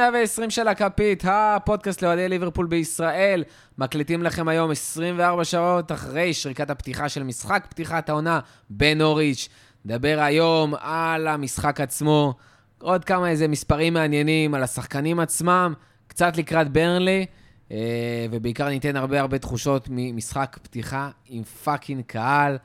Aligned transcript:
לפרק 0.00 0.12
120 0.12 0.50
של 0.50 0.68
הכפית, 0.68 1.24
הפודקאסט 1.26 2.02
לאוהדי 2.02 2.28
ליברפול 2.28 2.66
בישראל. 2.66 3.44
מקליטים 3.78 4.22
לכם 4.22 4.48
היום 4.48 4.70
24 4.70 5.44
שעות 5.44 5.92
אחרי 5.92 6.34
שריקת 6.34 6.70
הפתיחה 6.70 7.08
של 7.08 7.22
משחק 7.22 7.66
פתיחת 7.68 8.08
העונה 8.08 8.40
בנוריץ'. 8.70 9.48
נדבר 9.84 10.18
היום 10.20 10.74
על 10.80 11.28
המשחק 11.28 11.80
עצמו, 11.80 12.34
עוד 12.78 13.04
כמה 13.04 13.30
איזה 13.30 13.48
מספרים 13.48 13.94
מעניינים 13.94 14.54
על 14.54 14.62
השחקנים 14.62 15.20
עצמם, 15.20 15.74
קצת 16.06 16.36
לקראת 16.36 16.72
ברנלי, 16.72 17.26
אה, 17.72 18.26
ובעיקר 18.30 18.68
ניתן 18.68 18.96
הרבה 18.96 19.20
הרבה 19.20 19.38
תחושות 19.38 19.88
ממשחק 19.90 20.58
פתיחה 20.62 21.10
עם 21.28 21.42
fucking 21.44 22.02
קהל. 22.06 22.58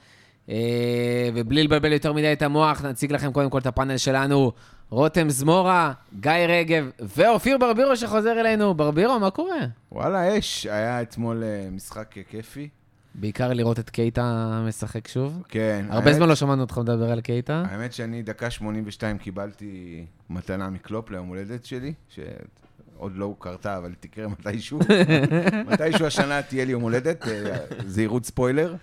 אה, 0.49 1.29
ובלי 1.35 1.63
לבלבל 1.63 1.93
יותר 1.93 2.13
מדי 2.13 2.33
את 2.33 2.41
המוח, 2.41 2.81
נציג 2.81 3.11
לכם 3.11 3.31
קודם 3.31 3.49
כל 3.49 3.57
את 3.57 3.67
הפאנל 3.67 3.97
שלנו. 3.97 4.51
רותם 4.89 5.29
זמורה, 5.29 5.93
גיא 6.19 6.31
רגב 6.31 6.89
ואופיר 6.99 7.57
ברבירו 7.57 7.95
שחוזר 7.97 8.39
אלינו. 8.39 8.73
ברבירו, 8.73 9.19
מה 9.19 9.31
קורה? 9.31 9.59
וואלה, 9.91 10.39
אש. 10.39 10.65
היה 10.65 11.01
אתמול 11.01 11.43
אה, 11.43 11.67
משחק 11.71 12.15
כיפי. 12.29 12.69
בעיקר 13.15 13.53
לראות 13.53 13.79
את 13.79 13.89
קייטה 13.89 14.61
משחק 14.67 15.07
שוב. 15.07 15.43
כן. 15.49 15.85
הרבה 15.89 16.05
האמת... 16.05 16.15
זמן 16.15 16.29
לא 16.29 16.35
שמענו 16.35 16.61
אותך 16.61 16.77
מדבר 16.77 17.11
על 17.11 17.21
קייטה. 17.21 17.63
האמת 17.69 17.93
שאני 17.93 18.23
דקה 18.23 18.49
82 18.49 19.17
קיבלתי 19.17 20.05
מתנה 20.29 20.69
מקלופ 20.69 21.11
ליום 21.11 21.27
הולדת 21.27 21.65
שלי, 21.65 21.93
שעוד 22.09 23.11
לא 23.15 23.35
קרתה, 23.39 23.77
אבל 23.77 23.93
תקרה 23.99 24.27
מתישהו. 24.27 24.79
מתישהו 25.71 26.05
השנה 26.05 26.41
תהיה 26.41 26.65
לי 26.65 26.71
יום 26.71 26.81
הולדת, 26.81 27.27
אה, 27.27 27.57
זהירות 27.85 28.25
ספוילר. 28.25 28.75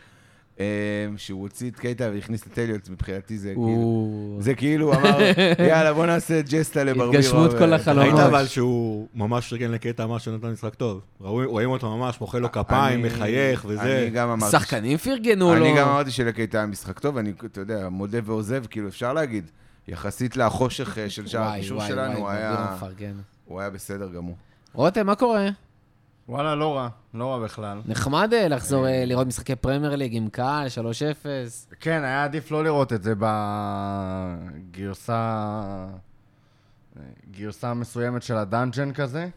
אמ, 0.59 0.65
שהוא 1.17 1.41
הוציא 1.43 1.71
את 1.71 1.79
קייטה 1.79 2.11
והכניס 2.15 2.47
את 2.47 2.59
אליוט, 2.59 2.89
מבחינתי 2.89 3.39
זה 3.39 3.53
כאילו, 3.55 4.37
זה 4.41 4.55
כאילו 4.55 4.95
אמר, 4.95 5.19
יאללה, 5.69 5.93
בוא 5.93 6.07
נעשה 6.07 6.41
ג'סטה 6.43 6.85
לברבירו. 6.85 7.13
התגשמות 7.13 7.51
כל 7.59 7.73
החלומות. 7.73 8.05
ראית 8.05 8.27
אבל 8.27 8.47
שהוא 8.47 9.09
ממש 9.15 9.53
רגל 9.53 9.67
לקייטה, 9.67 10.05
אמר 10.05 10.19
שהוא 10.19 10.37
נתן 10.37 10.51
משחק 10.51 10.75
טוב. 10.75 11.01
רואים 11.21 11.71
אותו 11.71 11.97
ממש, 11.97 12.21
מוחא 12.21 12.37
לו 12.37 12.53
כפיים, 12.53 13.03
מחייך 13.03 13.65
וזה. 13.69 13.99
אני 13.99 14.11
גם 14.11 14.29
אמרתי... 14.29 14.53
שחקנים 14.53 14.99
פרגנו 14.99 15.55
לו. 15.55 15.65
אני 15.65 15.79
גם 15.79 15.89
אמרתי 15.89 16.11
שלקייטה 16.11 16.59
היה 16.59 16.67
משחק 16.67 16.99
טוב, 16.99 17.17
אני, 17.17 17.33
אתה 17.45 17.61
יודע, 17.61 17.89
מודה 17.89 18.19
ועוזב, 18.25 18.67
כאילו, 18.67 18.89
אפשר 18.89 19.13
להגיד, 19.13 19.51
יחסית 19.89 20.37
לחושך 20.37 20.99
אה, 20.99 21.11
של 21.11 21.27
שער 21.27 21.43
הקישור 21.43 21.87
שלנו, 21.87 22.29
הוא 23.45 23.61
היה 23.61 23.71
בסדר 23.71 24.09
גמור. 24.09 24.37
רותם, 24.73 25.07
מה 25.07 25.15
קורה? 25.15 25.49
וואלה, 26.29 26.55
לא 26.55 26.77
רע, 26.77 26.89
לא 27.15 27.33
רע 27.33 27.45
בכלל. 27.45 27.81
נחמד 27.87 28.31
אה, 28.33 28.49
לחזור 28.49 28.87
אה, 28.87 29.05
לראות 29.05 29.27
משחקי 29.27 29.57
פרמייר 29.57 29.97
ליג 29.97 30.17
עם 30.17 30.29
קהל, 30.29 30.67
3-0. 30.67 30.71
כן, 31.81 32.05
היה 32.05 32.25
עדיף 32.25 32.51
לא 32.51 32.65
לראות 32.65 32.93
את 32.93 33.03
זה 33.03 33.15
בגרסה... 34.69 35.43
גרסה 37.31 37.75
מסוימת 37.75 38.23
של 38.23 38.37
ה 38.37 38.44
dungeon 38.44 38.93
כזה. 38.93 39.29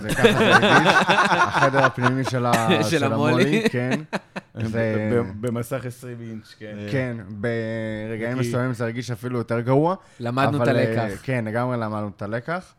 וככה 0.00 0.32
זה 0.32 0.54
הרגיש, 0.54 0.94
החדר 1.48 1.84
הפנימי 1.84 2.24
של, 2.24 2.46
ה... 2.46 2.68
של 2.90 3.04
המולי, 3.04 3.64
כן. 3.70 4.00
זה... 4.72 5.22
במסך 5.40 5.84
20 5.86 6.20
אינץ', 6.20 6.54
כן. 6.58 6.76
כן, 6.92 7.16
ברגעים 7.28 8.38
מסוימים 8.38 8.72
זה 8.72 8.84
הרגיש 8.84 9.10
אפילו 9.10 9.38
יותר 9.38 9.60
גרוע. 9.60 9.94
למדנו 10.20 10.62
את 10.62 10.68
הלקח. 10.68 11.10
אה, 11.10 11.16
כן, 11.22 11.44
לגמרי 11.44 11.76
למדנו 11.76 12.10
את 12.16 12.22
הלקח. 12.22 12.74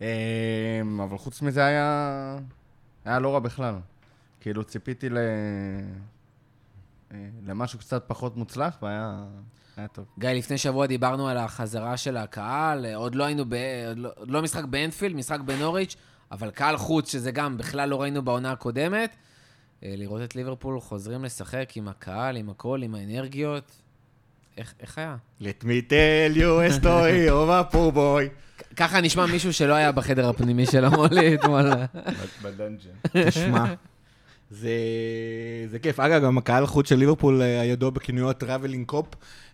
אבל 0.00 1.16
חוץ 1.16 1.42
מזה 1.42 1.64
היה... 1.64 2.36
היה 3.06 3.18
לא 3.18 3.34
רע 3.34 3.38
בכלל. 3.38 3.74
כאילו, 4.40 4.64
ציפיתי 4.64 5.08
ל... 5.08 5.18
אה, 7.12 7.18
למשהו 7.46 7.78
קצת 7.78 8.04
פחות 8.06 8.36
מוצלח, 8.36 8.78
והיה 8.82 9.24
היה 9.76 9.88
טוב. 9.88 10.04
גיא, 10.18 10.30
לפני 10.30 10.58
שבוע 10.58 10.86
דיברנו 10.86 11.28
על 11.28 11.36
החזרה 11.36 11.96
של 11.96 12.16
הקהל, 12.16 12.86
עוד 12.94 13.14
לא 13.14 13.24
היינו, 13.24 13.44
ב... 13.48 13.54
עוד 13.88 13.98
לא, 13.98 14.10
עוד 14.16 14.30
לא 14.30 14.42
משחק 14.42 14.64
באנפילד, 14.64 15.16
משחק 15.16 15.40
בנוריץ', 15.40 15.96
אבל 16.32 16.50
קהל 16.50 16.76
חוץ, 16.76 17.12
שזה 17.12 17.30
גם 17.30 17.56
בכלל 17.56 17.88
לא 17.88 18.02
ראינו 18.02 18.22
בעונה 18.22 18.52
הקודמת. 18.52 19.16
אה, 19.82 19.94
לראות 19.96 20.22
את 20.22 20.36
ליברפול 20.36 20.80
חוזרים 20.80 21.24
לשחק 21.24 21.72
עם 21.74 21.88
הקהל, 21.88 22.36
עם 22.36 22.50
הכל, 22.50 22.80
עם 22.82 22.94
האנרגיות. 22.94 23.82
איך, 24.56 24.74
איך 24.80 24.98
היה? 24.98 25.16
Let 25.40 25.64
me 25.64 25.90
tell 25.90 26.36
you 26.36 26.60
a 26.68 26.80
story 26.80 27.28
of 27.28 27.48
a 27.50 27.74
poor 27.74 27.96
boy. 27.96 28.46
ככה 28.76 29.00
נשמע 29.00 29.26
מישהו 29.26 29.52
שלא 29.52 29.74
היה 29.74 29.92
בחדר 29.92 30.28
הפנימי 30.28 30.66
של 30.66 30.84
המולי 30.84 31.34
אתמול. 31.34 31.70
ב 32.42 32.47
dungeon. 32.47 32.90
תשמע, 33.28 33.64
זה, 34.50 34.70
זה 35.70 35.78
כיף. 35.78 36.00
אגב, 36.00 36.22
גם 36.22 36.38
הקהל 36.38 36.66
חוץ 36.66 36.88
של 36.88 36.96
ליברפול 36.96 37.42
אה, 37.42 37.60
הידוע 37.60 37.90
בכינויו 37.90 38.32
travelling 38.32 38.86
Kop. 38.86 39.06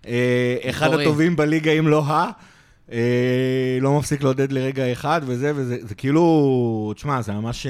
אה, 0.06 0.56
אחד 0.70 0.92
הטובים 0.92 1.36
בליגה, 1.36 1.72
אם 1.72 1.88
לא 1.88 2.04
ה... 2.04 2.30
אה, 2.92 3.78
לא 3.80 3.98
מפסיק 3.98 4.22
לעודד 4.22 4.52
לרגע 4.52 4.92
אחד, 4.92 5.20
וזה, 5.24 5.52
וזה 5.54 5.76
זה 5.80 5.94
כאילו, 5.94 6.92
תשמע, 6.96 7.22
זה 7.22 7.32
ממש... 7.32 7.66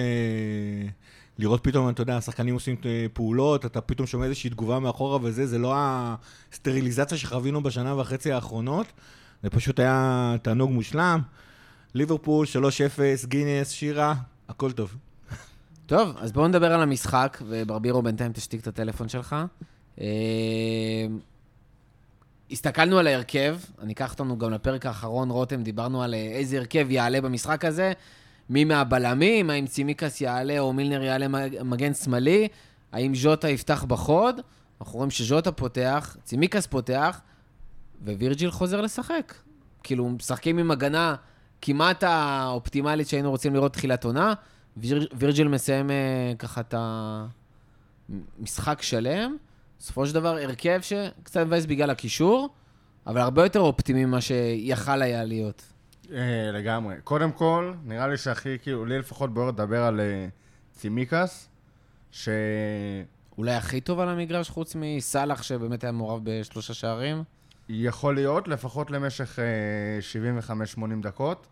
לראות 1.38 1.65
פתאום, 1.65 1.88
אתה 1.88 2.03
יודע, 2.03 2.16
השחקנים 2.16 2.54
עושים 2.54 2.76
פעולות, 3.12 3.66
אתה 3.66 3.81
פתאום 3.81 4.06
שומע 4.06 4.25
איזושהי 4.25 4.50
תגובה 4.50 4.78
מאחורה 4.78 5.19
וזה, 5.22 5.47
זה 5.47 5.59
לא 5.59 5.75
הסטריליזציה 5.76 7.19
שחווינו 7.19 7.62
בשנה 7.62 8.00
וחצי 8.00 8.32
האחרונות. 8.32 8.87
זה 9.42 9.50
פשוט 9.50 9.81
היה 9.81 10.34
תענוג 10.42 10.71
מושלם. 10.71 11.21
ליברפול, 11.94 12.47
3-0, 12.47 13.26
גינס, 13.26 13.71
שירה, 13.71 14.15
הכל 14.48 14.72
טוב. 14.72 14.97
טוב, 15.87 16.16
אז 16.19 16.32
בואו 16.32 16.48
נדבר 16.48 16.72
על 16.72 16.82
המשחק, 16.82 17.42
וברבירו 17.47 18.03
בינתיים 18.03 18.32
תשתיק 18.32 18.60
את 18.60 18.66
הטלפון 18.66 19.09
שלך. 19.09 19.37
אה, 20.00 20.06
הסתכלנו 22.50 22.98
על 22.98 23.06
ההרכב, 23.06 23.56
אני 23.82 23.92
אקח 23.92 24.12
אותנו 24.12 24.38
גם 24.38 24.50
לפרק 24.50 24.87
האחרון, 24.87 25.31
רותם, 25.31 25.62
דיברנו 25.62 26.03
על 26.03 26.15
אה, 26.15 26.19
איזה 26.19 26.59
הרכב 26.59 26.91
יעלה 26.91 27.21
במשחק 27.21 27.65
הזה, 27.65 27.92
מי 28.52 28.64
מהבלמים, 28.64 29.50
האם 29.50 29.66
צימקס 29.66 30.20
יעלה 30.20 30.58
או 30.58 30.72
מילנר 30.72 31.02
יעלה 31.02 31.26
מגן 31.64 31.94
שמאלי, 31.94 32.48
האם 32.92 33.14
ז'וטה 33.14 33.48
יפתח 33.48 33.84
בחוד, 33.84 34.40
אנחנו 34.80 34.96
רואים 34.96 35.10
שז'וטה 35.10 35.52
פותח, 35.52 36.16
צימקס 36.24 36.66
פותח, 36.66 37.20
ווירג'יל 38.04 38.50
חוזר 38.50 38.80
לשחק. 38.80 39.34
כאילו, 39.82 40.08
משחקים 40.08 40.58
עם 40.58 40.70
הגנה 40.70 41.14
כמעט 41.62 42.02
האופטימלית 42.02 43.08
שהיינו 43.08 43.30
רוצים 43.30 43.54
לראות 43.54 43.72
תחילת 43.72 44.04
עונה. 44.04 44.34
ויר, 44.76 45.08
וירג'יל 45.12 45.48
מסיים 45.48 45.91
uh, 45.91 46.36
ככה 46.38 46.60
את 46.60 46.74
המשחק 48.38 48.82
שלם. 48.82 49.36
בסופו 49.78 50.06
של 50.06 50.14
דבר, 50.14 50.36
הרכב 50.36 50.80
שקצת 50.82 51.41
מבאס 51.41 51.66
בגלל 51.66 51.91
הקישור, 51.91 52.48
אבל 53.06 53.20
הרבה 53.20 53.42
יותר 53.42 53.60
אופטימי 53.60 54.04
ממה 54.04 54.20
שיכל 54.20 55.02
היה 55.02 55.24
להיות. 55.24 55.72
אה, 56.14 56.50
לגמרי. 56.52 56.94
קודם 57.04 57.32
כל, 57.32 57.74
נראה 57.84 58.08
לי 58.08 58.16
שהכי, 58.16 58.58
כאילו, 58.62 58.84
לי 58.84 58.98
לפחות 58.98 59.34
בוער 59.34 59.48
לדבר 59.48 59.82
על 59.82 60.00
אה, 60.00 60.26
צימקס, 60.72 61.48
ש... 62.10 62.28
אולי 63.38 63.54
הכי 63.54 63.80
טוב 63.80 64.00
על 64.00 64.08
המגרש, 64.08 64.50
חוץ 64.50 64.76
מסאלח, 64.78 65.42
שבאמת 65.42 65.84
היה 65.84 65.92
מעורב 65.92 66.20
בשלושה 66.24 66.74
שערים? 66.74 67.22
יכול 67.68 68.14
להיות, 68.14 68.48
לפחות 68.48 68.90
למשך 68.90 69.38
75-80 70.78 70.82
דקות. 71.02 71.46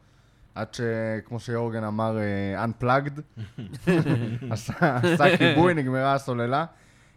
עד 0.55 0.75
שכמו 0.75 1.41
שיורגן 1.41 1.85
אמר, 1.85 2.17
uh, 2.19 2.83
Unplugged, 2.83 3.21
עשה 4.51 5.37
כיבוי, 5.39 5.75
נגמרה 5.75 6.15
הסוללה. 6.15 6.65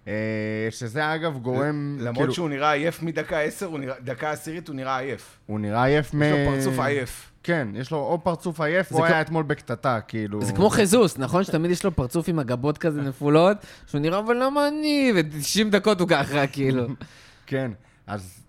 Uh, 0.06 0.08
שזה 0.70 1.16
אגב 1.16 1.38
גורם... 1.38 1.98
למרות 2.00 2.18
כאילו... 2.18 2.34
שהוא 2.34 2.50
נראה 2.50 2.72
עייף 2.72 3.02
מדקה 3.02 3.40
עשר, 3.40 3.70
דקה 4.00 4.32
עשירית 4.32 4.68
הוא 4.68 4.76
נראה 4.76 4.98
עייף. 4.98 5.40
הוא 5.46 5.60
נראה 5.60 5.84
עייף 5.84 6.14
מ... 6.14 6.24
יש 6.24 6.32
לו 6.32 6.52
פרצוף 6.52 6.80
עייף. 6.80 7.32
כן, 7.44 7.68
יש 7.74 7.92
לו 7.92 7.98
או 7.98 8.24
פרצוף 8.24 8.62
עייף, 8.62 8.92
או 8.92 9.06
היה 9.06 9.22
אתמול 9.22 9.44
בקטטה, 9.44 10.00
כאילו... 10.08 10.42
זה 10.42 10.54
כמו 10.54 10.70
חיזוס, 10.70 11.18
נכון? 11.18 11.44
שתמיד 11.44 11.72
יש 11.72 11.84
לו 11.84 11.96
פרצוף 11.96 12.30
עם 12.30 12.40
הגבות 12.40 12.78
כזה 12.78 13.02
נפולות, 13.02 13.58
שהוא 13.88 14.02
נראה, 14.02 14.20
אבל 14.20 14.44
למה 14.44 14.68
אני? 14.68 15.14
ו-90 15.16 15.70
דקות 15.72 16.00
הוא 16.00 16.08
ככה, 16.08 16.48
כאילו. 16.48 16.88
כן, 17.48 17.72
אז 18.08 18.44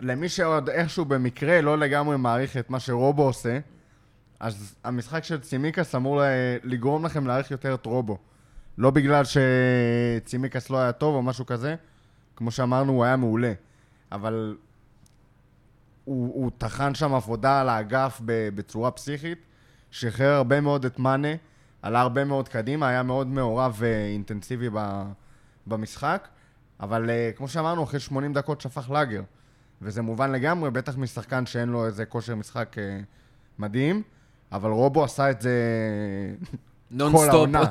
למי 0.00 0.28
שעוד 0.28 0.68
איכשהו 0.70 1.04
במקרה 1.04 1.60
לא 1.60 1.78
לגמרי 1.78 2.16
מעריך 2.16 2.56
את 2.56 2.70
מה 2.70 2.80
שרובו 2.80 3.22
עושה, 3.22 3.58
אז 4.40 4.74
המשחק 4.84 5.24
של 5.24 5.40
צימקס 5.40 5.94
אמור 5.94 6.22
לגרום 6.64 7.04
לכם 7.04 7.26
להעריך 7.26 7.50
יותר 7.50 7.74
את 7.74 7.86
רובו. 7.86 8.18
לא 8.78 8.90
בגלל 8.90 9.22
שצימקס 9.24 10.70
לא 10.70 10.78
היה 10.78 10.92
טוב 10.92 11.14
או 11.14 11.22
משהו 11.22 11.46
כזה, 11.46 11.74
כמו 12.36 12.50
שאמרנו, 12.50 12.92
הוא 12.92 13.04
היה 13.04 13.16
מעולה. 13.16 13.52
אבל 14.12 14.56
הוא, 16.04 16.34
הוא 16.34 16.50
טחן 16.58 16.94
שם 16.94 17.14
עבודה 17.14 17.60
על 17.60 17.68
האגף 17.68 18.20
בצורה 18.24 18.90
פסיכית, 18.90 19.38
שחרר 19.90 20.34
הרבה 20.34 20.60
מאוד 20.60 20.84
את 20.84 20.98
מאנה, 20.98 21.28
עלה 21.82 22.00
הרבה 22.00 22.24
מאוד 22.24 22.48
קדימה, 22.48 22.88
היה 22.88 23.02
מאוד 23.02 23.26
מעורב 23.26 23.74
ואינטנסיבי 23.78 24.68
במשחק, 25.66 26.28
אבל 26.80 27.10
אה, 27.10 27.30
כמו 27.36 27.48
שאמרנו, 27.48 27.84
אחרי 27.84 28.00
80 28.00 28.32
דקות 28.32 28.60
שפך 28.60 28.90
לאגר. 28.90 29.22
וזה 29.82 30.02
מובן 30.02 30.32
לגמרי, 30.32 30.70
בטח 30.70 30.96
משחקן 30.96 31.46
שאין 31.46 31.68
לו 31.68 31.86
איזה 31.86 32.04
כושר 32.04 32.34
משחק 32.34 32.76
אה, 32.78 33.00
מדהים, 33.58 34.02
אבל 34.52 34.70
רובו 34.70 35.04
עשה 35.04 35.30
את 35.30 35.40
זה 35.40 35.52
העונה. 37.00 37.62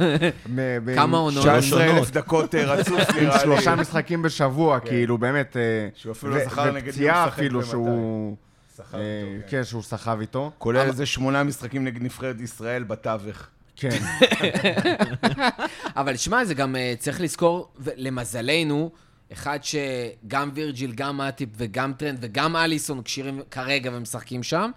כמה 0.95 1.17
עונות? 1.17 1.43
19 1.43 1.83
אלף 1.83 2.11
דקות 2.11 2.55
אה, 2.55 2.65
רצוף, 2.65 3.09
נראה 3.21 3.35
לי. 3.35 3.39
שלושה 3.39 3.75
משחקים 3.75 4.21
בשבוע, 4.21 4.79
כן. 4.79 4.89
כאילו, 4.89 5.17
באמת... 5.17 5.57
שהוא 5.95 6.11
אפילו 6.11 6.31
לא 6.31 6.45
זכר 6.45 6.71
נגד 6.71 6.97
מי 6.97 7.09
הוא 7.09 7.17
משחק 7.17 7.33
אפילו 7.33 7.63
שהוא... 7.63 8.35
סחב 8.77 8.95
אה, 8.95 9.01
איתו, 9.01 9.41
כן. 9.41 9.57
כן, 9.57 9.63
שהוא 9.63 9.83
סחב 9.83 10.17
איתו. 10.19 10.51
כולל 10.57 10.79
איזה 10.79 11.05
שמונה 11.05 11.43
משחקים 11.43 11.83
נגד 11.83 12.03
נבחרת 12.03 12.41
ישראל 12.41 12.83
בתווך. 12.83 13.47
כן. 13.75 13.89
אבל 15.99 16.17
שמע, 16.17 16.45
זה 16.45 16.53
גם 16.53 16.75
אה, 16.75 16.93
צריך 16.99 17.21
לזכור, 17.21 17.71
למזלנו, 17.95 18.91
אחד 19.33 19.59
שגם 19.61 20.51
וירג'יל, 20.53 20.91
גם 20.95 21.17
מאטיפ 21.17 21.49
וגם 21.57 21.93
טרנד 21.93 22.17
וגם 22.21 22.55
אליסון 22.55 23.03
כשירים 23.03 23.41
כרגע 23.51 23.91
ומשחקים 23.93 24.43
שם. 24.43 24.71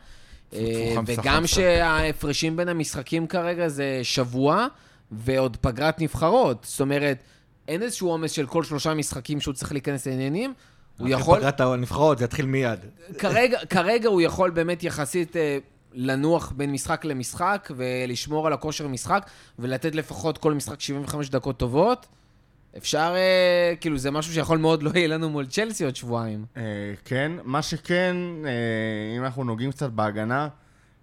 וגם. 1.07 1.47
שההפרשים 1.47 2.57
בין 2.57 2.69
המשחקים 2.69 3.27
כרגע 3.27 3.69
זה 3.69 4.01
שבוע, 4.03 4.67
ועוד 5.13 5.57
פגרת 5.61 6.01
נבחרות. 6.01 6.67
זאת 6.69 6.81
אומרת, 6.81 7.19
אין 7.69 7.83
איזשהו 7.83 8.09
עומס 8.09 8.31
של 8.31 8.47
כל 8.47 8.65
שלושה 8.65 8.95
משחקים 8.95 9.41
שהוא 9.41 9.55
צריך 9.55 9.73
להיכנס 9.73 10.07
לעניינים. 10.07 10.55
הוא 10.99 11.09
יכול, 11.09 11.39
פגרת 11.39 11.61
הנבחרות, 11.61 12.19
זה 12.19 12.25
יתחיל 12.25 12.47
מיד. 12.47 12.79
כרגע, 13.19 13.59
כרגע 13.67 14.09
הוא 14.09 14.21
יכול 14.21 14.51
באמת 14.51 14.85
יחסית 14.85 15.37
אה, 15.37 15.59
לנוח 15.93 16.53
בין 16.57 16.73
משחק 16.73 17.05
למשחק 17.05 17.71
ולשמור 17.77 18.47
על 18.47 18.53
הכושר 18.53 18.89
משחק 18.89 19.27
ולתת 19.59 19.95
לפחות 19.95 20.39
כל 20.39 20.55
משחק 20.55 20.81
75 20.81 21.31
דקות 21.31 21.57
טובות. 21.57 22.07
אפשר, 22.77 23.15
אה, 23.17 23.75
כאילו, 23.81 23.99
זה 23.99 24.11
משהו 24.11 24.33
שיכול 24.35 24.59
מאוד 24.59 24.83
לא 24.83 24.91
יהיה 24.95 25.09
לנו 25.09 25.31
מול 25.31 25.47
צ'לסי 25.47 25.85
עוד 25.85 25.97
שבועיים. 25.97 26.45
אה, 26.57 26.63
כן, 27.05 27.33
מה 27.45 27.63
שכן, 27.63 28.17
אה, 28.45 29.17
אם 29.17 29.25
אנחנו 29.25 29.45
נוגעים 29.45 29.71
קצת 29.71 29.91
בהגנה 29.91 30.49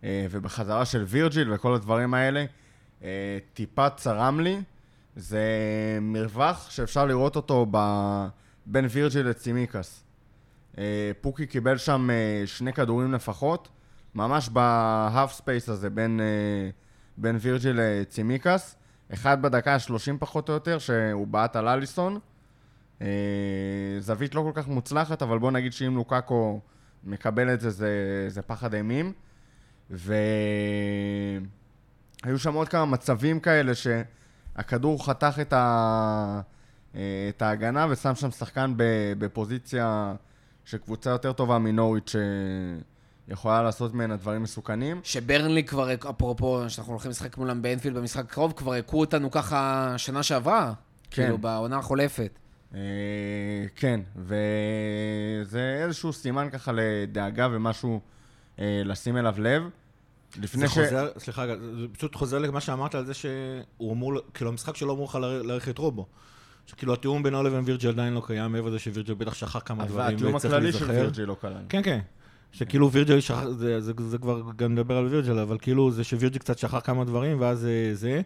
אה, 0.04 0.26
ובחזרה 0.32 0.86
של 0.86 1.04
וירג'יל 1.08 1.54
וכל 1.54 1.74
הדברים 1.74 2.14
האלה, 2.14 2.46
אה, 3.04 3.38
טיפה 3.54 3.90
צרם 3.90 4.40
לי. 4.40 4.58
זה 5.16 5.42
מרווח 6.02 6.70
שאפשר 6.70 7.06
לראות 7.06 7.36
אותו 7.36 7.66
ב... 7.72 7.78
בין 8.66 8.88
וירג'יל 8.92 9.28
לצימיקס. 9.28 10.04
אה, 10.78 11.12
פוקי 11.22 11.46
קיבל 11.46 11.78
שם 11.78 12.10
אה, 12.10 12.44
שני 12.46 12.74
כדורים 12.74 13.14
לפחות, 13.14 13.70
ממש 14.16 14.50
ב 14.50 15.34
half 15.34 15.50
space 15.50 15.70
הזה 15.70 15.90
בין, 15.90 16.20
אה, 16.20 16.70
בין 17.18 17.38
וירג'יל 17.42 17.80
לצימיקס. 17.80 18.76
אחד 19.14 19.42
בדקה 19.42 19.74
ה-30 19.74 20.18
פחות 20.20 20.50
או 20.50 20.54
יותר, 20.54 20.80
שהוא 20.80 21.28
בעט 21.28 21.56
על 21.56 21.68
אליסון. 21.68 22.20
אה, 23.02 23.08
זווית 24.00 24.36
לא 24.36 24.42
כל 24.42 24.62
כך 24.62 24.68
מוצלחת, 24.68 25.22
אבל 25.22 25.40
בוא 25.40 25.52
נגיד 25.52 25.74
שאם 25.74 25.96
לוקאקו 25.96 26.60
מקבל 27.04 27.54
את 27.54 27.62
זה, 27.62 27.70
זה, 27.70 28.26
זה 28.28 28.42
פחד 28.42 28.74
אימים. 28.74 29.14
והיו 29.90 30.10
שם 32.38 32.54
עוד 32.54 32.70
כמה 32.70 32.86
מצבים 32.86 33.40
כאלה 33.40 33.72
שהכדור 33.76 35.06
חתך 35.06 35.38
את, 35.42 35.54
ה... 35.54 36.42
אה, 36.96 37.30
את 37.30 37.42
ההגנה 37.42 37.88
ושם 37.90 38.16
שם 38.16 38.32
שחקן 38.32 38.74
בפוזיציה 39.18 40.16
של 40.66 40.78
קבוצה 40.78 41.10
יותר 41.10 41.34
טובה 41.34 41.60
מנוריץ' 41.60 42.16
שיכולה 43.30 43.62
לעשות 43.62 43.94
ממנה 43.94 44.16
דברים 44.16 44.44
מסוכנים. 44.44 45.02
שברנלי 45.04 45.64
כבר, 45.64 45.94
אפרופו, 45.94 46.64
שאנחנו 46.68 46.94
הולכים 46.94 47.12
לשחק 47.12 47.38
מולם 47.38 47.62
באנפילד 47.62 47.98
במשחק 47.98 48.26
הקרוב, 48.26 48.54
כבר 48.56 48.74
הכו 48.74 49.00
אותנו 49.00 49.32
ככה 49.32 49.94
שנה 49.98 50.24
שעברה. 50.24 50.74
כן. 51.12 51.24
כאילו, 51.24 51.38
בעונה 51.38 51.78
החולפת. 51.78 52.40
אה, 52.76 52.80
כן, 53.76 54.00
וזה 54.16 55.82
איזשהו 55.84 56.14
סימן 56.14 56.50
ככה 56.50 56.72
לדאגה 56.76 57.48
ומשהו 57.52 58.00
אה, 58.60 58.82
לשים 58.86 59.18
אליו 59.18 59.36
לב. 59.38 59.64
לפני 60.42 60.68
ש... 60.68 60.72
חוזר, 60.72 61.10
סליחה, 61.18 61.44
רגע, 61.44 61.56
זה 61.80 61.88
פשוט 61.92 62.16
חוזר 62.16 62.40
למה 62.40 62.62
שאמרת 62.62 62.96
על 62.96 63.06
זה 63.06 63.14
שהוא 63.14 63.94
אמור, 63.94 64.14
כאילו 64.34 64.50
המשחק 64.50 64.76
שלו 64.76 64.94
אמור 64.94 65.20
לך 65.44 65.70
את 65.70 65.78
רובו. 65.78 66.06
שכאילו 66.66 66.94
התיאום 66.94 67.24
בינו 67.24 67.44
לבין 67.44 67.62
וירג'ל 67.66 67.90
עדיין 67.90 68.14
לא 68.14 68.22
קיים, 68.28 68.52
מעבר 68.52 68.70
לזה 68.70 68.80
שווירג'ל 68.80 69.14
בטח 69.14 69.34
שכח 69.34 69.60
כמה 69.66 69.86
דברים 69.86 70.16
התיאום 70.16 70.36
וצריך 70.36 70.54
הכללי 70.54 70.72
של 70.72 70.86
להיזכר. 70.86 71.02
וירג'י 71.02 71.26
לא 71.26 71.36
כלל. 71.42 71.54
כן, 71.70 71.84
כן. 71.84 72.00
שכאילו 72.52 72.92
וירג'ל 72.92 73.20
שכח, 73.20 73.44
זה, 73.50 73.82
זה, 73.82 73.94
זה 73.98 74.18
כבר 74.18 74.42
גם 74.56 74.74
נדבר 74.74 74.98
על 74.98 75.06
וירג'ל, 75.06 75.40
אבל 75.40 75.58
כאילו 75.62 75.92
זה 75.92 76.04
שווירג'ל 76.04 76.38
קצת 76.38 76.58
שכח 76.58 76.80
כמה 76.80 77.04
דברים, 77.04 77.42
ואז 77.42 77.60
זה, 77.60 77.90
זה 77.94 78.22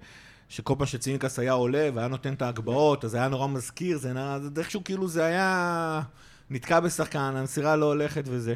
שכל 0.50 0.76
פעם 0.78 0.88
שצינקס 0.88 1.40
היה 1.40 1.52
עולה 1.52 1.90
והיה 1.94 2.08
נותן 2.08 2.34
את 2.34 2.42
ההגבהות, 2.42 3.06
אז 3.06 3.16
היה 3.16 3.28
נורא 3.28 3.48
מזכיר, 3.48 3.98
זה 3.98 4.14
נראה, 4.14 4.40
זה 4.40 4.50
איכשהו 4.58 4.84
כאילו 4.84 5.08
זה 5.08 5.26
היה 5.26 6.02
נתקע 6.50 6.80
בשחקן, 6.80 7.34
המסירה 7.36 7.76
לא 7.76 7.86
הולכת 7.86 8.24
וזה. 8.28 8.54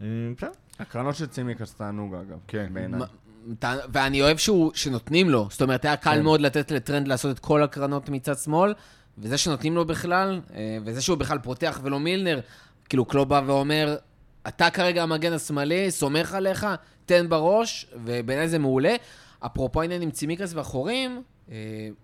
אה, 0.00 0.06
בסדר. 0.36 0.50
הקרנות 0.78 1.16
של 1.16 1.26
צימקס 1.26 1.74
תענוג 1.74 2.14
אגב, 2.14 2.38
כן. 2.48 2.68
בעיניי. 2.72 3.00
ואני 3.92 4.22
אוהב 4.22 4.36
שהוא, 4.36 4.70
שנותנים 4.74 5.30
לו. 5.30 5.48
זאת 5.50 5.62
אומרת, 5.62 5.84
היה 5.84 5.96
קל 5.96 6.14
כן. 6.14 6.22
מאוד 6.22 6.40
לתת 6.40 6.70
לטרנד 6.70 7.08
לעשות 7.08 7.36
את 7.36 7.38
כל 7.38 7.62
הקרנות 7.62 8.08
מצד 8.08 8.38
שמאל, 8.38 8.74
וזה 9.18 9.38
שנותנים 9.38 9.74
לו 9.74 9.84
בכלל, 9.84 10.40
אה, 10.54 10.78
וזה 10.84 11.02
שהוא 11.02 11.18
בכלל 11.18 11.38
פותח 11.38 11.80
ולא 11.82 12.00
מילנר, 12.00 12.40
כאילו 12.88 13.04
קלוב 13.04 13.28
בא 13.28 13.42
ואומר, 13.46 13.96
אתה 14.48 14.70
כרגע 14.70 15.02
המגן 15.02 15.32
השמאלי, 15.32 15.90
סומך 15.90 16.34
עליך, 16.34 16.66
תן 17.06 17.28
בראש, 17.28 17.86
ובעיניי 18.04 18.48
זה 18.48 18.58
מעולה. 18.58 18.96
אפרופו 19.46 19.80
העניין 19.80 20.02
עם 20.02 20.10
צימיקס 20.10 20.54
והחורים, 20.54 21.22
אה, 21.50 21.56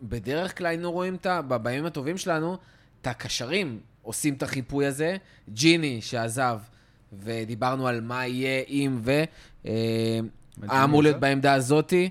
בדרך 0.02 0.58
כלל 0.58 0.66
היינו 0.66 0.92
רואים 0.92 1.14
את 1.14 1.26
ה... 1.26 1.42
בימים 1.42 1.86
הטובים 1.86 2.18
שלנו, 2.18 2.56
את 3.02 3.06
הקשרים 3.06 3.80
עושים 4.02 4.34
את 4.34 4.42
החיפוי 4.42 4.86
הזה. 4.86 5.16
ג'יני 5.48 6.02
שעזב, 6.02 6.58
ודיברנו 7.12 7.88
על 7.88 8.00
מה 8.00 8.26
יהיה 8.26 8.62
אם 8.68 8.98
ו... 9.02 9.22
אה, 9.66 10.20
היה 10.68 10.84
אמור 10.84 11.02
להיות 11.02 11.20
בעמדה 11.20 11.54
הזאתי. 11.54 12.08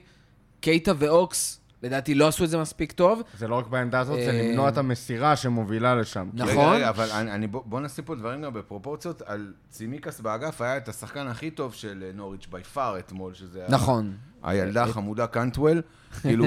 קייטה 0.59 0.91
ואוקס, 0.97 1.59
לדעתי 1.85 2.15
לא 2.15 2.27
עשו 2.27 2.43
את 2.43 2.49
זה 2.49 2.57
מספיק 2.57 2.91
טוב. 2.91 3.21
זה 3.37 3.47
לא 3.47 3.55
רק 3.55 3.67
בעמדה 3.67 3.99
הזאת, 3.99 4.15
זה 4.15 4.29
אה, 4.29 4.41
למנוע 4.41 4.69
את 4.69 4.77
המסירה 4.77 5.35
שמובילה 5.35 5.95
לשם. 5.95 6.29
נכון. 6.33 6.49
רגע, 6.49 6.71
רגע, 6.71 6.89
אבל 6.89 7.11
אני, 7.11 7.31
אני, 7.31 7.47
בוא, 7.47 7.61
בוא 7.65 7.79
נשים 7.81 8.03
פה 8.05 8.15
דברים 8.15 8.41
גם 8.41 8.53
בפרופורציות. 8.53 9.21
על 9.25 9.53
צימקס 9.69 10.19
באגף 10.19 10.61
היה 10.61 10.77
את 10.77 10.89
השחקן 10.89 11.27
הכי 11.27 11.51
טוב 11.51 11.73
של 11.73 12.03
אה, 12.07 12.11
נוריץ' 12.13 12.47
בי 12.51 12.63
פאר 12.63 12.99
אתמול, 12.99 13.33
שזה 13.33 13.59
היה 13.59 13.69
נכון. 13.69 14.13
הילדה 14.43 14.83
החמודה 14.83 15.27
קנטוול, 15.27 15.81
כאילו, 16.21 16.45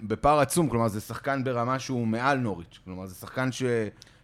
בפער 0.00 0.40
עצום, 0.40 0.68
כלומר, 0.68 0.88
זה 0.88 1.00
שחקן 1.00 1.44
ברמה 1.44 1.78
שהוא 1.78 2.06
מעל 2.06 2.38
נוריץ'. 2.38 2.78
כלומר, 2.84 3.06
זה 3.06 3.14
שחקן 3.14 3.52
ש... 3.52 3.62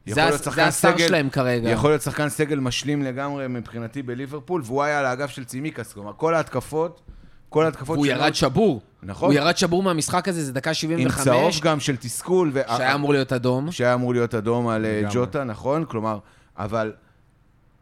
זה 0.07 0.25
השר 0.57 0.99
שלהם 0.99 1.31
כרגע. 1.31 1.71
יכול 1.71 1.91
להיות 1.91 2.03
שחקן 2.03 2.29
סגל 2.29 2.59
משלים 2.59 3.03
לגמרי 3.03 3.49
מבחינתי 3.49 4.03
בליברפול, 4.03 4.63
והוא 4.65 4.83
היה 4.83 4.99
על 4.99 5.07
האגף 5.07 5.31
של 5.31 5.45
צימקס, 5.45 5.93
כלומר, 5.93 6.13
כל 6.17 6.35
ההתקפות, 6.35 7.01
כל 7.49 7.65
ההתקפות 7.65 7.97
והוא 7.97 8.07
של 8.07 8.13
ירד 8.13 8.35
שבור. 8.35 8.81
נכון. 9.03 9.29
הוא 9.29 9.35
ירד 9.35 9.57
שבור 9.57 9.83
מהמשחק 9.83 10.29
הזה, 10.29 10.45
זה 10.45 10.53
דקה 10.53 10.71
עם 10.71 10.75
75, 10.75 11.25
צהוב 11.25 11.53
גם 11.63 11.81
של 11.81 11.97
תסכול, 11.97 12.51
ו- 12.53 12.61
שהיה 12.77 12.95
אמור 12.95 13.13
להיות 13.13 13.33
אדום. 13.33 13.73
שהיה 13.73 13.95
אמור 13.95 14.13
להיות 14.13 14.35
אדום 14.35 14.69
על 14.69 14.85
אה, 14.85 14.99
לגמרי. 14.99 15.15
ג'וטה, 15.15 15.45
נכון? 15.45 15.85
כלומר, 15.85 16.19
אבל... 16.57 16.93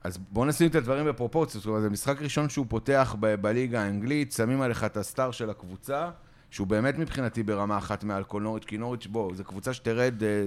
אז 0.05 0.19
בואו 0.31 0.45
נשים 0.45 0.71
את 0.71 0.75
הדברים 0.75 1.07
בפרופורציות. 1.07 1.63
זאת 1.63 1.69
אומרת, 1.69 1.83
זה 1.83 1.91
משחק 1.91 2.23
ראשון 2.23 2.49
שהוא 2.49 2.67
פותח 2.69 3.17
ב- 3.21 3.35
בליגה 3.35 3.83
האנגלית, 3.83 4.33
שמים 4.33 4.63
עליך 4.63 4.85
את 4.85 4.97
הסטאר 4.97 5.31
של 5.31 5.51
הקבוצה, 5.51 6.11
שהוא 6.51 6.67
באמת 6.67 6.99
מבחינתי 6.99 7.43
ברמה 7.43 7.79
אחת 7.79 8.05
מעל 8.05 8.25
כל 8.25 8.43
נוריץ', 8.43 8.65
כי 8.65 8.79
נוריץ', 8.79 9.07
בואו, 9.07 9.35
זו 9.35 9.45
קבוצה 9.45 9.73
שתרד 9.73 10.23
אה, 10.23 10.45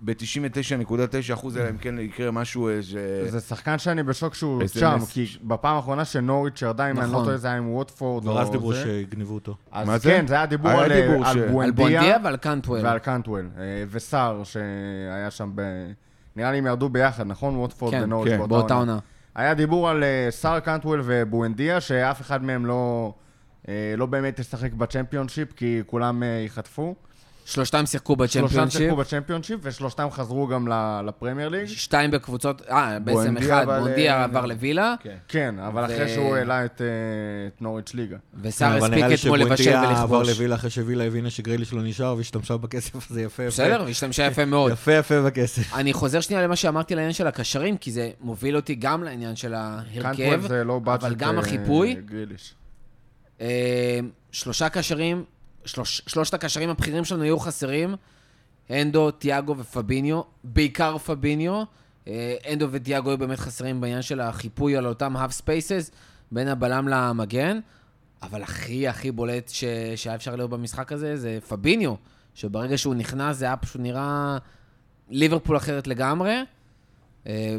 ב-99.9 0.00 1.34
אחוז, 1.34 1.56
אלא 1.56 1.70
אם 1.70 1.76
כן 1.76 1.98
יקרה 1.98 2.30
משהו 2.30 2.70
ש... 2.80 2.94
זה 3.28 3.40
שחקן 3.40 3.78
שאני 3.78 4.02
בשוק 4.02 4.34
שהוא 4.34 4.62
איזה 4.62 4.80
שם. 4.80 4.98
כי 5.10 5.26
בפעם 5.42 5.76
האחרונה 5.76 6.04
שנוריץ' 6.04 6.62
ירדה, 6.62 6.90
אם 6.90 6.98
אני 6.98 7.06
לא 7.06 7.12
נכון. 7.12 7.24
טועה, 7.24 7.36
זה 7.36 7.48
היה 7.48 7.56
עם 7.56 7.74
ווטפורד 7.74 8.22
כבר 8.22 8.40
אז 8.40 8.46
או 8.46 8.52
דיברו 8.52 8.72
זה. 8.72 8.82
שיגנבו 8.82 9.34
אותו. 9.34 9.56
אז 9.72 9.86
מה 9.86 9.98
זה? 9.98 10.10
כן, 10.10 10.26
זה 10.26 10.34
היה 10.34 10.46
דיבור 10.46 10.70
על 10.70 11.70
בואנדיה 11.72 12.16
ועל 12.24 12.36
קנטואל. 12.36 12.84
ועל 12.84 12.98
קנטוול, 12.98 13.48
אה, 13.58 13.62
וסער 13.90 14.42
שהיה 14.44 15.30
שם 15.30 15.50
ב... 15.54 15.62
נראה 16.36 16.52
לי 16.52 16.58
הם 16.58 16.66
ירדו 16.66 16.88
ביחד, 16.88 17.26
נכון? 17.26 17.56
ווטפורד 17.56 17.92
כן, 17.92 18.02
ונוריץ' 18.02 18.32
כן, 18.32 18.48
באותה 18.48 18.74
עונה. 18.74 18.98
היה 19.34 19.54
דיבור 19.54 19.88
על 19.88 20.02
אה, 20.04 20.26
סער 20.30 20.60
קנטוול 20.60 21.02
ובואנדיה, 21.04 21.80
שאף 21.80 22.20
אחד 22.20 22.44
מהם 22.44 22.66
לא, 22.66 23.12
אה, 23.68 23.94
לא 23.96 24.06
באמת 24.06 24.38
ישחק 24.38 24.72
בצ'מפיונשיפ, 24.72 25.52
כי 25.52 25.80
כולם 25.86 26.22
ייחטפו. 26.22 26.94
שלושתם 27.50 27.86
שיחקו 27.86 28.14
שלושתם 28.14 28.40
בצ'מפיונשיפ. 28.42 28.80
שיחקו 28.80 28.96
בצ'מפיונשיפ, 28.96 29.58
ושלושתם 29.62 30.08
חזרו 30.10 30.46
גם 30.46 30.68
ל- 30.68 31.00
לפרמייר 31.06 31.48
ליג. 31.48 31.66
שתיים 31.66 32.10
בקבוצות, 32.10 32.62
אה, 32.70 32.98
בעצם 32.98 33.36
אחד, 33.36 33.62
אבל, 33.62 33.80
בונדיה 33.80 34.16
אה, 34.18 34.24
עבר 34.24 34.46
לווילה, 34.46 34.94
כן. 35.02 35.16
כן, 35.28 35.54
אבל 35.58 35.82
ו- 35.82 35.84
אחרי 35.84 36.08
שהוא 36.08 36.36
העלה 36.36 36.64
את, 36.64 36.80
אה, 36.80 36.86
את 37.56 37.62
נוריץ' 37.62 37.94
ליגה. 37.94 38.16
וסער 38.42 38.68
אבל 38.68 38.76
הספיק 38.78 38.94
נראה 38.94 39.08
לי 39.08 39.14
אתמול 39.14 39.38
לבשל 39.38 39.62
שבואנדיה 39.64 39.90
עבר 40.02 40.14
ולכבוש. 40.16 40.28
לווילה 40.28 40.54
אחרי 40.54 40.70
שווילה 40.70 41.04
הבינה 41.04 41.30
שגריליש 41.30 41.72
לא 41.72 41.82
נשאר 41.82 42.14
והשתמשה 42.16 42.56
בכסף 42.56 43.10
הזה 43.10 43.22
יפה 43.22 43.42
יפה. 43.42 43.62
בסדר, 43.62 43.82
והשתמשה 43.86 44.26
יפה 44.26 44.44
מאוד. 44.44 44.72
יפה 44.72 44.92
יפה 44.92 45.22
בכסף. 45.22 45.74
אני 45.80 45.92
חוזר 45.92 46.20
שנייה 46.20 46.42
למה 46.42 46.56
שאמרתי 46.56 46.94
לעניין 46.94 47.12
של 47.12 47.26
הקשרים, 47.26 47.76
כי 47.76 47.90
זה 47.92 48.10
מוביל 48.20 48.56
אותי 48.56 48.74
גם 48.74 49.02
לעניין 49.02 49.36
של 49.36 49.54
ההרכב, 49.54 50.52
לא 50.64 50.80
אבל 50.84 51.14
גם 51.14 51.34
אה, 51.34 51.40
החיפוי. 51.40 51.96
שלושה 54.32 54.68
קשרים, 54.68 55.24
שלוש, 55.64 56.02
שלושת 56.06 56.34
הקשרים 56.34 56.70
הבכירים 56.70 57.04
שלנו 57.04 57.24
יהיו 57.24 57.38
חסרים, 57.38 57.94
הנדו, 58.70 59.10
תיאגו 59.10 59.56
ופביניו, 59.58 60.20
בעיקר 60.44 60.98
פביניו. 60.98 61.62
אה, 62.08 62.36
הנדו 62.52 62.66
ותיאגו 62.70 63.10
היו 63.10 63.18
באמת 63.18 63.38
חסרים 63.38 63.80
בעניין 63.80 64.02
של 64.02 64.20
החיפוי 64.20 64.76
על 64.76 64.86
אותם 64.86 65.16
half 65.16 65.32
spaces, 65.32 65.90
בין 66.32 66.48
הבלם 66.48 66.88
למגן, 66.88 67.60
אבל 68.22 68.42
הכי 68.42 68.88
הכי 68.88 69.10
בולט 69.10 69.48
ש... 69.48 69.64
שהיה 69.96 70.16
אפשר 70.16 70.36
לראות 70.36 70.50
במשחק 70.50 70.92
הזה 70.92 71.16
זה 71.16 71.38
פביניו, 71.48 71.94
שברגע 72.34 72.78
שהוא 72.78 72.94
נכנס 72.94 73.36
זה 73.36 73.44
היה 73.44 73.56
פשוט 73.56 73.80
נראה 73.80 74.38
ליברפול 75.10 75.56
אחרת 75.56 75.86
לגמרי. 75.86 76.44
אה, 77.26 77.56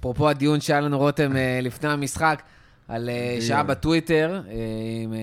אפרופו 0.00 0.28
הדיון 0.28 0.60
שהיה 0.60 0.80
לנו, 0.80 0.98
רותם, 0.98 1.36
אה, 1.36 1.60
לפני 1.62 1.88
המשחק, 1.88 2.42
על 2.88 3.08
אה, 3.08 3.38
שעה 3.40 3.62
בטוויטר, 3.62 4.40
אה, 4.48 4.52
עם 5.02 5.12
אה, 5.12 5.18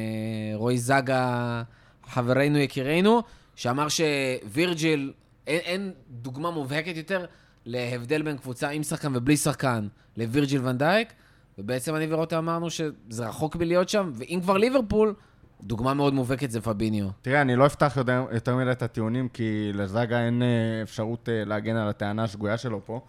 רועי 0.56 0.78
זגה, 0.78 1.64
חברנו 2.08 2.58
יקירנו, 2.58 3.22
שאמר 3.56 3.88
שווירג'יל, 3.90 5.14
אין, 5.48 5.60
אין 5.60 5.92
דוגמה 6.10 6.52
מובהקת 6.52 6.98
יותר 6.98 7.26
להבדל 7.66 8.22
בין 8.22 8.38
קבוצה 8.38 8.70
עם 8.70 8.84
שחקן 8.84 9.16
ובלי 9.16 9.38
שחקן 9.38 9.88
לווירג'יל 10.18 10.68
ונדייק, 10.68 11.14
ובעצם 11.58 11.96
אני 11.96 12.14
ורותם 12.14 12.38
אמרנו 12.38 12.70
שזה 12.70 13.28
רחוק 13.28 13.56
מלהיות 13.56 13.90
שם, 13.90 14.12
ואם 14.14 14.40
כבר 14.42 14.58
ליברפול, 14.58 15.14
דוגמה 15.62 15.94
מאוד 15.94 16.14
מובהקת 16.14 16.52
זה 16.52 16.62
פביניו. 16.62 17.08
תראה, 17.22 17.42
אני 17.42 17.56
לא 17.56 17.66
אפתח 17.66 17.94
יותר, 17.98 18.26
יותר 18.32 18.56
מדי 18.56 18.72
את 18.72 18.82
הטיעונים, 18.82 19.30
כי 19.30 19.72
לזאגה 19.74 20.26
אין 20.26 20.42
אה, 20.42 20.48
אפשרות 20.84 21.30
אה, 21.30 21.46
להגן 21.46 21.76
על 21.76 21.90
הטענה 21.90 22.24
השגויה 22.24 22.58
שלו 22.58 22.82
פה, 22.86 23.02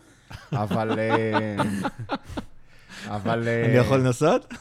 אבל... 0.53 0.99
אה, 0.99 1.57
אבל... 3.17 3.49
אני 3.49 3.77
יכול 3.77 3.99
לנסות? 3.99 4.55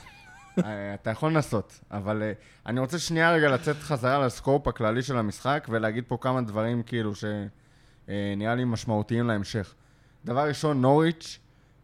אה, 0.64 0.94
אתה 0.94 1.10
יכול 1.10 1.32
לנסות, 1.32 1.80
אבל 1.92 2.24
אה, 2.24 2.32
אני 2.66 2.80
רוצה 2.80 3.00
שנייה 3.00 3.32
רגע 3.32 3.50
לצאת 3.50 3.76
חזרה 3.76 4.26
לסקופ 4.26 4.68
הכללי 4.68 5.04
של 5.04 5.18
המשחק 5.18 5.68
ולהגיד 5.70 6.04
פה 6.08 6.18
כמה 6.22 6.42
דברים 6.42 6.84
כאילו 6.84 7.12
שנראה 7.16 8.56
לי 8.56 8.64
משמעותיים 8.66 9.28
להמשך. 9.28 9.74
דבר 10.26 10.48
ראשון, 10.48 10.82
נוריץ', 10.82 11.40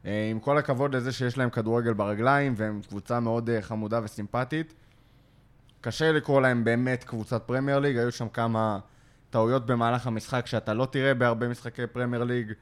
אה, 0.06 0.28
עם 0.32 0.40
כל 0.40 0.58
הכבוד 0.58 0.96
לזה 0.96 1.12
שיש 1.12 1.38
להם 1.38 1.50
כדורגל 1.50 1.94
ברגליים 1.94 2.54
והם 2.58 2.82
קבוצה 2.88 3.20
מאוד 3.20 3.50
אה, 3.50 3.62
חמודה 3.62 4.00
וסימפטית, 4.04 4.74
קשה 5.82 6.12
לקרוא 6.12 6.42
להם 6.42 6.64
באמת 6.64 7.04
קבוצת 7.04 7.44
פרמייר 7.46 7.80
ליג, 7.80 7.98
היו 7.98 8.12
שם 8.12 8.30
כמה 8.30 8.80
טעויות 9.30 9.66
במהלך 9.66 10.08
המשחק 10.08 10.48
שאתה 10.48 10.74
לא 10.74 10.86
תראה 10.86 11.14
בהרבה 11.14 11.48
משחקי 11.48 11.88
פרמייר 11.88 12.24
ליג. 12.24 12.54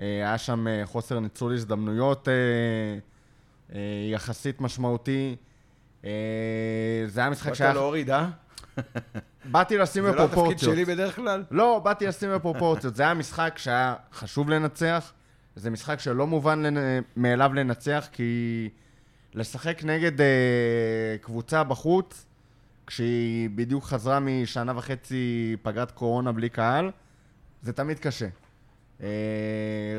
אה, 0.00 0.06
היה 0.06 0.38
שם 0.38 0.68
אה, 0.68 0.82
חוסר 0.84 1.20
ניצול 1.20 1.54
הזדמנויות 1.54 2.28
אה, 2.28 2.32
אה, 2.32 2.98
יחסית 4.10 4.60
משמעותי. 4.60 5.36
אה, 6.04 6.10
זה 7.06 7.20
היה 7.20 7.30
משחק 7.30 7.48
באת 7.48 7.56
שהיה... 7.56 7.72
להוריד, 7.72 8.10
אה? 8.10 8.28
באתי 9.44 9.78
לשים 9.78 10.04
זה 10.04 10.08
לא 10.08 10.12
התפקיד 10.12 10.30
בפרופורציות. 10.30 10.74
שלי 10.74 10.84
בדרך 10.84 11.16
כלל? 11.16 11.44
לא, 11.50 11.80
באתי 11.84 12.06
לשים 12.06 12.30
בפרופורציות. 12.34 12.94
זה 12.94 13.02
היה 13.02 13.14
משחק 13.14 13.54
שהיה 13.56 13.94
חשוב 14.12 14.50
לנצח. 14.50 15.12
זה 15.56 15.70
משחק 15.70 16.00
שלא 16.00 16.26
מובן. 16.26 16.62
מאליו 17.16 17.54
לנצח, 17.54 18.08
כי 18.12 18.68
לשחק 19.34 19.84
נגד 19.84 20.20
אה, 20.20 20.26
קבוצה 21.20 21.64
בחוץ, 21.64 22.26
כשהיא 22.86 23.50
בדיוק 23.54 23.84
חזרה 23.84 24.20
משנה 24.20 24.72
וחצי 24.76 25.56
פגרת 25.62 25.90
קורונה 25.90 26.32
בלי 26.32 26.48
קהל, 26.48 26.90
זה 27.62 27.72
תמיד 27.72 27.98
קשה. 27.98 28.28
אה, 29.02 29.08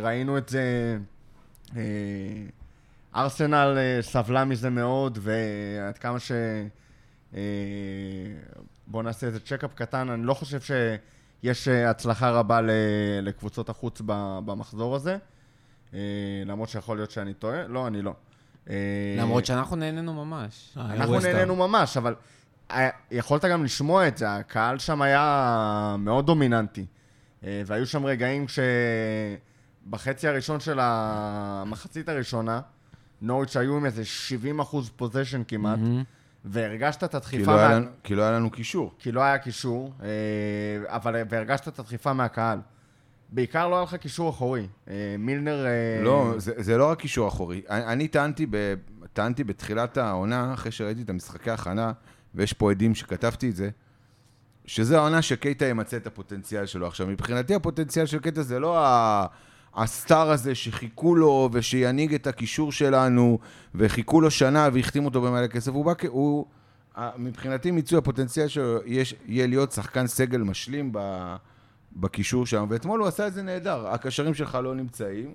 ראינו 0.02 0.38
את 0.38 0.50
זה... 0.50 0.98
אה, 1.76 1.82
ארסנל 3.16 3.78
אה, 3.78 4.02
סבלה 4.02 4.46
מזה 4.46 4.70
מאוד, 4.70 5.20
ועד 5.22 5.98
כמה 5.98 6.20
ש... 6.20 6.32
אה, 7.36 7.40
בואו 8.88 9.04
נעשה 9.04 9.28
איזה 9.28 9.40
צ'קאפ 9.40 9.74
קטן, 9.74 10.10
אני 10.10 10.24
לא 10.24 10.34
חושב 10.34 10.60
שיש 10.62 11.68
אה, 11.68 11.90
הצלחה 11.90 12.30
רבה 12.30 12.62
ל- 12.62 12.70
לקבוצות 13.22 13.70
החוץ 13.70 14.02
ב- 14.06 14.40
במחזור 14.46 14.96
הזה, 14.96 15.18
למרות 16.46 16.70
שיכול 16.70 16.98
להיות 16.98 17.12
שאני 17.12 17.34
טועה, 17.34 17.68
לא, 17.68 17.88
אני 17.88 18.02
לא. 18.02 18.14
למרות 19.20 19.46
שאנחנו 19.46 19.76
נהנינו 19.76 20.26
ממש. 20.26 20.78
אנחנו. 20.78 21.20
נהנינו 21.20 21.56
ממש, 21.56 21.98
אבל 21.98 22.16
היה- 22.70 22.90
יכולת 23.12 23.46
גם 23.46 23.64
לשמוע 23.64 24.08
את 24.08 24.18
זה, 24.18 24.36
הקהל 24.36 24.80
שם 24.80 25.02
היה 25.02 25.96
מאוד 26.00 26.26
דומיננטי. 26.26 26.86
והיו 27.44 27.88
שם 27.88 28.06
רגעים 28.06 28.46
שבחצי 29.88 30.28
הראשון 30.28 30.60
של 30.60 30.80
המחצית 30.82 32.10
הראשונה, 32.10 32.62
נוריץ' 33.22 33.58
היו 33.58 33.78
עם 33.78 33.86
איזה 33.86 34.06
70 34.06 34.60
אחוז 34.60 34.90
פוזיישן 34.96 35.42
כמעט, 35.48 35.80
והרגשת 36.46 37.04
את 37.04 37.12
כי 37.12 37.18
הדחיפה, 37.18 37.52
לא 37.52 37.58
היה 37.60 37.70
מה- 37.70 37.76
לנו- 37.76 37.88
כי 38.04 38.16
לא 38.16 38.22
היה 38.22 38.32
לנו 38.32 38.50
קישור. 38.52 38.94
כי 39.00 39.12
לא 39.12 39.22
היה 39.22 39.38
קישור, 39.38 39.94
אה, 40.04 40.08
אבל 40.88 41.16
והרגשת 41.30 41.68
את 41.68 41.80
הדחיפה 41.80 42.14
מהקהל. 42.14 42.60
בעיקר 43.30 43.68
לא 43.68 43.76
היה 43.76 43.84
לך 43.84 43.96
קישור 43.96 44.30
אחורי. 44.30 44.68
אה, 44.90 45.16
מילנר... 45.20 45.66
אה, 45.66 46.04
לא, 46.04 46.34
זה, 46.38 46.52
זה 46.58 46.78
לא 46.78 46.90
רק 46.90 47.00
קישור 47.00 47.28
אחורי. 47.28 47.62
אני, 47.70 47.86
אני 47.86 48.08
טענתי, 48.08 48.46
ב, 48.50 48.74
טענתי 49.14 49.44
בתחילת 49.44 49.98
העונה, 49.98 50.54
אחרי 50.54 50.72
שראיתי 50.72 51.02
את 51.02 51.10
המשחקי 51.10 51.52
ההכנה, 51.52 51.92
ויש 52.36 52.54
פה 52.54 52.72
עדים 52.72 52.96
שכתבתי 52.96 53.50
את 53.50 53.56
זה, 53.56 53.70
שזה 54.66 54.98
העונה 54.98 55.22
שקייטה 55.22 55.66
ימצה 55.66 55.98
את 55.98 56.08
הפוטנציאל 56.08 56.66
שלו. 56.66 56.88
עכשיו, 56.88 57.08
מבחינתי 57.08 57.56
הפוטנציאל 57.56 58.06
של 58.06 58.20
קייטה 58.20 58.44
זה 58.44 58.60
לא 58.60 58.86
ה... 58.86 59.26
הסטאר 59.76 60.32
הזה 60.32 60.56
שחיכו 60.56 61.16
לו 61.16 61.50
ושינהיג 61.52 62.14
את 62.14 62.28
הקישור 62.28 62.72
שלנו, 62.72 63.40
וחיכו 63.76 64.22
לו 64.22 64.32
שנה 64.32 64.70
והחתימו 64.74 65.08
אותו 65.08 65.22
במלא 65.22 65.48
כסף. 65.48 65.72
הוא 65.72 65.86
בא 65.86 65.94
כ... 65.98 66.06
הוא... 66.08 66.46
מבחינתי 67.18 67.72
מיצוי 67.72 67.98
הפוטנציאל 67.98 68.48
שלו 68.48 68.80
יהיה 69.26 69.48
להיות 69.48 69.72
שחקן 69.72 70.08
סגל 70.08 70.42
משלים. 70.42 70.92
בקישור 71.96 72.46
שם, 72.46 72.66
ואתמול 72.70 73.00
הוא 73.00 73.08
עשה 73.08 73.28
את 73.28 73.34
זה 73.34 73.42
נהדר. 73.42 73.88
הקשרים 73.88 74.34
שלך 74.34 74.58
לא 74.64 74.76
נמצאים, 74.76 75.34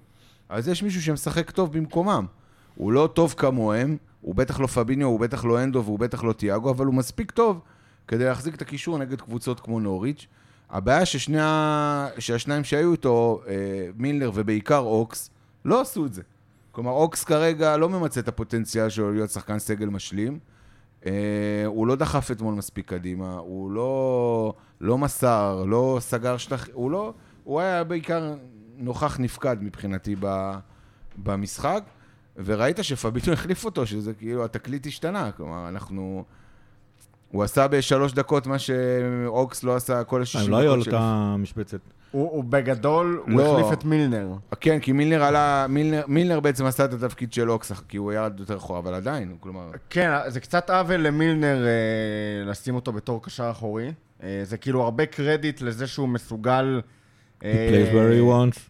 אז 0.48 0.68
יש 0.68 0.82
מישהו 0.82 1.02
שמשחק 1.02 1.50
טוב 1.50 1.72
במקומם. 1.72 2.26
הוא 2.74 2.92
לא 2.92 3.08
טוב 3.14 3.34
כמוהם, 3.36 3.96
הוא 4.20 4.34
בטח 4.34 4.60
לא 4.60 4.66
פביניו, 4.66 5.08
הוא 5.08 5.20
בטח 5.20 5.44
לא 5.44 5.62
אנדו 5.62 5.84
והוא 5.84 5.98
בטח 5.98 6.24
לא 6.24 6.32
תיאגו, 6.32 6.70
אבל 6.70 6.86
הוא 6.86 6.94
מספיק 6.94 7.30
טוב 7.30 7.60
כדי 8.08 8.24
להחזיק 8.24 8.54
את 8.54 8.62
הקישור 8.62 8.98
נגד 8.98 9.20
קבוצות 9.20 9.60
כמו 9.60 9.80
נוריץ'. 9.80 10.26
הבעיה 10.70 11.06
ששני 11.06 11.40
ה... 11.40 12.08
שהשניים 12.18 12.64
שהיו 12.64 12.92
איתו, 12.92 13.42
אה, 13.48 13.54
מילנר 13.96 14.30
ובעיקר 14.34 14.78
אוקס, 14.78 15.30
לא 15.64 15.80
עשו 15.80 16.06
את 16.06 16.14
זה. 16.14 16.22
כלומר, 16.72 16.90
אוקס 16.90 17.24
כרגע 17.24 17.76
לא 17.76 17.88
ממצה 17.88 18.20
את 18.20 18.28
הפוטנציאל 18.28 18.88
שלו 18.88 19.12
להיות 19.12 19.30
שחקן 19.30 19.58
סגל 19.58 19.86
משלים. 19.86 20.38
אה, 21.06 21.12
הוא 21.66 21.86
לא 21.86 21.96
דחף 21.96 22.30
אתמול 22.30 22.54
מספיק 22.54 22.88
קדימה, 22.88 23.32
הוא 23.32 23.70
לא, 23.70 24.54
לא 24.80 24.98
מסר, 24.98 25.64
לא 25.66 25.98
סגר 26.00 26.36
שטח, 26.36 26.66
הוא 26.72 26.90
לא, 26.90 27.12
הוא 27.44 27.60
היה 27.60 27.84
בעיקר 27.84 28.34
נוכח 28.76 29.20
נפקד 29.20 29.56
מבחינתי 29.60 30.16
ב, 30.20 30.52
במשחק, 31.16 31.84
וראית 32.36 32.78
שפביניו 32.82 33.32
החליף 33.38 33.64
אותו, 33.64 33.86
שזה 33.86 34.14
כאילו, 34.14 34.44
התקליט 34.44 34.86
השתנה, 34.86 35.32
כלומר, 35.32 35.68
אנחנו... 35.68 36.24
הוא 37.30 37.42
עשה 37.42 37.68
בשלוש 37.68 38.12
דקות 38.12 38.46
מה 38.46 38.58
שאוקס 38.58 39.64
לא 39.64 39.76
עשה 39.76 40.04
כל 40.04 40.22
השישים 40.22 40.46
הם 40.46 40.50
לא 40.50 40.56
היו 40.56 40.72
על 40.72 40.80
דקות. 40.80 40.92
אותה 40.94 41.34
משבצת. 41.38 41.80
הוא, 42.10 42.30
הוא 42.30 42.44
בגדול, 42.44 43.22
הוא 43.26 43.40
לא. 43.40 43.58
החליף 43.58 43.72
את 43.72 43.84
מילנר. 43.84 44.28
כן, 44.60 44.78
כי 44.78 44.92
מילנר 44.92 45.24
עלה, 45.24 45.66
מילנר, 45.68 46.02
מילנר 46.08 46.40
בעצם 46.40 46.66
עשה 46.66 46.84
את 46.84 46.92
התפקיד 46.92 47.32
של 47.32 47.50
אוקס, 47.50 47.72
כי 47.88 47.96
הוא 47.96 48.12
ירד 48.12 48.40
יותר 48.40 48.56
אחורה, 48.56 48.78
אבל 48.78 48.94
עדיין, 48.94 49.36
כלומר... 49.40 49.70
כן, 49.90 50.10
זה 50.26 50.40
קצת 50.40 50.70
עוול 50.70 51.00
למילנר 51.00 51.66
אה, 51.66 52.50
לשים 52.50 52.74
אותו 52.74 52.92
בתור 52.92 53.22
קשר 53.22 53.50
אחורי. 53.50 53.92
אה, 54.22 54.40
זה 54.44 54.56
כאילו 54.56 54.82
הרבה 54.82 55.06
קרדיט 55.06 55.60
לזה 55.60 55.86
שהוא 55.86 56.08
מסוגל... 56.08 56.80
He 57.40 57.42
plays 57.42 57.92
where 57.92 58.12
he 58.20 58.32
wants. 58.32 58.60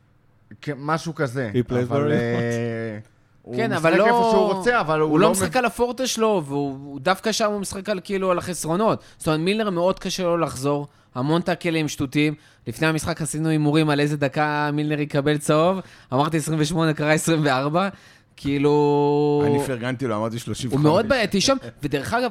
כן, 0.60 0.74
משהו 0.78 1.14
כזה. 1.14 1.50
He 1.54 1.70
plays 1.70 1.90
where 1.90 1.92
he 1.92 2.12
אה, 2.12 2.98
הוא 2.98 3.19
כן, 3.56 3.72
משחק 3.72 3.84
אבל 3.84 3.98
לא... 3.98 4.06
איפה 4.06 4.28
שהוא 4.32 4.52
רוצה, 4.52 4.80
אבל 4.80 5.00
הוא, 5.00 5.10
הוא 5.10 5.18
לא 5.18 5.26
לא... 5.26 5.32
משחק 5.32 5.56
על 5.56 5.64
הפורטה 5.64 6.06
שלו, 6.06 6.42
והוא 6.46 7.00
דווקא 7.00 7.32
שם 7.32 7.52
הוא 7.52 7.60
משחק 7.60 7.88
על 7.88 8.00
כאילו 8.04 8.30
על 8.30 8.38
החסרונות. 8.38 9.02
זאת 9.18 9.26
אומרת, 9.26 9.40
מילנר 9.40 9.70
מאוד 9.70 9.98
קשה 9.98 10.22
לו 10.22 10.38
לחזור, 10.38 10.86
המון 11.14 11.42
טאקלים 11.42 11.88
שטותיים. 11.88 12.34
לפני 12.66 12.86
המשחק 12.86 13.22
עשינו 13.22 13.48
הימורים 13.48 13.90
על 13.90 14.00
איזה 14.00 14.16
דקה 14.16 14.70
מילנר 14.72 15.00
יקבל 15.00 15.38
צהוב. 15.38 15.80
אמרתי 16.12 16.36
28, 16.36 16.92
קרה 16.92 17.12
24. 17.12 17.88
כאילו... 18.36 19.42
אני 19.46 19.66
פרגנתי 19.66 20.06
לו, 20.06 20.16
אמרתי 20.16 20.38
35. 20.38 20.72
הוא 20.74 20.82
מאוד 20.82 21.08
בעייתי 21.08 21.40
שם, 21.40 21.56
ודרך 21.82 22.14
אגב, 22.14 22.30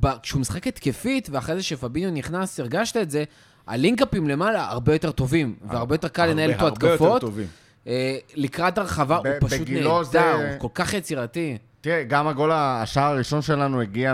ב- 0.00 0.18
כשהוא 0.22 0.40
משחק 0.40 0.66
התקפית, 0.66 1.28
ואחרי 1.32 1.56
זה 1.56 1.62
שפביניו 1.62 2.10
נכנס, 2.10 2.60
הרגשת 2.60 2.96
את 2.96 3.10
זה, 3.10 3.24
הלינקאפים 3.66 4.28
למעלה 4.28 4.70
הרבה 4.70 4.92
יותר 4.92 5.10
טובים, 5.10 5.54
והרבה 5.68 5.94
יותר 5.94 6.08
קל 6.08 6.26
לנהל 6.26 6.50
איתו 6.50 6.64
הרבה 6.66 6.86
יותר 6.86 6.94
התקפות. 6.94 7.20
טובים. 7.20 7.46
אה, 7.86 8.16
לקראת 8.34 8.78
הרחבה 8.78 9.16
הוא 9.16 9.26
פשוט 9.40 9.60
בגילו 9.60 9.90
נהדר, 9.90 10.02
זה- 10.04 10.50
הוא 10.50 10.58
כל 10.60 10.68
כך 10.74 10.94
יצירתי. 10.94 11.58
תראה, 11.80 12.02
גם 12.04 12.28
הגול, 12.28 12.50
השער 12.54 13.12
הראשון 13.12 13.42
שלנו 13.42 13.80
הגיע 13.80 14.12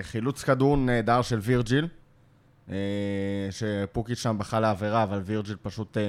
מחילוץ 0.00 0.42
כדור 0.42 0.76
נהדר 0.76 1.22
של 1.22 1.38
וירג'יל, 1.42 1.88
אה, 2.70 2.76
שפוקיץ' 3.50 4.18
שם 4.18 4.36
בכה 4.38 4.60
לעבירה, 4.60 5.02
אבל 5.02 5.20
וירג'יל 5.24 5.56
פשוט... 5.62 5.96
אה, 5.96 6.02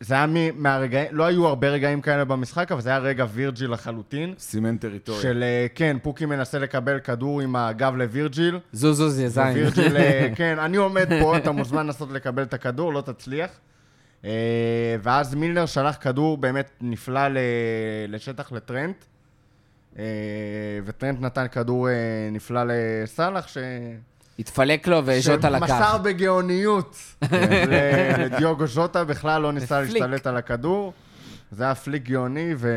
זה 0.00 0.14
היה 0.14 0.26
מ- 0.26 0.62
מהרגעים, 0.62 1.08
לא 1.12 1.24
היו 1.24 1.46
הרבה 1.46 1.68
רגעים 1.68 2.00
כאלה 2.00 2.24
במשחק, 2.24 2.72
אבל 2.72 2.80
זה 2.80 2.90
היה 2.90 2.98
רגע 2.98 3.26
וירג'יל 3.32 3.70
לחלוטין. 3.72 4.34
סימן 4.38 4.76
טריטוריה. 4.76 5.22
של, 5.22 5.42
אה, 5.42 5.66
כן, 5.74 5.96
פוקי 6.02 6.26
מנסה 6.26 6.58
לקבל 6.58 6.98
כדור 7.00 7.40
עם 7.40 7.56
הגב 7.56 7.94
לווירג'יל. 7.96 8.58
זוז 8.72 8.96
זוז 8.98 9.22
זין. 9.26 9.42
וירג'יל, 9.54 9.96
אה, 9.96 10.28
כן, 10.36 10.58
אני 10.58 10.76
עומד 10.76 11.08
פה, 11.20 11.36
אתה 11.36 11.52
מוזמן 11.52 11.86
לנסות 11.86 12.10
לקבל 12.12 12.42
את 12.42 12.54
הכדור, 12.54 12.92
לא 12.92 13.00
תצליח. 13.00 13.50
אה, 14.24 14.30
ואז 15.02 15.34
מילנר 15.34 15.66
שלח 15.66 15.96
כדור 16.00 16.38
באמת 16.38 16.70
נפלא 16.80 17.28
ל- 17.28 17.38
לשטח 18.08 18.52
לטרנט. 18.52 19.04
אה, 19.98 20.04
וטרנט 20.84 21.20
נתן 21.20 21.46
כדור 21.48 21.88
אה, 21.88 21.94
נפלא 22.32 22.60
לסאלח, 22.66 23.48
ש... 23.48 23.56
התפלק 24.38 24.86
לו 24.86 25.00
וז'וטה 25.04 25.50
לקח. 25.50 25.66
שמסר 25.66 25.98
בגאוניות 25.98 26.96
ל- 27.32 28.24
לדיוגו 28.24 28.66
ז'וטה, 28.66 29.04
בכלל 29.04 29.42
לא 29.42 29.52
ניסה. 29.52 29.80
להשתלט 29.80 30.26
על 30.26 30.36
הכדור. 30.36 30.92
זה 31.52 31.64
היה 31.64 31.74
פליק 31.74 32.02
גאוני, 32.02 32.54
ו... 32.56 32.68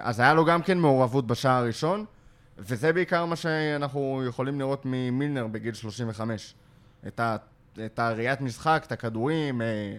אז 0.00 0.20
היה 0.20 0.34
לו 0.34 0.44
גם 0.44 0.62
כן 0.62 0.78
מעורבות 0.78 1.26
בשער 1.26 1.62
הראשון, 1.62 2.04
וזה 2.58 2.92
בעיקר 2.92 3.24
מה 3.24 3.36
שאנחנו 3.36 4.22
יכולים 4.28 4.58
לראות 4.60 4.82
ממילנר 4.84 5.46
בגיל 5.46 5.74
35. 5.74 6.54
את, 7.06 7.20
ה... 7.20 7.36
את 7.86 7.98
הראיית 7.98 8.40
משחק, 8.40 8.82
את 8.86 8.92
הכדורים, 8.92 9.62
אה, 9.62 9.96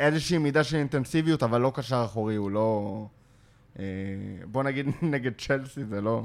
איזושהי 0.00 0.38
מידה 0.38 0.64
של 0.64 0.76
אינטנסיביות, 0.76 1.42
אבל 1.42 1.60
לא 1.60 1.72
קשר 1.74 2.02
אחורי, 2.04 2.34
הוא 2.34 2.50
לא... 2.50 3.06
אה, 3.78 3.84
בוא 4.44 4.62
נגיד 4.62 4.86
נגד 5.02 5.32
צ'לסי, 5.38 5.84
זה 5.84 6.00
לא... 6.00 6.22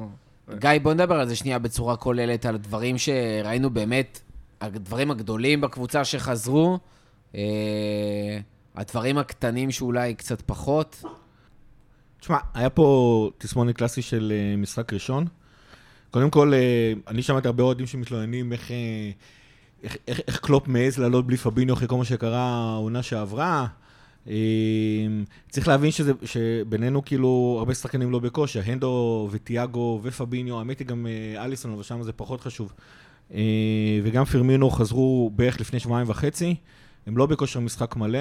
גיא, 0.60 0.70
בוא 0.82 0.94
נדבר 0.94 1.20
על 1.20 1.27
זה 1.27 1.36
שנייה 1.36 1.60
בצורה 1.60 1.98
כוללת, 1.98 2.46
על 2.46 2.58
דברים 2.58 2.98
שראינו 2.98 3.70
באמת, 3.70 4.22
הדברים 4.62 5.12
הגדולים 5.12 5.62
בקבוצה 5.62 6.06
שחזרו, 6.06 6.80
אה, 7.36 7.42
הדברים 8.75 9.18
הקטנים 9.18 9.72
שאולי 9.72 10.15
קצת 10.15 10.42
פחות. 10.42 11.03
תשמע, 12.20 12.38
היה 12.53 12.70
פה 12.70 13.30
תסמונת 13.38 13.77
קלאסי 13.77 14.01
של 14.01 14.34
משחק 14.58 14.94
ראשון. 14.94 15.25
קודם 16.12 16.30
כל, 16.30 16.53
אני 17.08 17.22
שמעתי 17.22 17.48
הרבה 17.48 17.63
אוהדים 17.63 17.88
שמתלוננים 17.88 18.53
איך, 18.53 18.72
איך, 19.83 19.97
איך, 20.07 20.21
איך 20.27 20.39
קלופ 20.39 20.67
מעז 20.67 20.99
לעלות 20.99 21.27
בלי 21.27 21.37
פביניו 21.37 21.75
אחרי 21.75 21.87
כל 21.87 21.97
מה 21.97 22.05
שקרה 22.05 22.73
העונה 22.73 23.03
שעברה. 23.03 23.67
צריך 25.49 25.67
להבין 25.67 25.91
שזה, 25.91 26.13
שבינינו 26.23 27.05
כאילו 27.05 27.55
הרבה 27.59 27.73
שחקנים 27.73 28.11
לא 28.11 28.19
בכושר, 28.19 28.61
הנדו 28.65 29.27
וטיאגו 29.31 29.99
ופביניו, 30.03 30.59
האמת 30.59 30.79
היא 30.79 30.87
גם 30.87 31.07
אליסון, 31.37 31.73
אבל 31.73 31.83
שם 31.83 32.03
זה 32.03 32.11
פחות 32.13 32.41
חשוב. 32.41 32.73
וגם 34.03 34.25
פרמינו 34.25 34.69
חזרו 34.69 35.31
בערך 35.35 35.59
לפני 35.59 35.79
שבועיים 35.79 36.09
וחצי. 36.09 36.55
הם 37.07 37.17
לא 37.17 37.25
בכושר 37.25 37.59
משחק 37.59 37.95
מלא, 37.95 38.19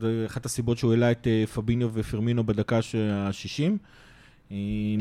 זו 0.00 0.06
אחת 0.26 0.46
הסיבות 0.46 0.78
שהוא 0.78 0.92
העלה 0.92 1.10
את 1.10 1.26
אה, 1.26 1.44
פביניו 1.54 1.90
ופרמינו 1.92 2.46
בדקה 2.46 2.76
ה-60. 2.76 3.72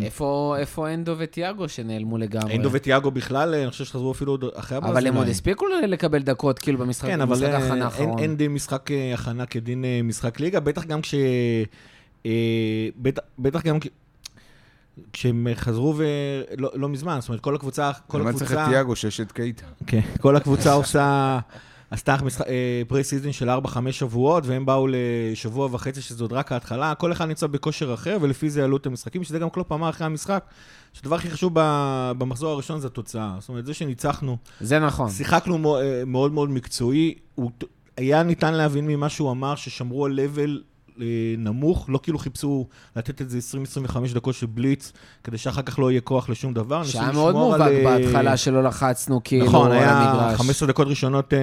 איפה, 0.02 0.56
איפה 0.60 0.94
אנדו 0.94 1.16
וטיאגו 1.18 1.70
שנעלמו 1.70 2.18
לגמרי? 2.18 2.56
אנדו 2.56 2.70
וטיאגו 2.72 3.12
בכלל, 3.12 3.56
אני 3.56 3.72
חושב 3.72 3.86
שחזרו 3.86 4.12
אפילו 4.12 4.38
אחרי 4.54 4.78
הברזילאים. 4.78 5.08
אבל 5.08 5.08
הם 5.08 5.16
עוד 5.16 5.28
הספיקו 5.28 5.66
לקבל 5.88 6.20
דקות, 6.24 6.60
כאילו, 6.60 6.78
במשחק, 6.78 7.08
כן, 7.08 7.20
במשחק 7.20 7.44
אה, 7.44 7.58
הכנה 7.58 7.86
האחרון. 7.86 8.10
אין, 8.10 8.20
אין 8.20 8.38
דין 8.38 8.54
משחק 8.54 8.92
אה, 8.92 9.14
הכנה 9.14 9.46
כדין 9.46 9.86
משחק 10.04 10.40
ליגה, 10.40 10.60
בטח 10.60 10.86
גם 10.86 11.02
כש... 11.02 11.16
בטח, 12.98 13.22
בטח 13.40 13.64
גם 13.64 13.78
כשהם 15.14 15.48
חזרו 15.56 15.96
ולא 15.98 16.70
לא 16.74 16.90
מזמן, 16.90 17.18
זאת 17.20 17.30
אומרת, 17.30 17.42
כל 17.42 17.56
הקבוצה... 17.56 17.92
כל 18.08 18.22
הקבוצה... 18.22 18.30
למה 18.30 18.34
צריך 18.34 18.52
את 18.52 18.70
טיאגו 18.70 18.96
שיש 18.96 19.22
את 19.22 19.32
קייטה? 19.32 19.66
כן, 19.88 20.02
כל 20.22 20.36
הקבוצה 20.36 20.74
עושה... 20.74 21.40
עשתה 21.92 22.16
pre-season 22.88 23.32
של 23.32 23.50
4-5 23.50 23.56
שבועות, 23.92 24.46
והם 24.46 24.66
באו 24.66 24.88
לשבוע 24.90 25.70
וחצי, 25.72 26.02
שזה 26.02 26.24
עוד 26.24 26.34
רק 26.34 26.52
ההתחלה. 26.52 26.96
כל 26.96 27.12
אחד 27.12 27.26
נמצא 27.26 27.48
בכושר 27.48 27.94
אחר, 27.94 28.18
ולפי 28.22 28.50
זה 28.50 28.64
עלו 28.64 28.78
את 28.78 28.86
המשחקים, 28.86 29.24
שזה 29.24 29.40
גם 29.40 29.50
קלופ 29.50 29.72
אמר 29.72 29.90
אחרי 29.90 30.06
המשחק, 30.08 30.44
שהדבר 30.94 31.16
הכי 31.16 31.30
חשוב 31.32 31.54
במחזור 32.18 32.52
הראשון 32.52 32.80
זה 32.80 32.88
התוצאה. 32.88 33.36
זאת 33.40 33.50
אומרת, 33.50 33.66
זה 33.66 33.74
שניצחנו. 33.74 34.38
זה 34.62 34.80
נכון. 34.80 35.10
שיחקנו 35.10 35.78
מאוד 36.06 36.32
מאוד 36.32 36.50
מקצועי. 36.50 37.16
היה 37.98 38.24
ניתן 38.24 38.54
להבין 38.54 38.88
ממה 38.88 39.10
שהוא 39.10 39.32
אמר, 39.32 39.56
ששמרו 39.56 40.06
על 40.06 40.12
level 40.12 40.62
נמוך, 41.38 41.86
לא 41.90 42.00
כאילו 42.04 42.20
חיפשו 42.20 42.68
לתת 42.96 43.22
איזה 43.22 43.40
20-25 43.88 43.98
דקות 44.14 44.36
של 44.36 44.46
בליץ, 44.46 44.92
כדי 45.24 45.38
שאחר 45.38 45.62
כך 45.62 45.80
לא 45.80 45.92
יהיה 45.92 46.02
כוח 46.02 46.30
לשום 46.30 46.54
דבר. 46.54 46.84
שהיה 46.84 47.12
מאוד 47.12 47.36
מובהק 47.36 47.62
על... 47.62 47.84
בהתחלה 47.84 48.38
שלא 48.38 48.64
לחצנו 48.64 49.22
כאילו 49.24 49.46
נכון, 49.46 49.72
היה 49.72 50.34
15 50.38 50.68
דקות 50.68 50.88
ראשונות 50.88 51.34
אה, 51.34 51.40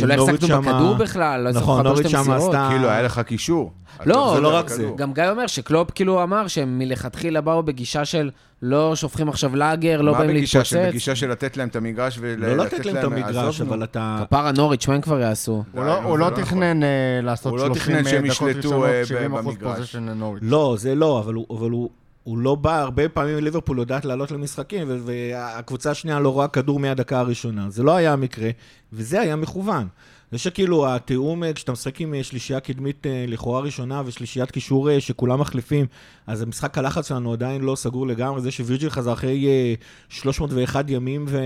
שלא 0.00 0.14
החזקנו 0.14 0.62
בכדור 0.62 0.94
בכלל, 0.94 1.40
לא 1.40 1.50
נכון, 1.50 1.86
נוריץ' 1.86 2.08
שם 2.08 2.30
עשתה... 2.30 2.68
כאילו, 2.70 2.88
היה 2.88 3.02
לך 3.02 3.20
קישור. 3.26 3.72
לא, 4.06 4.32
זה 4.34 4.40
לא 4.40 4.56
רק 4.56 4.68
זה. 4.68 4.90
גם 4.96 5.12
גיא 5.12 5.24
אומר 5.30 5.46
שקלופ 5.46 5.90
כאילו 5.90 6.22
אמר 6.22 6.46
שהם 6.48 6.78
מלכתחילה 6.78 7.40
באו 7.40 7.62
בגישה 7.62 8.04
של 8.04 8.30
לא 8.62 8.96
שופכים 8.96 9.28
עכשיו 9.28 9.56
לאגר, 9.56 10.00
לא 10.00 10.18
באים 10.18 10.30
להתפוצץ. 10.30 10.72
מה 10.72 10.88
בגישה 10.88 11.16
של 11.16 11.30
לתת 11.30 11.56
להם 11.56 11.68
את 11.68 11.76
המגרש 11.76 12.18
ולתת 12.20 12.40
להם... 12.40 12.56
לא 12.56 12.64
לתת 12.64 12.86
להם 12.86 12.96
את 12.96 13.04
המגרש, 13.04 13.60
אבל 13.60 13.84
אתה... 13.84 14.24
כפרה 14.26 14.52
נוריץ', 14.52 14.88
מה 14.88 14.94
הם 14.94 15.00
כבר 15.00 15.20
יעשו? 15.20 15.64
הוא 15.72 15.84
לא, 15.84 16.18
לא 16.18 16.30
תכנן 16.36 16.82
אה, 16.82 17.20
לעשות 17.22 17.58
30 17.58 17.96
אה, 17.96 18.02
דקות 18.22 18.56
ראשונות, 18.56 18.88
70 19.04 19.34
אחוז 19.34 19.54
פוזיישן 19.60 20.08
לנוריץ'. 20.08 20.42
לא, 20.46 20.76
זה 20.78 20.94
לא, 20.94 21.18
אבל 21.20 21.34
הוא... 21.34 21.90
הוא 22.24 22.38
לא 22.38 22.54
בא, 22.54 22.80
הרבה 22.80 23.08
פעמים 23.08 23.38
ליברפול 23.38 23.78
יודעת 23.78 24.04
לעלות 24.04 24.30
למשחקים, 24.30 24.88
והקבוצה 25.04 25.90
השנייה 25.90 26.20
לא 26.20 26.28
רואה 26.28 26.48
כדור 26.48 26.80
מהדקה 26.80 27.18
הראשונה. 27.18 27.70
זה 27.70 27.82
לא 27.82 27.96
היה 27.96 28.12
המקרה, 28.12 28.50
וזה 28.92 29.20
היה 29.20 29.36
מכוון. 29.36 29.86
זה 30.32 30.38
שכאילו 30.38 30.94
התיאום, 30.94 31.44
אה, 31.44 31.52
כשאתה 31.52 31.72
משחק 31.72 32.00
עם 32.00 32.14
אה, 32.14 32.24
שלישייה 32.24 32.60
קדמית 32.60 33.06
אה, 33.06 33.24
לכאורה 33.28 33.60
ראשונה 33.60 34.02
ושלישיית 34.06 34.50
קישור 34.50 35.00
שכולם 35.00 35.40
מחליפים, 35.40 35.86
אז 36.26 36.42
המשחק 36.42 36.78
הלחץ 36.78 37.08
שלנו 37.08 37.32
עדיין 37.32 37.62
לא 37.62 37.76
סגור 37.76 38.06
לגמרי. 38.06 38.40
זה 38.40 38.50
שווירג'יל 38.50 38.90
חזר 38.90 39.12
אחרי 39.12 39.76
301 40.08 40.90
ימים 40.90 41.24
ו... 41.28 41.40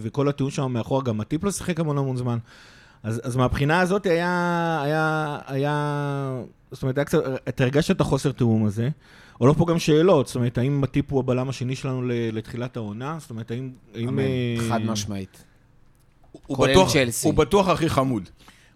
וכל 0.00 0.28
הטיעון 0.28 0.52
שם 0.52 0.72
מאחורה, 0.72 1.02
גם 1.02 1.20
הטיפ 1.20 1.44
לא 1.44 1.50
שיחק 1.50 1.80
המון 1.80 1.98
המון 1.98 2.16
זמן. 2.16 2.38
אז, 3.02 3.20
אז 3.24 3.36
מהבחינה 3.36 3.80
הזאת 3.80 4.06
היה, 4.06 4.80
היה, 4.82 5.38
היה, 5.46 6.42
זאת 6.70 6.82
אומרת, 6.82 6.98
היה 6.98 7.04
קצת, 7.04 7.18
אתה 7.48 7.64
הרגשת 7.64 7.96
את 7.96 8.00
החוסר 8.00 8.32
תיאום 8.32 8.64
הזה. 8.64 8.88
עולות 9.38 9.56
פה 9.56 9.66
גם 9.68 9.78
שאלות, 9.78 10.26
זאת 10.26 10.36
אומרת, 10.36 10.58
האם 10.58 10.84
הטיפ 10.84 11.12
הוא 11.12 11.20
הבלם 11.20 11.48
השני 11.48 11.76
שלנו 11.76 12.02
לתחילת 12.32 12.76
העונה? 12.76 13.16
זאת 13.20 13.30
אומרת, 13.30 13.50
האם... 13.50 13.70
אמן, 13.96 14.18
האם, 14.18 14.68
חד 14.68 14.80
משמעית. 14.82 15.44
הוא 16.46 16.66
בטוח, 16.66 16.92
הוא 17.22 17.34
בטוח 17.34 17.68
הכי 17.68 17.88
חמוד. 17.88 18.28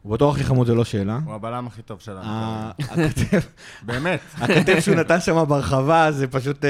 הוא 0.02 0.12
בטוח 0.12 0.34
הכי 0.34 0.44
חמוד, 0.44 0.66
זה 0.66 0.74
לא 0.74 0.84
שאלה. 0.84 1.18
הוא 1.24 1.34
הבלם 1.34 1.66
הכי 1.66 1.82
טוב 1.82 2.00
שלנו. 2.00 2.20
הכתב, 2.78 3.40
באמת. 3.86 4.20
הכתב 4.36 4.80
שהוא 4.80 4.96
נתן 4.96 5.20
שם 5.20 5.44
ברחבה, 5.48 6.12
זה 6.12 6.26
פשוט 6.26 6.64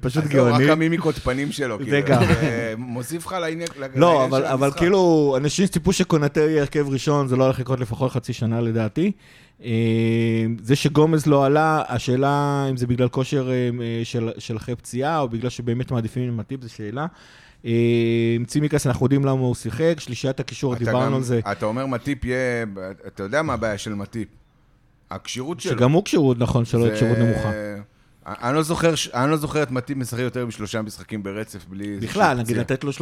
פשוט 0.00 0.24
גאוני. 0.24 0.64
רק 0.64 0.70
המימיקות 0.70 1.14
פנים 1.14 1.52
שלו, 1.52 1.78
זה 1.78 1.84
כאילו. 1.84 2.06
גם. 2.06 2.22
מוסיף 2.78 3.26
לך 3.26 3.32
לעניין 3.32 3.68
של 3.74 3.82
המשחק. 3.82 3.98
לא, 3.98 4.26
אבל 4.52 4.70
כאילו, 4.76 5.34
אנשים 5.36 5.66
ציפו 5.66 5.92
שקונטר 5.92 6.40
יהיה 6.40 6.60
הרכב 6.60 6.88
ראשון, 6.88 7.28
זה 7.28 7.36
לא 7.36 7.44
הולך 7.44 7.60
לקרות 7.60 7.80
לפחות 7.80 8.12
חצי 8.12 8.32
שנה 8.32 8.60
לדעתי. 8.60 9.12
זה 10.62 10.76
שגומז 10.76 11.26
לא 11.26 11.46
עלה, 11.46 11.82
השאלה 11.88 12.66
אם 12.70 12.76
זה 12.76 12.86
בגלל 12.86 13.08
כושר 13.08 13.50
של 14.38 14.56
אחרי 14.56 14.76
פציעה, 14.76 15.20
או 15.20 15.28
בגלל 15.28 15.50
שבאמת 15.50 15.90
מעדיפים 15.90 16.28
עם 16.28 16.40
הטיפ, 16.40 16.62
זו 16.62 16.70
שאלה. 16.70 17.06
עם 17.64 18.44
צימקס 18.46 18.86
אנחנו 18.86 19.06
יודעים 19.06 19.24
למה 19.24 19.40
הוא 19.40 19.54
שיחק, 19.54 19.94
שלישיית 19.98 20.40
הקישור, 20.40 20.74
דיברנו 20.74 21.16
על 21.16 21.22
זה. 21.22 21.40
אתה 21.52 21.66
אומר 21.66 21.86
מטיפ 21.86 22.24
יהיה, 22.24 22.64
אתה 23.06 23.22
יודע 23.22 23.42
מה 23.42 23.54
הבעיה 23.54 23.78
של 23.78 23.94
מטיפ? 23.94 24.28
הכשירות 25.10 25.60
שלו. 25.60 25.72
שגם 25.72 25.92
הוא 25.92 26.04
כשירות, 26.04 26.38
נכון, 26.38 26.64
שלו 26.64 26.84
היא 26.84 26.94
כשירות 26.94 27.18
נמוכה. 27.18 27.50
אני 28.26 28.54
לא 28.54 28.62
זוכר, 28.62 28.94
אני 29.14 29.30
לא 29.30 29.36
זוכר 29.36 29.62
את 29.62 29.70
מטיפ 29.70 29.96
משחק 29.96 30.20
יותר 30.20 30.46
משלושה 30.46 30.82
משחקים 30.82 31.22
ברצף 31.22 31.64
בלי... 31.64 31.96
בכלל, 32.00 32.38
נגיד 32.38 32.56
לתת 32.56 32.84
לו 32.84 32.92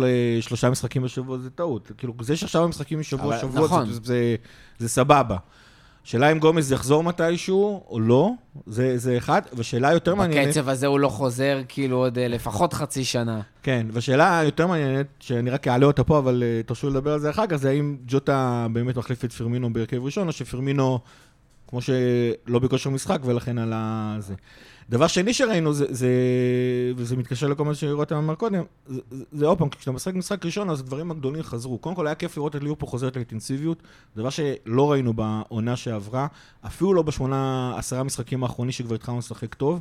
שלושה 0.41 0.71
משחקים 0.71 1.03
בשבוע 1.03 1.39
זה 1.39 1.51
טעות. 1.51 1.93
כאילו, 1.99 2.15
זה 2.21 2.37
שעכשיו 2.37 2.69
משחקים 2.69 3.01
משבוע 3.01 3.39
שבוע, 3.39 3.65
נכון. 3.65 3.89
זה 4.79 4.89
סבבה. 4.89 5.37
שאלה 6.11 6.33
אם 6.33 6.39
גומז 6.39 6.73
יחזור 6.73 7.03
מתישהו 7.03 7.85
או 7.89 8.01
לא, 8.01 8.31
זה, 8.67 8.99
זה 8.99 9.19
אחד, 9.19 9.43
ושאלה 9.55 9.93
יותר 9.93 10.15
מעניינת... 10.15 10.49
בקצב 10.49 10.69
הזה 10.69 10.87
הוא 10.87 11.01
לא 11.01 11.09
חוזר 11.09 11.61
כאילו 11.69 11.97
עוד 11.97 12.19
uh, 12.19 12.21
לפחות 12.21 12.73
חצי 12.73 13.05
שנה. 13.05 13.41
כן, 13.63 13.87
ושאלה 13.93 14.43
יותר 14.45 14.67
מעניינת, 14.67 15.07
שאני 15.21 15.51
רק 15.51 15.69
אעלה 15.69 15.87
אותה 15.87 16.05
פה, 16.05 16.19
אבל 16.19 16.43
uh, 16.43 16.67
תרשו 16.67 16.91
לדבר 16.91 17.13
על 17.13 17.21
זה 17.21 17.31
אחר 17.31 17.47
כך, 17.47 17.57
זה 17.57 17.71
האם 17.71 17.97
ג'וטה 18.07 18.67
באמת 18.73 18.97
מחליף 18.97 19.25
את 19.25 19.33
פרמינו 19.33 19.73
בהרכב 19.73 20.05
ראשון, 20.05 20.29
או 20.29 20.33
שפרמינו, 20.33 20.99
כמו 21.69 21.81
שלא 21.83 22.59
בכושר 22.59 22.91
משחק, 22.91 23.19
ולכן 23.25 23.59
על 23.59 23.73
זה. 24.21 24.35
דבר 24.91 25.07
שני 25.07 25.35
שראינו, 25.35 25.73
זה, 25.73 25.87
זה, 25.89 26.09
וזה 26.97 27.17
מתקשר 27.17 27.49
לכל 27.49 27.65
מה 27.65 27.75
שרותם 27.75 28.17
אמר 28.17 28.35
קודם, 28.35 28.63
זה, 29.33 29.47
עוד 29.47 29.59
פעם, 29.59 29.69
כשאתה 29.69 29.93
משחק 29.93 30.15
משחק 30.15 30.45
ראשון, 30.45 30.71
אז 30.71 30.81
הדברים 30.81 31.11
הגדולים 31.11 31.43
חזרו. 31.43 31.79
קודם 31.79 31.95
כל 31.95 32.07
היה 32.07 32.15
כיף 32.15 32.37
לראות 32.37 32.57
את 32.57 32.63
ליברפול 32.63 32.89
חוזרת 32.89 33.17
לאינטנסיביות, 33.17 33.83
דבר 34.17 34.31
שלא 34.31 34.93
ראינו 34.93 35.13
בעונה 35.13 35.77
שעברה, 35.77 36.27
אפילו 36.67 36.95
לא 36.95 37.03
בשמונה, 37.03 37.73
עשרה 37.77 38.03
משחקים 38.03 38.43
האחרונים 38.43 38.73
שכבר 38.73 38.95
התחלנו 38.95 39.19
לשחק 39.19 39.55
טוב. 39.55 39.81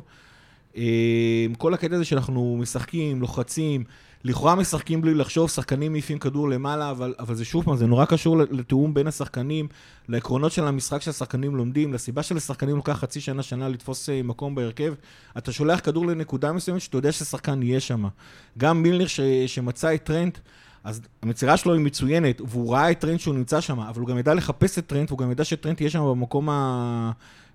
אה, 0.76 1.46
כל 1.58 1.74
הקטע 1.74 1.94
הזה 1.94 2.04
שאנחנו 2.04 2.56
משחקים, 2.60 3.20
לוחצים, 3.20 3.84
לכאורה 4.24 4.54
משחקים 4.54 5.00
בלי 5.00 5.14
לחשוב, 5.14 5.50
שחקנים 5.50 5.92
מעיפים 5.92 6.18
כדור 6.18 6.48
למעלה, 6.48 6.90
אבל, 6.90 7.14
אבל 7.18 7.34
זה 7.34 7.44
שוב 7.44 7.64
פעם, 7.64 7.76
זה 7.76 7.86
נורא 7.86 8.04
קשור 8.04 8.38
לתיאום 8.38 8.94
בין 8.94 9.06
השחקנים, 9.06 9.68
לעקרונות 10.08 10.52
של 10.52 10.64
המשחק 10.64 11.02
שהשחקנים 11.02 11.56
לומדים, 11.56 11.92
לסיבה 11.92 12.22
שלשחקנים 12.22 12.76
לוקח 12.76 12.92
חצי 12.92 13.20
שנה, 13.20 13.42
שנה 13.42 13.68
לתפוס 13.68 14.08
אה, 14.08 14.22
מקום 14.22 14.54
בהרכב. 14.54 14.94
אתה 15.38 15.52
שולח 15.52 15.80
כדור 15.80 16.06
לנקודה 16.06 16.52
מסוימת 16.52 16.80
שאתה 16.80 16.96
יודע 16.98 17.12
ששחקן 17.12 17.62
יהיה 17.62 17.80
שם. 17.80 18.04
גם 18.58 18.82
מילנר 18.82 19.06
ש, 19.06 19.20
שמצא 19.46 19.94
את 19.94 20.04
טרנט, 20.04 20.38
אז 20.84 21.00
המצירה 21.22 21.56
שלו 21.56 21.74
היא 21.74 21.80
מצוינת, 21.80 22.40
והוא 22.40 22.72
ראה 22.72 22.90
את 22.90 22.98
טרנט 22.98 23.20
שהוא 23.20 23.34
נמצא 23.34 23.60
שם, 23.60 23.80
אבל 23.80 24.00
הוא 24.00 24.08
גם 24.08 24.18
ידע 24.18 24.34
לחפש 24.34 24.78
את 24.78 24.86
טרנט, 24.86 25.10
והוא 25.10 25.18
גם 25.18 25.30
ידע 25.30 25.44
שטרנט 25.44 25.80
יהיה 25.80 25.90
שם 25.90 26.00
במקום 26.00 26.48
ה... 26.50 27.10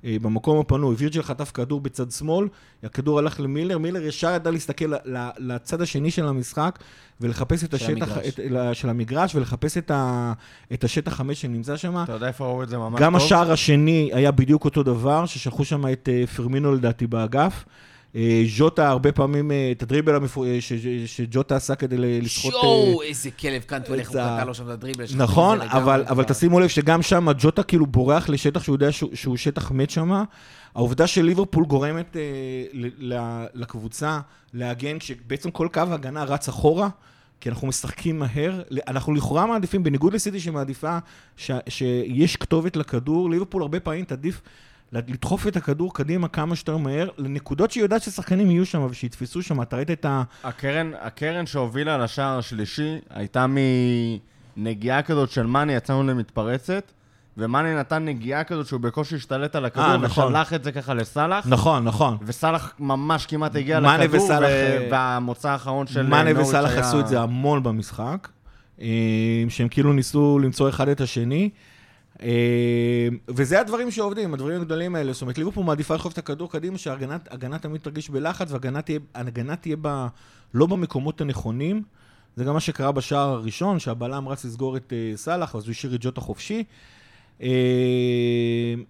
אה, 0.06 0.18
במקום 0.22 0.60
הפנוי, 0.60 0.96
וירג'ל 0.98 1.22
חטף 1.22 1.52
כדור 1.52 1.82
בצד 1.82 2.12
שמאל, 2.12 2.48
הכדור 2.84 3.20
הלך 3.20 3.40
למילר, 3.40 3.78
מילר 3.78 4.04
ישר 4.04 4.32
ידע 4.36 4.52
להסתכל 4.52 4.94
לצד 5.38 5.82
השני 5.82 6.12
של 6.12 6.28
המשחק 6.28 6.80
ולחפש 7.22 7.64
את 7.64 7.70
של 7.70 7.76
השטח, 7.76 8.12
המגרש. 8.12 8.40
את, 8.40 8.76
של 8.76 8.90
המגרש 8.90 9.36
ולחפש 9.36 9.78
את, 9.78 9.92
ה, 9.92 10.34
את 10.74 10.84
השטח 10.84 11.14
חמש 11.14 11.42
שנמצא 11.42 11.78
שם. 11.78 12.04
אתה 12.04 12.12
יודע 12.12 12.28
איפה 12.28 12.46
ראו 12.46 12.64
את 12.64 12.70
זה 12.70 12.78
ממש 12.78 12.92
טוב? 12.92 13.02
גם 13.02 13.16
השער 13.16 13.52
השני 13.52 14.10
היה 14.14 14.32
בדיוק 14.32 14.66
אותו 14.66 14.84
דבר, 14.84 15.26
ששלחו 15.26 15.66
שם 15.66 15.88
את 15.88 16.10
אה, 16.12 16.28
פרמינו 16.28 16.76
לדעתי 16.76 17.08
באגף. 17.08 17.66
אה, 18.16 18.44
ז'וטה 18.58 18.90
הרבה 18.90 19.12
פעמים, 19.12 19.52
אה, 19.52 19.72
את 19.72 19.84
הדריבל 19.84 20.16
אה, 20.16 20.58
שג'וטה 21.06 21.56
עשה 21.56 21.76
כדי 21.76 21.98
ל- 21.98 22.24
לסחוט... 22.24 22.54
אה, 22.54 22.60
שואו, 22.62 23.02
איזה 23.02 23.32
כלב 23.32 23.62
קנטו, 23.62 23.94
איך 23.94 24.10
הוא 24.10 24.18
קטע 24.18 24.46
לו 24.46 24.54
שם 24.54 24.64
את 24.64 24.70
הדריבל. 24.70 25.06
נכון, 25.16 25.62
אבל. 25.62 26.24
תשימו 26.24 26.60
לב 26.60 26.68
שגם 26.68 27.02
שם 27.02 27.28
ג'וטה 27.40 27.64
כאילו 27.64 27.86
בורח 27.86 28.30
לשטח 28.30 28.64
שהוא 28.64 28.76
יודע 28.76 28.92
שהוא, 28.92 29.38
שטח 29.38 29.72
מת 29.72 29.90
שם. 29.90 30.24
העובדה 30.76 31.08
שליברפול 31.08 31.66
גורמת 31.66 32.18
אה, 32.18 32.22
ל- 32.74 33.14
ל- 33.14 33.46
לקבוצה 33.54 34.20
להגן, 34.54 35.00
כשבעצם 35.00 35.52
כל 35.52 35.68
קו 35.74 35.80
ההגנה 35.80 36.24
רץ 36.24 36.48
אחורה, 36.48 36.90
כי 37.42 37.50
אנחנו 37.50 37.68
משחקים 37.68 38.20
מהר. 38.20 38.62
אנחנו 38.88 39.14
לכאורה 39.14 39.46
מעדיפים, 39.46 39.84
בניגוד 39.84 40.14
לסיטי 40.14 40.40
שמעדיפה 40.40 40.98
ש, 41.38 41.52
שיש 41.70 42.36
כתובת 42.36 42.76
לכדור, 42.76 43.30
ליברפול 43.30 43.62
הרבה 43.62 43.80
פעמים 43.80 44.06
תעדיף 44.06 44.42
לדחוף 45.08 45.48
את 45.48 45.56
הכדור 45.56 45.94
קדימה 45.94 46.28
כמה 46.28 46.56
שיותר 46.56 46.78
מהר, 46.78 47.08
לנקודות 47.18 47.72
שהיא 47.72 47.84
יודעת 47.84 48.02
ששחקנים 48.02 48.52
יהיו 48.52 48.66
שם 48.66 48.88
ושיתפסו 48.90 49.42
שם. 49.42 49.62
אתה 49.62 49.76
ראית 49.76 49.92
את 49.92 50.06
ה... 50.06 50.24
הקרן, 50.44 50.92
הקרן 51.02 51.46
שהובילה 51.46 51.98
לשער 51.98 52.38
השלישי 52.38 52.98
הייתה 53.10 53.46
מנגיעה 54.58 55.02
כזאת 55.02 55.30
של 55.32 55.46
מאני, 55.46 55.74
יצאנו 55.74 56.04
למתפרצת, 56.04 56.92
ומאני 57.38 57.76
נתן 57.76 58.06
נגיעה 58.06 58.44
כזאת 58.44 58.68
שהוא 58.68 58.80
בקושי 58.82 59.16
השתלט 59.16 59.56
על 59.56 59.66
הכדור, 59.66 59.86
אה, 59.86 59.98
נכון. 59.98 60.26
ושלח 60.28 60.54
את 60.54 60.64
זה 60.64 60.72
ככה 60.72 60.94
לסאלח, 60.94 61.48
נכון, 61.48 61.84
נכון. 61.84 62.18
וסאלח 62.22 62.74
ממש 62.80 63.26
כמעט 63.26 63.56
הגיע 63.56 63.80
לכדור, 63.80 64.24
וסאלח, 64.24 64.50
ו- 64.50 64.54
אה, 64.54 64.88
והמוצא 64.92 65.50
האחרון 65.50 65.88
של 65.88 66.04
מאנה 66.06 66.34
נוריץ' 66.34 66.48
וסאלח 66.48 66.72
היה- 66.72 66.80
עשו 66.80 67.00
את 67.00 67.08
זה 67.08 67.22
המון 67.22 67.64
במשחק, 67.64 68.28
אה, 68.82 68.88
שהם 69.50 69.68
כאילו 69.68 69.94
ניסו 69.94 70.40
למצוא 70.44 70.70
אחד 70.70 70.88
את 70.88 71.02
השני. 71.02 71.50
אה, 72.22 73.08
וזה 73.28 73.60
הדברים 73.60 73.92
שעובדים, 73.92 74.34
הדברים 74.34 74.62
הגדולים 74.62 74.96
האלה. 74.96 75.14
זאת 75.14 75.22
אומרת, 75.22 75.38
ליברפול 75.38 75.64
מעדיפה 75.64 75.94
לדחוף 75.94 76.14
את 76.14 76.18
הכדור 76.18 76.52
קדימה, 76.52 76.78
שההגנה 76.78 77.60
תמיד 77.62 77.82
תרגיש 77.82 78.10
בלחץ, 78.10 78.52
וההגנה 78.52 78.82
תהיה, 78.82 79.00
תהיה 79.62 79.76
ב, 79.82 80.08
לא 80.54 80.66
במקומות 80.66 81.22
הנכונים. 81.22 81.84
זה 82.36 82.44
גם 82.44 82.54
מה 82.54 82.60
שקרה 82.60 82.92
בשער 82.92 83.30
הראשון, 83.30 83.80
שהבלם 83.80 84.30
רץ 84.30 84.46
לסגור 84.46 84.78
את 84.78 84.94
אה, 84.94 85.18
סאלח, 85.18 85.56
אז 85.56 85.64
הוא 85.64 85.72
השאיר 85.72 85.96
את 85.96 86.00
ג'וטה 86.02 86.22
חופשי. 86.22 86.64
אה, 87.42 87.48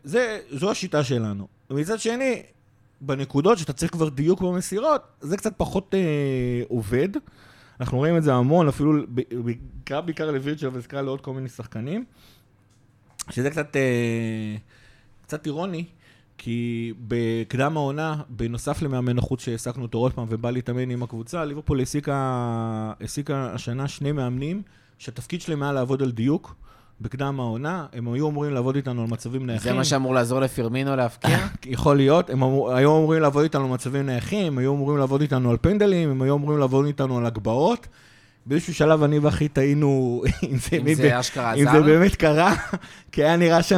זה, 0.03 0.39
זו 0.51 0.71
השיטה 0.71 1.03
שלנו. 1.03 1.47
ומצד 1.69 1.99
שני, 1.99 2.41
בנקודות 3.01 3.57
שאתה 3.57 3.73
צריך 3.73 3.91
כבר 3.91 4.09
דיוק 4.09 4.41
במסירות, 4.41 5.01
זה 5.21 5.37
קצת 5.37 5.53
פחות 5.57 5.95
אה, 5.95 6.63
עובד. 6.67 7.09
אנחנו 7.79 7.97
רואים 7.97 8.17
את 8.17 8.23
זה 8.23 8.33
המון, 8.33 8.67
אפילו 8.67 8.93
בעיקר, 9.43 10.01
בעיקר 10.01 10.31
לווירג'ל 10.31 10.69
וזכרה 10.73 11.01
לעוד 11.01 11.21
כל 11.21 11.33
מיני 11.33 11.49
שחקנים, 11.49 12.05
שזה 13.29 13.49
קצת, 13.49 13.75
אה, 13.75 14.55
קצת 15.23 15.45
אירוני, 15.45 15.85
כי 16.37 16.93
בקדם 17.07 17.77
העונה, 17.77 18.21
בנוסף 18.29 18.81
למאמן 18.81 19.17
החוץ 19.17 19.41
שהעסקנו 19.41 19.83
אותו 19.83 19.97
עוד 19.97 20.13
פעם 20.13 20.25
ובא 20.29 20.51
להתאמן 20.51 20.89
עם 20.89 21.03
הקבוצה, 21.03 21.45
ליברפול 21.45 21.79
העסיקה, 21.79 22.13
העסיקה 22.99 23.51
השנה 23.53 23.87
שני 23.87 24.11
מאמנים, 24.11 24.61
שהתפקיד 24.97 25.41
שלהם 25.41 25.63
היה 25.63 25.71
לעבוד 25.71 26.01
על 26.01 26.11
דיוק. 26.11 26.55
בקדם 27.01 27.39
העונה, 27.39 27.85
הם 27.93 28.13
היו 28.13 28.29
אמורים 28.29 28.53
לעבוד 28.53 28.75
איתנו 28.75 29.01
על 29.01 29.07
מצבים 29.07 29.45
נייחים. 29.45 29.71
זה 29.71 29.77
מה 29.77 29.83
שאמור 29.83 30.13
לעזור 30.13 30.39
לפירמינו 30.39 30.95
להבקיע? 30.95 31.47
יכול 31.65 31.97
להיות, 31.97 32.29
הם 32.29 32.43
אמור, 32.43 32.73
היו 32.73 32.97
אמורים 32.97 33.21
לעבוד 33.21 33.43
איתנו 33.43 33.63
על 33.63 33.69
מצבים 33.69 34.05
נייחים, 34.05 34.47
הם 34.47 34.57
היו 34.57 34.73
אמורים 34.73 34.97
לעבוד 34.97 35.21
איתנו 35.21 35.51
על 35.51 35.57
פנדלים, 35.61 36.09
הם 36.09 36.21
היו 36.21 36.35
אמורים 36.35 36.59
לעבוד 36.59 36.85
איתנו 36.85 37.17
על 37.17 37.25
הגבהות. 37.25 37.87
באיזשהו 38.45 38.73
שלב 38.73 39.03
אני 39.03 39.19
ואחי 39.19 39.47
טעינו 39.47 40.21
אם 40.43 40.57
זה, 40.57 40.77
אם 40.77 40.93
זה 40.93 41.19
אשכרה 41.19 41.53
אם? 41.53 41.71
זה 41.71 41.81
באמת 41.81 42.15
קרה, 42.15 42.53
כי 43.11 43.23
היה 43.23 43.37
נראה 43.37 43.63
שם 43.63 43.75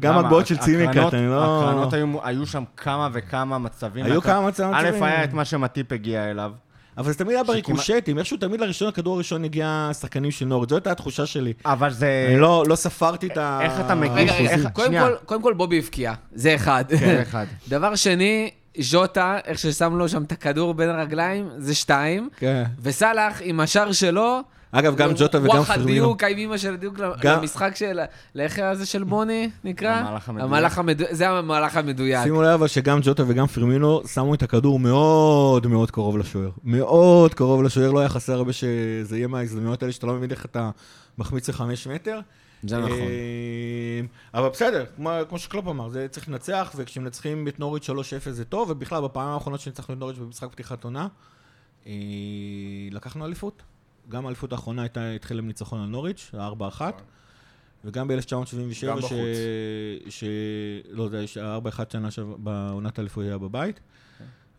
גם 0.00 0.12
למה? 0.14 0.20
הגבהות 0.20 0.46
של 0.46 0.54
הק- 0.54 0.60
צימק, 0.60 0.88
הקרנות- 0.88 1.14
אני 1.14 1.28
לא... 1.28 1.62
הקרנות 1.62 1.92
היו, 1.92 2.06
היו 2.22 2.46
שם 2.46 2.64
כמה 2.76 3.08
וכמה 3.12 3.58
מצבים. 3.58 4.04
היו 4.04 4.18
אתה- 4.20 4.28
כמה 4.28 4.46
מצבים. 4.48 4.74
א', 4.74 5.04
היה 5.04 5.24
את 5.24 5.32
מה 5.32 5.44
שמטיפ 5.44 5.92
הגיע 5.92 6.30
אליו. 6.30 6.52
אבל 6.98 7.12
זה 7.12 7.18
תמיד 7.18 7.34
היה 7.34 7.44
בריקושטים, 7.44 8.18
איכשהו 8.18 8.36
תמיד 8.36 8.60
לראשון, 8.60 8.88
הכדור 8.88 9.14
הראשון 9.14 9.44
הגיע 9.44 9.90
שחקנים 10.00 10.30
של 10.30 10.44
נוריץ', 10.46 10.70
זו 10.70 10.76
הייתה 10.76 10.90
התחושה 10.90 11.26
שלי. 11.26 11.52
אבל 11.66 11.92
זה... 11.92 12.26
אני 12.30 12.40
לא 12.40 12.64
לא 12.68 12.76
ספרתי 12.76 13.26
את 13.26 13.36
ה... 13.36 13.58
איך 13.62 13.72
אתה 13.80 13.94
מגיש? 13.94 14.12
רגע, 14.30 14.32
רגע, 14.32 14.50
איך- 14.50 14.66
קודם 14.72 14.86
שנייה. 14.86 15.08
כל- 15.08 15.14
קודם 15.24 15.42
כל 15.42 15.52
בובי 15.54 15.78
הבקיע, 15.78 16.12
זה 16.34 16.54
אחד. 16.54 16.84
כן, 17.00 17.20
אחד. 17.22 17.46
דבר 17.68 17.94
שני, 17.94 18.50
ז'וטה, 18.78 19.38
איך 19.44 19.58
ששם 19.58 19.96
לו 19.96 20.08
שם 20.08 20.22
את 20.22 20.32
הכדור 20.32 20.74
בין 20.74 20.88
הרגליים, 20.90 21.48
זה 21.58 21.74
שתיים. 21.74 22.28
כן. 22.36 22.64
וסאלח, 22.82 23.38
עם 23.40 23.60
השער 23.60 23.92
שלו, 23.92 24.40
אגב, 24.72 24.96
גם 24.96 25.10
ג'וטה 25.16 25.38
וגם 25.38 25.48
וואחד 25.56 25.74
פרמינו. 25.74 26.06
דיוק, 26.06 26.24
עם 26.24 26.36
אימא 26.38 26.56
של 26.58 26.76
דיוק 26.76 26.94
גם- 27.20 27.38
למשחק 27.40 27.76
של... 27.76 28.00
לאיך 28.34 28.58
הזה 28.58 28.86
של 28.86 29.04
בוני 29.04 29.50
נקרא? 29.64 29.90
המהלך 29.94 30.28
המדויק. 30.28 30.44
המהלך 30.48 30.78
המדויק. 30.78 31.12
זה 31.12 31.28
המהלך 31.28 31.76
המדויק. 31.76 32.22
שימו 32.24 32.42
לב 32.42 32.48
אבל 32.48 32.66
שגם 32.66 32.98
ג'וטה 33.02 33.22
וגם 33.26 33.46
פרמינו 33.46 34.02
שמו 34.14 34.34
את 34.34 34.42
הכדור 34.42 34.78
מאוד 34.78 35.66
מאוד 35.66 35.90
קרוב 35.90 36.18
לשוער. 36.18 36.50
מאוד 36.64 37.34
קרוב 37.34 37.62
לשוער, 37.62 37.90
לא 37.90 38.00
היה 38.00 38.08
חסר 38.08 38.32
הרבה 38.32 38.52
שזה 38.52 39.16
יהיה 39.16 39.28
מההזדמנויות 39.28 39.82
האלה 39.82 39.92
שאתה 39.92 40.06
לא 40.06 40.12
מבין 40.14 40.30
איך 40.30 40.44
אתה 40.44 40.70
מחמיץ 41.18 41.48
לחמש 41.48 41.86
מטר. 41.86 42.20
זה 42.62 42.78
נכון. 42.78 42.90
אה, 42.90 44.00
אבל 44.34 44.48
בסדר, 44.48 44.84
כמו, 44.96 45.10
כמו 45.28 45.38
שקלופ 45.38 45.66
אמר, 45.66 45.88
זה 45.88 46.08
צריך 46.10 46.28
לנצח, 46.28 46.72
וכשמנצחים 46.76 47.48
את 47.48 47.60
נוריץ' 47.60 47.90
3-0 47.90 47.92
זה 48.30 48.44
טוב, 48.44 48.70
ובכלל, 48.70 49.04
בפעמים 49.04 49.30
האחרונות 49.30 49.60
שניצחנו 49.60 49.94
את 49.94 49.98
נוריץ' 49.98 50.18
במשחק 50.18 50.48
פתיחת 50.52 50.84
עונה, 50.84 51.08
אה, 51.86 51.92
לקחנו 52.90 53.26
אליפות. 53.26 53.62
גם 54.08 54.24
האליפות 54.24 54.52
האחרונה 54.52 54.82
הייתה, 54.82 55.10
התחילה 55.10 55.40
עם 55.40 55.46
ניצחון 55.46 55.80
על 55.80 55.86
נוריץ', 55.86 56.30
4-1. 56.34 56.80
וגם 57.84 58.08
ב-1977, 58.08 58.86
גם 58.86 59.00
ש... 59.00 59.04
בחוץ. 59.04 59.12
ש... 60.08 60.24
לא, 60.90 61.08
זה 61.08 61.24
היה 61.36 61.58
4-1 61.58 61.92
שנה 61.92 62.08
בעונת 62.36 62.98
האליפות 62.98 63.24
היה 63.24 63.38
בבית. 63.38 63.80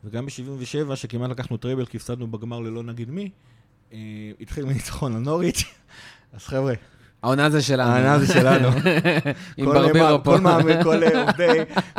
וגם 0.04 0.26
ב-77, 0.26 0.96
שכמעט 0.96 1.30
לקחנו 1.30 1.58
treble 1.58 1.86
כי 1.86 1.98
הפסדנו 1.98 2.32
בגמר 2.32 2.60
ללא 2.60 2.84
נגיד 2.84 3.10
מי, 3.10 3.30
אה, 3.94 3.98
התחיל 4.42 4.66
מניצחון 4.66 5.16
על 5.16 5.22
נוריץ'. 5.22 5.64
אז 6.34 6.46
חבר'ה, 6.46 6.74
העונה 7.28 7.50
זה 7.50 7.62
שלנו. 7.62 7.92
העונה 7.92 8.20
זה 8.20 8.34
שלנו. 8.34 8.68
עם 9.58 9.66
כל 9.66 9.74
ברברו 9.74 9.94
מה- 10.00 10.18
פה. 10.24 10.32
כל 10.36 10.42
מאמן, 10.42 10.84
כל 10.84 11.04
אה, 11.04 11.22
עובדי, 11.22 11.48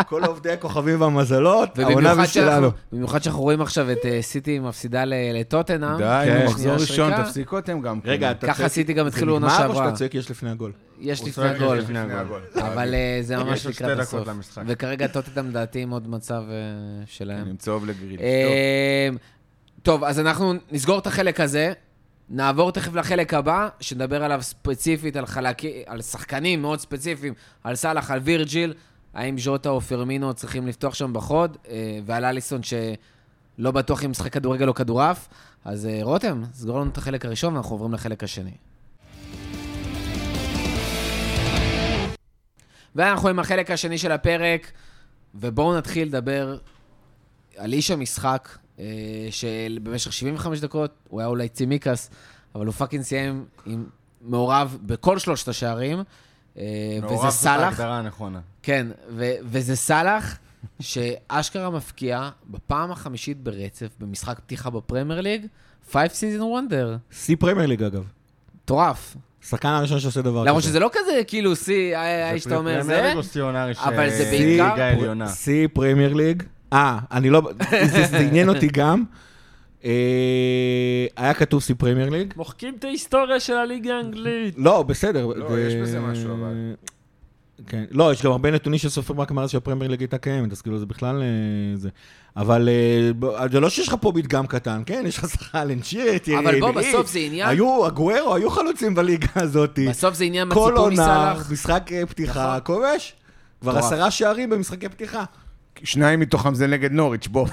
כל 0.09 0.25
עובדי 0.25 0.51
הכוכבים 0.51 1.01
והמזלות, 1.01 1.79
העונה 1.79 2.15
זה 2.15 2.27
שלנו. 2.27 2.71
במיוחד 2.93 3.23
שאנחנו 3.23 3.43
רואים 3.43 3.61
עכשיו 3.61 3.93
את 3.93 3.99
אה, 4.05 4.19
סיטי 4.23 4.59
מפסידה 4.59 5.05
ל- 5.05 5.15
לטוטנאם. 5.41 5.99
די, 5.99 6.45
מחזור 6.47 6.73
ראשון. 6.73 7.23
תפסיקו 7.25 7.59
אתם 7.59 7.81
גם. 7.81 8.01
רגע, 8.05 8.27
כן. 8.27 8.39
אתה 8.39 8.47
ככה 8.47 8.57
צועק- 8.63 8.69
סיטי 8.69 8.93
גם 8.93 9.07
התחילו 9.07 9.33
עונה 9.33 9.47
נגמר 9.47 9.59
או 9.67 9.73
שעברה. 9.73 9.85
שאתה 9.87 9.97
צועק 9.97 10.15
יש 10.15 10.31
לפני 10.31 10.51
הגול? 10.51 10.73
יש 11.01 11.23
לפני 11.25 11.45
הגול. 11.99 12.41
אבל 12.57 12.95
אה, 12.95 13.19
זה 13.23 13.37
ממש 13.37 13.59
יש 13.59 13.65
עוד 13.67 13.75
שתי 13.75 13.85
לקראת 13.85 13.97
דקות 13.99 14.07
הסוף. 14.09 14.29
למשחק. 14.29 14.63
וכרגע 14.67 15.07
טוטנאם 15.07 15.49
לדעתי 15.49 15.81
עם 15.83 15.91
עוד 15.91 16.09
מצב 16.11 16.43
שלהם. 17.07 17.49
עם 17.49 17.57
צהוב 17.57 17.87
לגריל. 17.87 18.21
טוב, 19.83 20.05
אז 20.05 20.21
אנחנו 20.21 20.55
נסגור 20.73 20.99
את 20.99 21.07
החלק 21.07 21.41
הזה, 21.41 21.73
נעבור 22.31 22.73
תכף 22.73 22.95
לחלק 22.95 23.35
הבא, 23.35 23.69
שנדבר 23.81 24.25
עליו 24.25 24.43
ספציפית, 24.43 25.17
על 25.17 25.27
חלקי, 25.27 25.83
על 25.87 26.03
שחקנים 26.03 26.63
מאוד 26.63 26.81
ספציפיים, 26.81 27.35
על 27.65 27.75
סאלח, 27.75 28.11
על 28.11 28.19
וירג'יל, 28.19 28.75
האם 29.15 29.39
ז'וטה 29.39 29.69
או 29.69 29.81
פרמינו 29.81 30.35
צריכים 30.35 30.67
לפתוח 30.67 30.95
שם 30.95 31.13
בחוד, 31.13 31.57
אה, 31.69 31.99
ועל 32.05 32.25
אליסון 32.25 32.61
שלא 32.63 33.71
בטוח 33.71 34.05
אם 34.05 34.11
משחק 34.11 34.33
כדורגל 34.33 34.69
או 34.69 34.75
כדורעף. 34.75 35.29
אז 35.65 35.87
אה, 35.87 35.99
רותם, 36.03 36.43
סגור 36.53 36.81
לנו 36.81 36.91
את 36.91 36.99
החלק 36.99 37.25
הראשון 37.25 37.55
ואנחנו 37.55 37.75
עוברים 37.75 37.95
לחלק 37.95 38.25
השני. 38.25 38.55
ואנחנו 42.95 43.29
עם 43.29 43.39
החלק 43.39 43.71
השני 43.71 43.99
של 43.99 44.13
הפרק, 44.13 44.73
ובואו 45.35 45.77
נתחיל 45.77 46.09
לדבר 46.09 46.59
על 47.57 47.73
איש 47.73 47.91
המשחק, 47.91 48.49
שבמשך 49.31 50.13
75 50.13 50.61
דקות, 50.61 50.91
הוא 51.09 51.21
היה 51.21 51.27
אולי 51.29 51.49
צימיקס, 51.49 52.11
אבל 52.55 52.67
הוא 52.67 52.75
fucking 52.75 53.05
סיים 53.05 53.45
עם 53.67 53.85
מעורב 54.23 54.79
בכל 54.87 55.19
שלושת 55.19 55.49
השערים, 55.49 55.99
אה, 56.59 56.63
מעורב 57.01 57.13
וזה 57.19 57.23
זאת 57.23 57.41
סאלח. 57.41 57.65
ההגדרה 57.65 57.99
הנכונה. 57.99 58.41
כן, 58.63 58.87
ו- 59.11 59.33
וזה 59.45 59.77
סאלח, 59.77 60.39
שאשכרה 60.81 61.71
מפקיע 61.71 62.29
בפעם 62.47 62.91
החמישית 62.91 63.43
ברצף 63.43 63.89
במשחק 64.01 64.39
פתיחה 64.39 64.71
בפרמייר 64.71 65.21
ליג, 65.21 65.47
5 65.93 66.11
season 66.13 66.41
wonder. 66.41 67.15
שיא 67.17 67.37
פרמייר 67.39 67.67
ליג 67.67 67.83
אגב. 67.83 68.05
מטורף. 68.65 69.17
שחקן 69.41 69.69
הראשון 69.69 70.01
שעושה 70.01 70.23
דבר 70.23 70.41
כזה. 70.41 70.49
למרות 70.49 70.63
שזה 70.63 70.81
לא 70.81 70.91
כזה 70.93 71.21
כאילו 71.27 71.57
שיא, 71.57 71.97
האיש 71.97 72.43
שאתה 72.45 72.57
אומר 72.57 72.83
זה, 72.83 73.13
אבל 73.77 74.11
זה 74.11 74.25
בעיקר-. 74.31 75.27
שיא 75.29 75.69
פרמייר 75.73 76.15
ליג. 76.15 76.43
אה, 76.73 76.99
אני 77.13 77.31
לא... 77.31 77.43
זה 77.93 78.07
זה 78.07 78.19
עניין 78.19 78.49
אותי 78.49 78.69
גם. 78.73 79.05
אה, 79.85 79.91
היה 81.17 81.35
כתוב 81.35 81.63
שיא 81.63 81.75
פרמייר 81.79 82.09
ליג. 82.09 82.33
מוחקים 82.37 82.75
את 82.79 82.85
ההיסטוריה 82.85 83.41
של 83.41 83.57
הליגה 83.57 83.95
האנגלית. 83.95 84.55
לא, 84.57 84.83
בסדר. 84.83 85.27
לא, 85.27 85.59
יש 85.61 85.75
בזה 85.75 86.01
משהו, 86.01 86.33
אבל. 86.33 86.55
כן, 87.67 87.85
לא, 87.91 88.13
יש 88.13 88.23
גם 88.23 88.31
הרבה 88.33 88.51
נתונים 88.51 88.79
שסופרים 88.79 89.21
רק 89.21 89.31
מאז 89.31 89.51
שהפרמייר 89.51 89.91
ליג 89.91 90.01
הייתה 90.01 90.19
קיימת, 90.19 90.53
אז 90.53 90.63
כאילו 90.63 90.79
זה 90.79 90.87
בכלל 90.87 91.23
אה, 91.23 91.27
זה. 91.77 91.89
אבל 92.37 92.69
אה, 92.69 93.47
זה 93.53 93.61
לא 93.61 93.69
שיש 93.71 93.89
לך 93.89 93.95
פה 94.01 94.13
מדגם 94.15 94.47
קטן, 94.47 94.83
כן? 94.87 95.03
יש 95.07 95.19
לך 95.19 95.27
סחלן 95.27 95.83
שיט, 95.83 96.29
אבל 96.29 96.61
בוא, 96.61 96.71
בסוף 96.71 97.11
זה 97.13 97.19
עניין- 97.19 97.49
היו, 97.49 97.87
הגוארו, 97.87 98.35
היו 98.35 98.51
חלוצים 98.51 98.95
בליגה 98.95 99.27
הזאת. 99.37 99.79
בסוף 99.89 100.15
זה 100.15 100.25
עניין 100.25 100.51
כל 100.55 100.61
מהציפור 100.61 100.85
עונה, 100.85 100.93
מסלאח. 101.35 101.53
משחק 101.53 101.91
פתיחה, 102.09 102.59
כובש. 102.61 103.15
כבר. 103.61 103.79
עשרה 103.79 104.11
שערים 104.11 104.51
במשחקי 104.51 104.89
פתיחה. 104.89 105.25
שניים 105.85 106.21
מתוכם 106.21 106.55
זה 106.55 106.67
נגד 106.67 106.93
נוריץ', 106.93 107.27
בוא. 107.27 107.47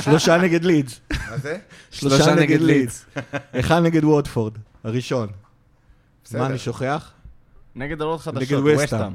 שלושה 0.00 0.36
נגד 0.36 0.64
לידס. 0.64 1.00
מה 1.30 1.36
זה? 1.36 1.58
שלושה 1.90 2.34
נגד 2.34 2.60
לידס. 2.60 3.04
אחד 3.60 3.82
נגד 3.82 4.04
וודפורד, 4.04 4.52
הראשון. 4.84 5.28
מה 6.34 6.46
אני 6.46 6.58
שוכח? 6.58 7.10
נגד 7.76 8.00
עולות 8.00 8.20
חדשות, 8.20 8.42
נגד 8.42 8.80
ווסטהאם. 8.80 9.12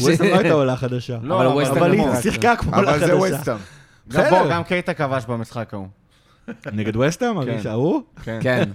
ווסטהאם 0.00 0.30
לא 0.30 0.38
הייתה 0.38 0.52
עולה 0.54 0.76
חדשה. 0.76 1.18
לא, 1.22 1.60
אבל 1.70 1.92
היא 1.92 2.02
רק- 2.02 2.20
שיחקה 2.20 2.56
כמו 2.56 2.76
עולה 2.76 2.90
אבל 2.90 2.98
זה 2.98 3.04
חדשה. 3.06 3.16
ווסטהאם. 3.16 3.58
גם 4.08 4.22
בסדר. 4.24 4.42
פה, 4.44 4.50
גם 4.50 4.64
קייטה 4.64 4.94
כבש 4.94 5.24
במשחק 5.24 5.74
ההוא. 5.74 5.88
נגד 6.72 6.96
ווסטהאם? 6.96 7.36
ההוא? 7.64 8.02
כן. 8.24 8.64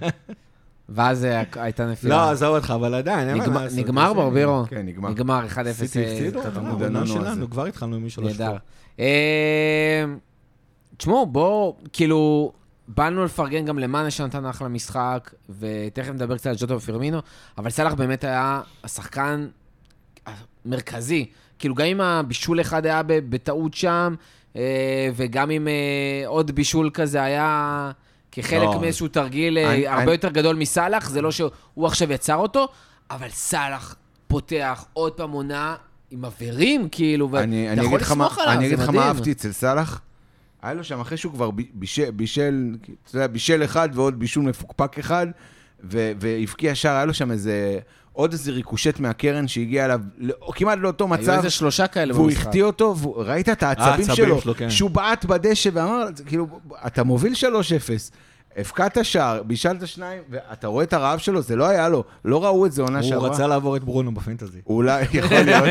כן. 0.94 1.00
ואז 1.00 1.26
הייתה 1.54 1.86
נפילה. 1.86 2.16
לא, 2.16 2.30
עזוב 2.30 2.54
אותך, 2.56 2.72
אבל 2.74 2.94
עדיין, 2.94 3.28
אין 3.28 3.38
מה 3.38 3.44
נגמר- 3.44 3.62
לעשות. 3.62 3.78
נגמר 3.78 4.12
ברבירו? 4.12 4.64
כן, 4.68 4.86
נגמר. 4.86 5.10
נגמר 5.10 5.46
1-0. 5.46 5.72
סיטי 5.72 6.04
הפסידו? 6.04 6.40
דננו. 6.78 7.06
שלנו, 7.06 7.50
כבר 7.50 7.64
התחלנו 7.66 7.96
עם 7.96 8.06
משהו 8.06 8.22
נהדר. 8.22 8.32
לשפור. 8.44 8.58
אה, 9.00 10.04
תשמעו, 10.96 11.26
בואו, 11.26 11.76
כאילו, 11.92 12.52
באנו 12.88 13.24
לפרגן 13.24 13.64
גם 13.64 13.78
למאנה 13.78 14.10
שנתן 14.10 14.46
אחלה 14.46 14.68
משחק, 14.68 15.30
ותכף 15.58 16.10
נדבר 16.10 16.36
קצת 16.36 16.46
על 16.46 16.56
ג'וטו 16.58 16.74
ופרמינו, 16.74 17.18
אבל 17.58 17.70
סאלח 17.70 17.94
באמת 17.94 18.24
היה 18.24 18.60
השחקן 18.84 19.46
המרכזי. 20.64 21.26
כאילו, 21.58 21.74
גם 21.74 21.86
אם 21.86 22.00
הבישול 22.00 22.60
אחד 22.60 22.86
היה 22.86 23.02
בטעות 23.06 23.74
שם, 23.74 24.14
אה, 24.56 24.62
וגם 25.16 25.50
אם 25.50 25.68
אה, 25.68 25.72
עוד 26.26 26.50
בישול 26.50 26.90
כזה 26.94 27.22
היה 27.22 27.90
כחלק 28.32 28.62
לא. 28.62 28.80
מאיזשהו 28.80 29.08
תרגיל 29.08 29.58
אה, 29.58 29.72
אני- 29.72 29.86
הרבה 29.88 30.02
אני- 30.02 30.12
יותר 30.12 30.28
גדול 30.30 30.56
מסאלח, 30.56 31.08
זה 31.10 31.22
לא 31.22 31.30
שהוא 31.32 31.50
עכשיו 31.86 32.12
יצר 32.12 32.36
אותו, 32.36 32.68
אבל 33.10 33.28
סאלח 33.30 33.96
פותח 34.28 34.84
עוד 34.92 35.12
פעם 35.12 35.30
עונה 35.30 35.76
עם 36.10 36.24
אווירים, 36.24 36.88
כאילו, 36.92 37.26
אני 37.26 37.32
ואתה 37.66 37.72
אני 37.72 37.86
יכול 37.86 38.00
לסמוך 38.00 38.38
עליו, 38.38 38.52
אני 38.52 38.60
זה 38.60 38.74
אגיד 38.74 38.78
לך 38.78 38.88
מדהים. 38.88 39.00
מה 39.00 39.08
אהבתי 39.08 39.32
אצל 39.32 39.52
סאלח. 39.52 40.00
היה 40.62 40.74
לו 40.74 40.84
שם, 40.84 41.00
אחרי 41.00 41.16
שהוא 41.16 41.32
כבר 41.32 41.50
בישל, 41.74 42.10
בישל, 42.10 42.76
אתה 43.08 43.16
יודע, 43.16 43.26
בישל 43.26 43.64
אחד 43.64 43.88
ועוד 43.92 44.18
בישול 44.18 44.44
מפוקפק 44.44 44.98
אחד, 44.98 45.26
והבקיע 45.82 46.74
שער, 46.74 46.94
היה 46.96 47.04
לו 47.04 47.14
שם 47.14 47.30
איזה, 47.30 47.78
עוד 48.12 48.32
איזה 48.32 48.52
ריקושט 48.52 49.00
מהקרן 49.00 49.48
שהגיע 49.48 49.84
אליו, 49.84 50.00
לא- 50.18 50.34
כמעט 50.54 50.78
לאותו 50.78 51.04
היו 51.04 51.08
מצב, 51.08 51.30
איזה 51.32 51.50
שלושה 51.50 51.86
כאלה 51.86 52.14
והוא 52.14 52.26
במשחק. 52.26 52.46
החטיא 52.46 52.62
אותו, 52.64 52.94
והוא- 52.98 53.14
ראית 53.24 53.48
את 53.48 53.62
העצבים 53.62 54.06
שלו, 54.16 54.40
שלו, 54.40 54.54
כן. 54.54 54.70
שהוא 54.70 54.90
בעט 54.90 55.24
בדשא 55.24 55.70
ואמר, 55.72 56.06
כאילו, 56.26 56.46
אתה 56.86 57.04
מוביל 57.04 57.34
3-0. 57.34 58.10
הבקעת 58.56 58.98
שער, 59.02 59.42
בישלת 59.42 59.86
שניים, 59.88 60.22
ואתה 60.30 60.66
רואה 60.66 60.84
את 60.84 60.92
הרעב 60.92 61.18
שלו, 61.18 61.42
זה 61.42 61.56
לא 61.56 61.68
היה 61.68 61.88
לו, 61.88 62.04
לא 62.24 62.44
ראו 62.44 62.66
את 62.66 62.72
זה 62.72 62.82
עונה 62.82 62.98
הוא 62.98 63.08
שעברה. 63.08 63.28
רצה 63.30 63.46
לעבור 63.46 63.76
את 63.76 63.84
ברונו 63.84 64.14
בפנטזי. 64.14 64.60
אולי, 64.66 65.04
יכול 65.12 65.36
להיות, 65.36 65.64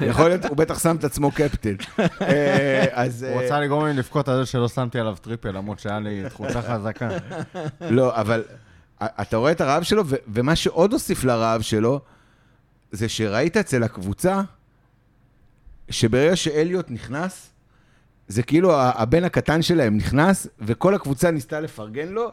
יכול 0.00 0.28
להיות, 0.28 0.44
הוא 0.44 0.56
בטח 0.56 0.78
שם 0.82 0.96
את 0.96 1.04
עצמו 1.04 1.30
קפטן. 1.30 1.74
אה, 2.22 2.84
אז... 2.92 3.22
הוא 3.22 3.40
אה, 3.40 3.44
רצה 3.44 3.60
לגרום 3.60 3.86
לי 3.86 3.92
לבכות 3.92 4.28
על 4.28 4.36
זה 4.40 4.46
שלא 4.46 4.68
שמתי 4.68 4.98
עליו 5.00 5.16
triple, 5.20 5.50
למרות 5.50 5.78
שהיה 5.78 5.98
לי 6.00 6.22
תחושה 6.28 6.62
חזקה. 6.62 7.08
לא, 7.80 8.16
אבל 8.20 8.42
אתה 9.02 9.36
רואה 9.36 9.52
את 9.52 9.60
הרעב 9.60 9.82
שלו, 9.82 10.02
ומה 10.08 10.56
שעוד 10.56 10.92
הוסיף 10.92 11.24
לרעב 11.24 11.60
שלו, 11.60 12.00
זה 12.92 13.08
שראית 13.08 13.56
אצל 13.56 13.82
הקבוצה, 13.82 14.40
שברגע 15.90 16.36
שאליוט 16.36 16.90
נכנס, 16.90 17.50
זה 18.28 18.42
כאילו 18.42 18.80
הבן 18.80 19.24
הקטן 19.24 19.62
שלהם 19.62 19.96
נכנס, 19.96 20.46
וכל 20.60 20.94
הקבוצה 20.94 21.30
ניסתה 21.30 21.60
לפרגן 21.60 22.08
לו, 22.08 22.32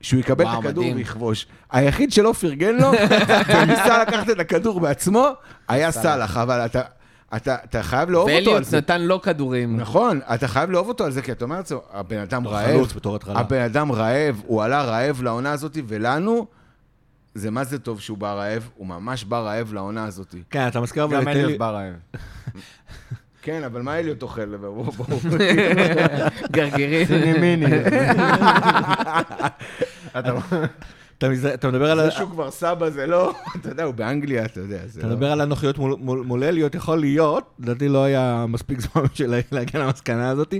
שהוא 0.00 0.20
יקבל 0.20 0.44
וואו, 0.44 0.60
את 0.60 0.64
הכדור 0.64 0.84
מדהים. 0.84 0.96
ויכבוש. 0.96 1.46
היחיד 1.70 2.12
שלא 2.12 2.32
פרגן 2.32 2.74
לו, 2.74 2.92
וניסה 3.54 4.02
לקחת 4.02 4.30
את 4.30 4.38
הכדור 4.38 4.80
בעצמו, 4.80 5.28
היה 5.68 5.92
סאלח, 5.92 6.36
אבל 6.36 6.58
אתה, 6.66 6.82
אתה, 7.36 7.56
אתה 7.64 7.82
חייב 7.82 8.10
לאהוב 8.10 8.28
אותו 8.30 8.38
על 8.38 8.46
ואליוט 8.46 8.64
זה. 8.64 8.76
נתן 8.76 9.00
לו 9.00 9.22
כדורים. 9.22 9.76
נכון, 9.76 10.20
אתה 10.34 10.48
חייב 10.48 10.70
לאהוב 10.70 10.88
אותו 10.88 11.04
על 11.04 11.10
זה, 11.10 11.22
כי 11.22 11.32
אתה 11.32 11.44
אומר 11.44 11.56
לעצמו, 11.56 11.80
הבן 11.92 12.18
אדם 12.18 12.46
רעב, 12.46 12.66
חלוץ 12.66 12.92
בתור 12.92 13.16
התחלה. 13.16 13.40
הבן 13.40 13.60
אדם 13.60 13.92
רעב, 13.92 14.42
הוא 14.46 14.62
עלה 14.62 14.82
רעב 14.82 15.22
לעונה 15.22 15.52
הזאת, 15.52 15.78
ולנו, 15.86 16.46
זה 17.34 17.50
מה 17.50 17.64
זה 17.64 17.78
טוב 17.78 18.00
שהוא 18.00 18.18
בא 18.18 18.32
רעב, 18.32 18.68
הוא 18.76 18.86
ממש 18.86 19.24
בא 19.24 19.40
רעב 19.40 19.72
לעונה 19.72 20.04
הזאת. 20.04 20.34
כן, 20.50 20.68
אתה 20.68 20.80
מזכיר 20.80 21.04
אבל 21.04 21.16
גם 21.16 21.22
את 21.22 21.28
אליוט 21.28 21.48
אלי... 21.48 21.58
בא 21.58 21.70
רעב. 21.70 21.94
כן, 23.44 23.64
אבל 23.64 23.82
מה 23.82 23.98
אליוט 23.98 24.22
אוכל? 24.22 24.54
גרגירים. 26.52 27.06
סיני 27.06 27.38
מיני. 27.38 27.66
אתה- 31.54 31.68
מדבר 31.68 31.90
על 31.90 32.00
זה 32.04 32.10
שהוא 32.10 32.30
כבר 32.30 32.50
סבא 32.50 32.90
זה 32.90 33.06
לא, 33.06 33.32
אתה 33.60 33.68
יודע, 33.68 33.84
הוא 33.84 33.94
באנגליה, 33.94 34.44
אתה 34.44 34.60
יודע, 34.60 34.76
אתה 34.98 35.06
לא... 35.06 35.12
מדבר 35.12 35.32
על 35.32 35.40
הנוחיות 35.40 35.78
מול- 35.78 35.96
מול 36.00 36.22
מול 36.26 36.44
אליוט, 36.44 36.74
יכול 36.74 36.98
להיות, 37.00 37.44
לדעתי 37.58 37.88
לא 37.88 38.04
היה 38.04 38.44
מספיק 38.48 38.80
זמן 38.92 39.02
בשביל 39.12 39.34
להגיע 39.52 39.80
למסקנה 39.80 40.30
הזאת, 40.30 40.54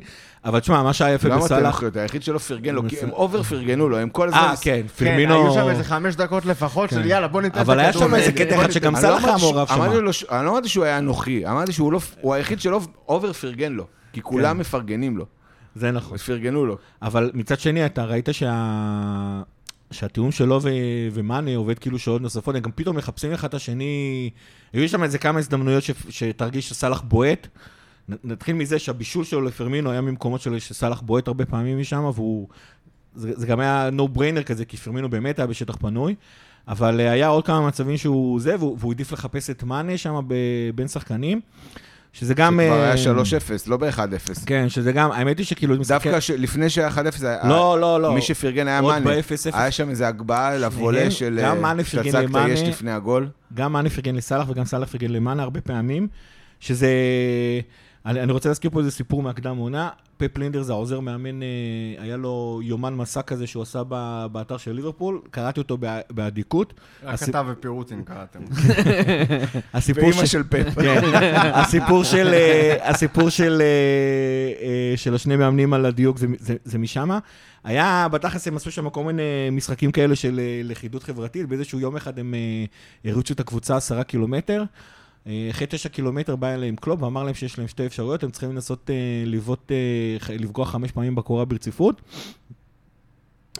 אבל 0.44 0.60
תשמע, 0.60 0.82
מה 0.82 0.92
שהיה 0.92 1.14
יפה 1.14 1.28
למה 1.28 1.46
אתם. 1.46 1.66
אחריות? 1.66 1.96
היחיד 1.96 2.22
שלא 2.22 2.38
פרגן 2.38 2.74
לו, 2.74 2.82
כי. 2.88 2.96
הם 3.00 3.10
over 3.22 3.42
פרגנו 3.42 3.88
לו, 3.88 3.98
הם 3.98 4.08
כל 4.08 4.28
הזמן... 4.28 4.38
אה, 4.40 4.54
כן, 4.60 4.80
כן, 4.96 5.04
פירמינו... 5.04 5.34
היו 5.34 5.54
שם 5.54 5.68
איזה 5.68 5.84
חמש 5.84 6.16
דקות 6.16 6.44
לפחות 6.46 6.90
של 6.90 7.06
יאללה, 7.06 7.28
בוא 7.28 7.42
ניתן 7.42 7.54
את 7.54 7.60
הכדור. 7.60 7.74
אבל 7.74 7.80
היה 7.82 7.92
שם 7.92 8.14
איזה 8.14 8.30
נגד." 8.30 8.46
קטע 8.46 8.60
אחד 8.60 8.70
שגם 8.70 8.96
אני 8.96 9.04
לא 9.04 9.08
סאלח 9.08 9.24
היה 9.24 9.36
מעורב 9.36 9.68
שם. 9.68 9.82
אני 9.82 10.44
לא 10.44 10.50
אמרתי 10.50 10.68
שהוא 10.68 10.84
היה 10.84 10.98
אנוכי, 10.98 11.46
אמרתי 11.46 11.72
שהוא 11.72 11.92
לא- 11.92 12.00
הוא 12.20 12.34
היחיד 12.34 12.60
שלא 12.60 12.80
אובר 13.08 13.32
פרגן 13.32 13.72
לו, 13.72 13.86
כי 14.12 14.20
כן. 14.20 14.28
כולם 14.28 14.58
מפרגנים 14.58 15.16
לו, 15.16 15.24
זה 15.74 15.90
נכון. 15.90 16.18
פרגנו 16.18 16.66
לו. 16.66 16.76
אבל 17.02 17.30
מצד 17.34 17.60
שני, 17.60 17.86
אתה 17.86 18.04
ראית 18.04 18.28
שה... 18.32 19.42
שהתיאום 19.92 20.30
שלו 20.30 20.62
ו... 20.62 20.68
ומאנה 21.12 21.56
עובד 21.56 21.78
כאילו 21.78 21.98
שעות 21.98 22.22
נוספות, 22.22 22.54
הם 22.54 22.60
גם 22.60 22.70
פתאום 22.74 22.96
מחפשים 22.96 23.32
אחד 23.32 23.48
את 23.48 23.54
השני. 23.54 24.30
היו 24.72 24.88
שם 24.88 25.02
איזה 25.02 25.18
כמה 25.18 25.38
הזדמנויות 25.38 25.82
ש... 25.82 25.90
שתרגיש 26.10 26.68
שסאלח 26.68 27.00
בועט. 27.00 27.48
נ- 28.08 28.14
נתחיל 28.24 28.54
מזה 28.54 28.78
שהבישול 28.78 29.24
שלו 29.24 29.40
לפרמינו 29.40 29.90
היה 29.90 30.00
ממקומות 30.00 30.40
שלו 30.40 30.60
שסאלח 30.60 31.00
בועט 31.00 31.28
הרבה 31.28 31.46
פעמים 31.46 31.80
משם, 31.80 32.10
והוא... 32.14 32.48
זה, 33.14 33.32
זה 33.36 33.46
גם 33.46 33.60
היה 33.60 33.88
no 33.98 34.18
brainer 34.18 34.42
כזה, 34.42 34.64
כי 34.64 34.76
פרמינו 34.76 35.10
באמת 35.10 35.38
היה 35.38 35.46
בשטח 35.46 35.76
פנוי. 35.76 36.14
אבל 36.68 37.00
אה, 37.00 37.10
היה 37.10 37.28
עוד 37.28 37.46
כמה 37.46 37.66
מצבים 37.66 37.96
שהוא 37.96 38.40
זה, 38.40 38.56
והוא, 38.58 38.76
והוא 38.80 38.92
העדיף 38.92 39.12
לחפש 39.12 39.50
את 39.50 39.62
מאנה 39.62 39.98
שם 39.98 40.20
ב... 40.26 40.34
בין 40.74 40.88
שחקנים. 40.88 41.40
שזה 42.12 42.34
גם... 42.34 42.60
שכבר 42.62 42.80
היה 42.82 42.90
אה, 43.16 43.22
3-0, 43.66 43.70
לא 43.70 43.76
ב-1-0. 43.76 43.98
כן, 44.46 44.68
שזה 44.68 44.92
גם, 44.92 45.12
האמת 45.12 45.38
היא 45.38 45.46
שכאילו... 45.46 45.76
דווקא 45.88 46.20
ש- 46.20 46.30
לפני 46.30 46.70
שהיה 46.70 46.88
1-0, 46.88 46.96
היה- 47.26 47.48
לא, 47.48 47.80
לא, 47.80 48.00
לא. 48.02 48.14
מי 48.14 48.22
שפרגן 48.22 48.68
היה 48.68 48.80
מאנה. 48.80 49.10
ב-0-0. 49.10 49.56
היה 49.56 49.70
שם 49.70 49.90
איזה 49.90 50.08
הגבהה 50.08 50.56
לבולה 50.58 51.10
של... 51.10 51.38
גם 51.42 51.56
אה, 51.56 51.60
מאנה 51.62 51.84
פרגן 51.84 52.10
שצקת 52.10 52.24
למאנה. 52.24 52.48
יש 52.48 52.62
לפני 52.62 52.90
הגול. 52.90 53.28
גם 53.54 53.72
מאנה 53.72 53.90
פרגן 53.90 54.14
לסאלח 54.14 54.48
וגם 54.48 54.64
סאלח 54.64 54.88
פרגן 54.88 55.10
למאנה 55.10 55.42
הרבה 55.42 55.60
פעמים, 55.60 56.08
שזה... 56.60 56.88
אני 58.06 58.32
רוצה 58.32 58.48
להזכיר 58.48 58.70
פה 58.70 58.78
איזה 58.80 58.90
סיפור 58.90 59.22
מהקדם 59.22 59.56
עונה. 59.56 59.88
פפ 60.28 60.38
לינדר 60.38 60.62
זה 60.62 60.72
העוזר 60.72 61.00
מאמן, 61.00 61.42
אה, 61.42 61.48
היה 61.98 62.16
לו 62.16 62.60
יומן 62.64 62.94
מסע 62.94 63.22
כזה 63.22 63.46
שהוא 63.46 63.62
עשה 63.62 63.82
באתר 64.32 64.56
של 64.56 64.72
ליברפול, 64.72 65.20
קראתי 65.30 65.60
אותו 65.60 65.76
בא- 65.76 66.00
באדיקות. 66.10 66.74
רק 67.04 67.22
אתה 67.22 67.42
ופירוט 67.48 67.92
אם 67.92 68.02
קראתם. 68.04 68.38
הסיפור 69.74 70.04
ואימא 70.08 70.26
של 70.26 70.42
פפ. 70.42 70.74
כן, 70.74 71.00
הסיפור 72.84 73.30
של, 73.30 73.60
אה, 73.62 73.66
אה, 74.62 74.96
של 74.96 75.14
השני 75.14 75.36
מאמנים 75.36 75.72
על 75.74 75.86
הדיוק 75.86 76.18
זה, 76.64 76.78
משם. 76.78 77.10
היה, 77.64 78.06
בתכלס 78.12 78.48
הם 78.48 78.56
עשו 78.56 78.70
שם 78.70 78.90
כל 78.90 79.04
מיני 79.04 79.22
משחקים 79.52 79.92
כאלה 79.92 80.16
של 80.16 80.40
לכידות 80.64 81.02
חברתית, 81.02 81.48
באיזשהו 81.48 81.80
יום 81.80 81.96
אחד 81.96 82.18
הם 82.18 82.34
הריצו 83.04 83.34
את 83.34 83.40
הקבוצה 83.40 83.76
עשרה 83.76 84.04
קילומטר. 84.04 84.64
אה, 85.26 85.48
אחרי 85.50 85.66
תשע 85.70 85.88
קילומטר 85.88 86.36
בא 86.36 86.54
אליהם 86.54 86.76
קלוב 86.76 87.02
ואמר 87.02 87.24
להם 87.24 87.34
שיש 87.34 87.58
להם 87.58 87.68
שתי 87.68 87.86
אפשרויות, 87.86 88.22
הם 88.22 88.30
צריכים 88.30 88.52
לנסות 88.52 88.90
אה, 88.90 88.94
לבעוט, 89.26 89.72
אה, 89.72 90.36
לפגוע 90.36 90.64
חמש 90.64 90.92
פעמים 90.92 91.14
בקורה 91.14 91.44
ברציפות, 91.44 92.02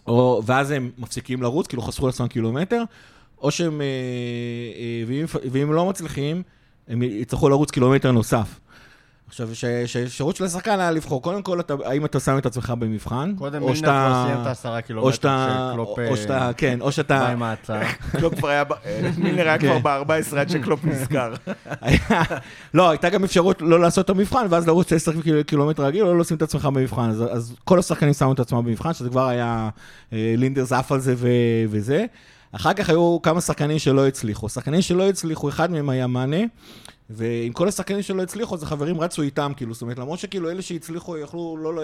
או, 0.07 0.43
ואז 0.47 0.71
הם 0.71 0.91
מפסיקים 0.99 1.43
לרוץ, 1.43 1.67
כאילו 1.67 1.83
חסכו 1.83 2.07
לעצמם 2.07 2.29
קילומטר, 2.29 2.83
או 3.39 3.51
שהם, 3.51 3.81
ואם, 5.07 5.25
ואם 5.53 5.73
לא 5.73 5.89
מצליחים, 5.89 6.43
הם 6.89 7.03
יצטרכו 7.03 7.49
לרוץ 7.49 7.71
קילומטר 7.71 8.13
נוסף. 8.13 8.61
עכשיו, 9.33 9.55
ש- 9.55 9.65
שהאפשרות 9.87 10.37
של 10.37 10.45
השחקן 10.45 10.81
היה 10.81 10.91
לבחור, 10.91 11.23
קודם 11.23 11.43
כל, 11.43 11.61
אתה, 11.61 11.75
האם 11.85 12.05
אתה 12.05 12.21
שם 12.21 12.39
את 12.39 12.47
עצמך 12.47 12.73
במבחן, 12.79 13.35
קודם 13.39 13.61
מילנר 13.61 13.75
שאתה... 13.75 14.09
כבר 14.11 14.25
סיים 14.27 14.41
את 14.41 14.47
העשרה 14.47 14.81
קילומטר 14.81 15.13
שאתה, 15.17 15.69
שקלופ 15.73 15.99
או 16.11 16.17
שאתה, 16.17 16.51
כן, 16.57 16.79
או 16.81 16.93
שאתה, 16.93 17.29
עם 17.29 17.43
ההצעה. 17.43 17.93
קלופ 18.19 18.35
כבר 18.35 18.49
היה... 18.49 18.63
אה, 18.87 19.11
מילנר 19.23 19.43
היה 19.49 19.59
כבר 19.59 19.79
ב-14 19.79 20.37
עד 20.37 20.49
שקלופ 20.49 20.85
נזכר. 20.85 21.35
לא, 22.75 22.91
הייתה 22.91 23.09
גם 23.11 23.25
אפשרות 23.25 23.63
לא 23.63 23.81
לעשות 23.81 24.05
את 24.05 24.11
המבחן, 24.11 24.47
ואז 24.51 24.67
לרוץ 24.67 24.93
10 24.93 25.23
קיל- 25.23 25.43
קילומטר 25.43 25.85
רגיל, 25.85 26.03
או 26.03 26.15
לא 26.15 26.21
לשים 26.21 26.37
את 26.37 26.43
עצמך 26.43 26.65
במבחן. 26.67 27.11
אז, 27.11 27.25
אז 27.31 27.55
כל 27.65 27.79
השחקנים 27.79 28.13
שמו 28.15 28.33
את 28.33 28.41
עצמם 28.41 28.65
במבחן, 28.65 28.93
שזה 28.93 29.09
כבר 29.11 29.29
היה, 29.29 29.69
אה, 30.13 30.35
לינדר 30.37 30.65
זף 30.65 30.93
על 30.93 31.01
זה 31.01 31.15
וזה. 31.69 32.05
אחר 32.53 32.73
כך 32.73 32.89
היו 32.89 33.19
כמה 33.23 33.41
שחקנים 33.41 33.79
שלא 33.79 34.09
הצליחו. 34.09 34.49
שחקנים 34.49 34.83
שלא 34.83 35.09
הצליחו, 35.09 35.49
אחד 35.49 35.71
מהם 35.71 35.89
היה 35.89 36.07
מאנה, 36.07 36.37
ועם 37.15 37.53
כל 37.53 37.69
השחקנים 37.69 38.03
שלא 38.03 38.23
הצליחו, 38.23 38.55
אז 38.55 38.63
החברים 38.63 39.01
רצו 39.01 39.23
איתם, 39.23 39.53
כאילו, 39.57 39.73
זאת 39.75 39.83
אומרת, 39.83 39.99
למרות 39.99 40.19
שכאילו 40.19 40.51
אלה 40.51 40.63
שהצליחו 40.63 41.19
יכלו 41.19 41.57
לא 41.61 41.75
ל- 41.75 41.79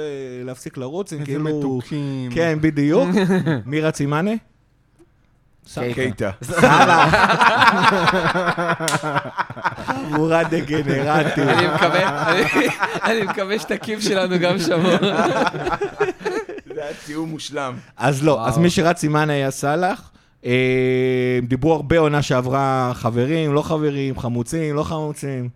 להפסיק 0.44 0.76
לרוץ, 0.78 1.12
הם 1.12 1.18
איזה 1.20 1.26
כאילו... 1.32 1.58
מתוקים. 1.58 2.30
כן, 2.34 2.58
בדיוק. 2.60 3.08
מי 3.66 3.80
רץ 3.80 4.00
עם 4.00 4.10
מאנה? 4.10 4.30
קייטה. 5.94 6.30
סאלח. 6.44 7.14
חבורה 9.86 10.44
דגנרטית. 10.44 11.38
אני 11.38 11.66
מקווה- 11.74 12.32
אני- 13.04 13.22
מקווה 13.22 13.58
שתקים 13.58 14.00
שלנו 14.00 14.38
גם 14.38 14.58
שמעו. 14.58 14.90
זה 16.74 16.82
היה 16.84 16.92
תיאום 17.06 17.28
מושלם. 17.28 17.74
אז 17.96 18.22
לא. 18.24 18.46
אז 18.48 18.58
מי 18.58 18.70
שרץ 18.70 19.04
עם 19.04 19.12
מאנה 19.12 19.32
היה 19.32 19.50
סאלח. 19.50 20.10
אה, 20.44 21.38
דיברו 21.42 21.74
הרבה 21.74 21.98
עונה 21.98 22.22
שעברה 22.22 22.92
חברים, 22.94 23.54
לא 23.54 23.62
חברים, 23.62 24.18
חמוצים, 24.18 24.74
לא 24.74 24.82
חמוצים. 24.82 25.48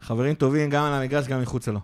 חברים 0.00 0.34
טובים 0.34 0.70
גם 0.70 0.84
על 0.84 0.92
המגרש, 0.92 1.26
גם 1.26 1.42
מחוצה 1.42 1.72
לו. 1.72 1.80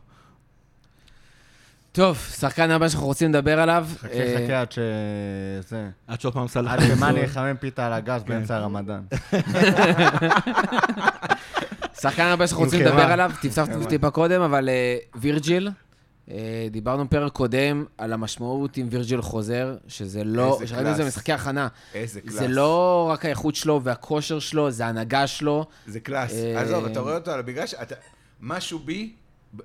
טוב, 1.93 2.17
שחקן 2.17 2.71
הבא 2.71 2.89
שאנחנו 2.89 3.07
רוצים 3.07 3.31
לדבר 3.31 3.61
עליו. 3.61 3.87
חכה, 3.99 4.09
אה, 4.13 4.45
חכה 4.45 4.61
עד 4.61 4.73
שזה... 4.73 5.89
עד 6.07 6.21
שעוד 6.21 6.35
פעם 6.35 6.49
סאלח. 6.49 6.73
עד 6.73 6.81
שמאני 6.81 7.21
יחמם 7.21 7.57
פיתה 7.61 7.87
על 7.87 7.93
הגז 7.93 8.23
באמצע 8.23 8.57
הרמדאן. 8.57 9.01
שחקן 12.01 12.23
הבא 12.23 12.47
שאנחנו 12.47 12.65
רוצים 12.65 12.81
לדבר. 12.81 13.03
עליו, 13.03 13.33
פספסנו 13.41 13.85
טיפה 13.85 14.11
קודם, 14.11 14.43
אבל 14.43 14.69
אה, 14.69 14.97
וירג'יל, 15.15 15.67
אה, 15.69 15.73
דיברנו 16.71 17.11
פרק 17.11 17.33
קודם 17.33 17.85
על 17.99 18.13
המשמעות 18.13 18.79
אם 18.79 18.87
וירג'יל 18.91 19.23
חוזר, 19.23 19.77
שזה 19.89 20.25
לא, 20.25 20.55
איזה 20.55 20.67
שראינו 20.67 20.91
את 20.91 20.97
זה 20.97 21.03
class. 21.03 21.15
במשחקי 21.15 21.33
הכנה. 21.33 21.69
איזה 21.95 22.21
class. 22.21 22.35
זה 22.35 22.49
לא 22.49 23.09
רק 23.13 23.25
האיכות 23.25 23.55
שלו 23.55 23.81
והכושר 23.85 24.39
שלו, 24.39 24.71
זה 24.71 24.87
ההנהגה 24.87 25.27
שלו. 25.27 25.67
זה 25.87 26.01
class. 26.01 26.33
אה, 26.33 26.61
עזוב, 26.61 26.85
אתה 26.85 27.01
רואה 27.01 27.15
אותו 27.15 27.31
על 27.31 27.41
המגרש. 27.41 27.75
משהו 28.41 28.79
בי, 28.79 29.13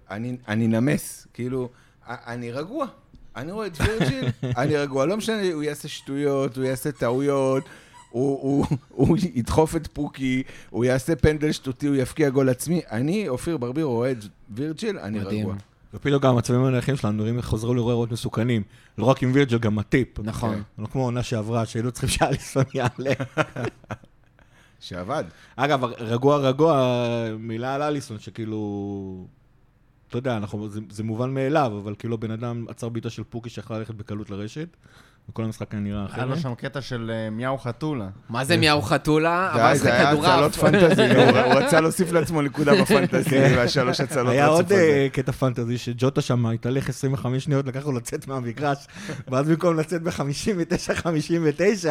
אני 0.09 0.67
נמס. 0.67 1.27
כאילו, 1.33 1.69
אני 2.07 2.51
רגוע. 2.51 2.85
אני 3.35 3.51
רואה 3.51 3.67
את 3.67 3.77
וירג'יל, 3.81 4.25
אני 4.61 4.77
רגוע. 4.77 5.05
לא 5.05 5.17
משנה, 5.17 5.53
הוא 5.53 5.63
יעשה 5.63 5.87
שטויות, 5.87 6.57
הוא 6.57 6.65
יעשה 6.65 6.91
טעויות. 6.91 7.63
הוא, 8.09 8.39
הוא, 8.41 8.65
הוא 8.89 9.17
ידחוף 9.33 9.75
את 9.75 9.87
פוקי, 9.87 10.43
הוא 10.69 10.85
יעשה 10.85 11.15
פנדל 11.15 11.51
שטותי, 11.51 11.87
הוא 11.87 11.95
יפקיע 11.95 12.29
גול 12.29 12.49
עצמי. 12.49 12.81
אני, 12.91 13.29
אופיר 13.29 13.57
ברביר, 13.57 13.85
רואה 13.85 14.11
את 14.11 14.17
וירג'יל, 14.49 14.99
אני 14.99 15.19
מדהים. 15.19 15.39
רגוע. 15.39 15.55
ופתאום 15.95 16.21
גם 16.21 16.35
המצבים 16.35 16.63
הנייחים 16.63 16.95
שלנו 16.95 17.23
נראים 17.23 17.41
חוזרו 17.41 17.73
לראות 17.73 18.11
מסוכנים. 18.11 18.63
לא 18.97 19.05
רק 19.05 19.23
עם 19.23 19.31
וירג'ל, 19.33 19.57
גם 19.57 19.79
הטיפ. 19.79 20.19
נכון. 20.19 20.63
לא 20.77 20.87
כמו 20.87 21.01
העונה 21.01 21.23
שעברה, 21.23 21.65
שהיינו 21.65 21.91
צריכים 21.91 22.09
שאליסון 22.09 22.63
יעלה. 22.73 23.13
שעבד. 24.79 25.23
אגב, 25.55 25.83
רגוע 25.83 26.37
רגוע, 26.37 27.05
מילה 27.39 27.75
על 27.75 27.81
אליסון, 27.81 28.19
שכאילו... 28.19 29.27
אתה 30.07 30.17
יודע, 30.17 30.37
אנחנו, 30.37 30.69
זה, 30.69 30.79
זה 30.89 31.03
מובן 31.03 31.33
מאליו, 31.33 31.79
אבל 31.83 31.95
כאילו 31.99 32.17
בן 32.17 32.31
אדם 32.31 32.65
עצר 32.69 32.89
בעיטה 32.89 33.09
של 33.09 33.23
פוקי 33.23 33.49
שיכולה 33.49 33.79
ללכת 33.79 33.93
בקלות 33.95 34.29
לרשת, 34.29 34.67
וכל 35.29 35.43
המשחק 35.43 35.71
היה 35.71 35.81
נראה 35.81 36.05
היה 36.13 36.25
לו 36.25 36.33
אחרת. 36.33 36.41
שם 36.41 36.55
קטע 36.55 36.81
של 36.81 37.11
אה, 37.13 37.29
מיהו 37.29 37.57
חתולה. 37.57 38.07
מה 38.29 38.45
זה 38.45 38.57
מיהו 38.57 38.81
חתולה? 38.81 39.51
אבל 39.53 39.75
זה 39.75 39.83
זה 39.83 39.93
היה 39.93 40.11
הצלות 40.11 40.55
כדורעף. 40.55 40.57
פנטזי, 40.57 41.01
הוא 41.45 41.53
רצה 41.53 41.81
להוסיף 41.81 42.11
לעצמו 42.11 42.41
נקודה 42.41 42.81
בפנטזי, 42.81 43.39
והשלוש 43.55 44.01
הצלות 44.01 44.31
היה 44.31 44.47
עוד. 44.47 44.71
אה, 44.71 45.07
קטע 45.11 45.31
פנטזי 45.31 45.77
שג'וטה 45.77 46.21
שם 46.21 46.45
התהלך 46.45 46.89
25 46.89 47.43
שניות, 47.43 47.67
לקח 47.67 47.85
לו 47.85 47.91
לצאת 47.91 48.27
מהמגרש, 48.27 48.87
ואז 49.27 49.49
במקום 49.49 49.79
לצאת 49.79 50.01
ב-59-59, 50.01 51.87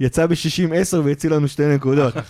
יצא 0.00 0.26
ב-60-10 0.26 0.96
והציל 1.04 1.34
לנו 1.34 1.48
שתי 1.48 1.74
נקודות. 1.74 2.14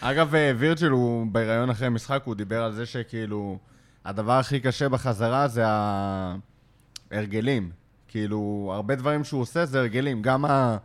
אגב, 0.00 0.34
אה, 0.34 0.52
וירג'יל 0.58 0.90
הוא 0.90 1.26
בהיריון 1.26 1.70
אחרי 1.70 1.88
משחק, 1.88 2.22
הוא 2.24 2.34
דיבר 2.34 2.62
על 2.62 2.72
זה 2.72 2.86
שכאילו, 2.86 3.58
הדבר 4.04 4.32
הכי 4.32 4.60
קשה 4.60 4.88
בחזרה 4.88 5.48
זה 5.48 5.62
ההרגלים. 7.10 7.70
כאילו, 8.16 8.70
הרבה 8.74 8.94
דברים 8.94 9.24
שהוא 9.24 9.40
עושה 9.40 9.66
זה 9.66 9.80
הרגלים. 9.80 10.22
גם 10.22 10.44
ה... 10.44 10.76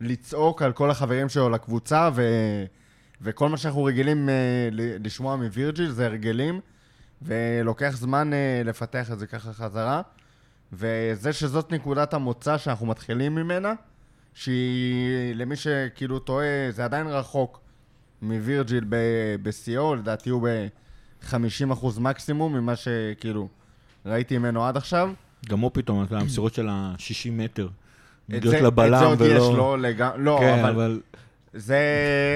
לצעוק 0.00 0.62
על 0.62 0.72
כל 0.72 0.90
החברים 0.90 1.28
שלו 1.28 1.50
לקבוצה, 1.50 2.10
ו... 2.14 2.22
וכל 3.20 3.48
מה 3.48 3.56
שאנחנו 3.56 3.84
רגילים 3.84 4.28
ל- 4.72 5.06
לשמוע 5.06 5.36
מווירג'יל 5.36 5.90
זה 5.90 6.06
הרגלים, 6.06 6.60
ולוקח 7.22 7.96
זמן 7.96 8.32
אה, 8.32 8.62
לפתח 8.64 9.10
את 9.12 9.18
זה 9.18 9.26
ככה 9.26 9.52
חזרה. 9.52 10.02
וזה 10.72 11.32
שזאת 11.32 11.72
נקודת 11.72 12.14
המוצא 12.14 12.58
שאנחנו 12.58 12.86
מתחילים 12.86 13.34
ממנה, 13.34 13.72
שהיא, 14.34 15.34
למי 15.34 15.56
שכאילו 15.56 16.18
טועה, 16.18 16.46
זה 16.70 16.84
עדיין 16.84 17.06
רחוק 17.06 17.60
מווירג'יל 18.22 18.84
בשיאו, 19.42 19.94
לדעתי 19.94 20.30
הוא 20.30 20.48
ב-50% 20.48 22.00
מקסימום 22.00 22.56
ממה 22.56 22.76
שכאילו 22.76 23.48
ראיתי 24.06 24.38
ממנו 24.38 24.64
עד 24.64 24.76
עכשיו. 24.76 25.12
גם 25.44 25.60
הוא 25.60 25.70
פתאום, 25.74 26.02
אתה 26.04 26.14
יודע, 26.14 26.22
המסירות 26.22 26.54
של 26.54 26.68
ה-60 26.68 27.30
מטר. 27.32 27.68
את 28.30 28.34
מגיעות 28.34 28.56
זה, 28.56 28.62
לבלם 28.62 28.94
את 28.94 28.98
זה 28.98 29.04
עוד 29.04 29.20
ולא... 29.20 29.50
יש 29.50 29.56
לו, 29.56 29.76
לג... 29.76 30.08
לא, 30.16 30.36
כן, 30.40 30.58
אבל, 30.58 30.70
אבל... 30.70 31.00
זה... 31.54 31.78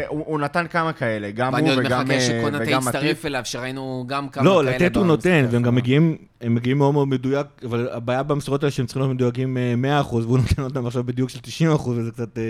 הוא, 0.09 0.25
הוא 0.27 0.40
נתן 0.40 0.66
כמה 0.66 0.92
כאלה, 0.92 1.31
גם 1.31 1.55
ואני 1.55 1.71
הוא 1.71 1.79
עוד 1.79 1.87
וגם, 1.87 2.01
מחכה 2.01 2.14
אה, 2.14 2.21
שקונאטה 2.21 2.64
וגם 2.64 2.81
יצטרף 2.83 3.03
הטיפ. 3.05 3.27
אליו, 3.27 3.40
שראינו 3.44 4.05
גם 4.07 4.29
כמה 4.29 4.44
לא, 4.44 4.62
כאלה. 4.64 4.77
לתת 4.77 4.97
הוא 4.97 5.07
נותן, 5.07 5.47
והם. 5.51 5.62
גם 5.62 5.75
מגיעים, 5.75 6.16
הם 6.40 6.55
מגיעים 6.55 6.79
מאוד 6.79 6.94
מאוד 6.94 7.09
מדויק, 7.09 7.47
אבל 7.64 7.88
הבעיה 7.92 8.23
במסירות 8.23 8.62
האלה 8.62 8.71
שהם 8.71 8.87
צריכים 8.87 9.03
להיות 9.03 9.14
מדויקים 9.14 9.57
אה, 9.57 10.03
100%, 10.03 10.14
והוא 10.14 10.38
נותן 10.38 10.62
אותם 10.62 10.87
עכשיו 10.87 11.05
בדיוק 11.05 11.31
של 11.31 11.38
90%, 11.77 11.88
וזה 11.88 12.11
קצת... 12.11 12.38
אה, 12.38 12.42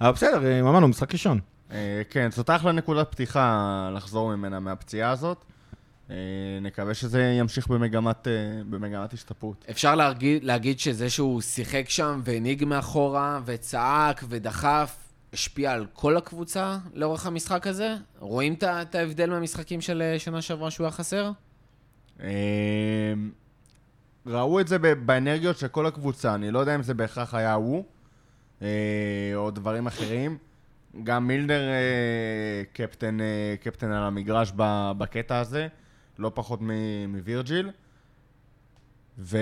אבל 0.00 0.10
בסדר, 0.10 0.46
אה, 0.46 0.60
אמרנו, 0.60 0.88
משחק 0.88 1.12
ראשון. 1.12 1.40
אה, 1.72 2.02
כן, 2.10 2.30
זאת 2.30 2.50
אחלה 2.50 2.72
נקודת 2.72 3.10
פתיחה 3.10 3.90
לחזור 3.94 4.36
ממנה 4.36 4.60
מהפציעה 4.60 5.10
הזאת. 5.10 5.44
אה, 6.10 6.16
נקווה 6.62 6.94
שזה 6.94 7.22
ימשיך 7.38 7.66
במגמת, 7.66 8.28
אה, 8.28 8.32
במגמת 8.70 9.12
השתפרות. 9.12 9.64
אפשר 9.70 9.94
להגיד, 9.94 10.44
להגיד 10.44 10.78
שזה 10.78 11.10
שהוא 11.10 11.40
שיחק 11.40 11.88
שם 11.88 12.20
והנהיג 12.24 12.64
מאחורה 12.64 13.40
וצעק 13.44 14.24
ודחף, 14.28 14.96
השפיע 15.32 15.72
על 15.72 15.86
כל 15.92 16.16
הקבוצה 16.16 16.78
לאורך 16.94 17.26
המשחק 17.26 17.66
הזה? 17.66 17.94
רואים 18.18 18.54
את 18.62 18.94
ההבדל 18.94 19.30
מהמשחקים 19.30 19.80
של 19.80 20.02
אה, 20.02 20.18
שנה 20.18 20.42
שעברה 20.42 20.70
שהוא 20.70 20.84
היה 20.84 20.92
חסר? 20.92 21.30
ראו 24.26 24.60
את 24.60 24.68
זה 24.68 24.78
באנרגיות 24.78 25.58
של 25.58 25.68
כל 25.68 25.86
הקבוצה, 25.86 26.34
אני 26.34 26.50
לא 26.50 26.58
יודע 26.58 26.74
אם 26.74 26.82
זה 26.82 26.94
בהכרח 26.94 27.34
היה 27.34 27.54
הוא, 27.54 27.84
או 29.34 29.50
דברים 29.50 29.86
אחרים. 29.86 30.38
גם 31.04 31.26
מילדר 31.26 31.60
אה, 31.68 32.62
קפטן, 32.72 33.18
קפטן 33.60 33.92
על 33.92 34.02
המגרש 34.02 34.52
בקטע 34.98 35.38
הזה, 35.38 35.68
לא 36.22 36.30
פחות 36.34 36.58
מ- 36.62 36.70
מווירג'יל. 37.16 37.70
ו... 39.18 39.38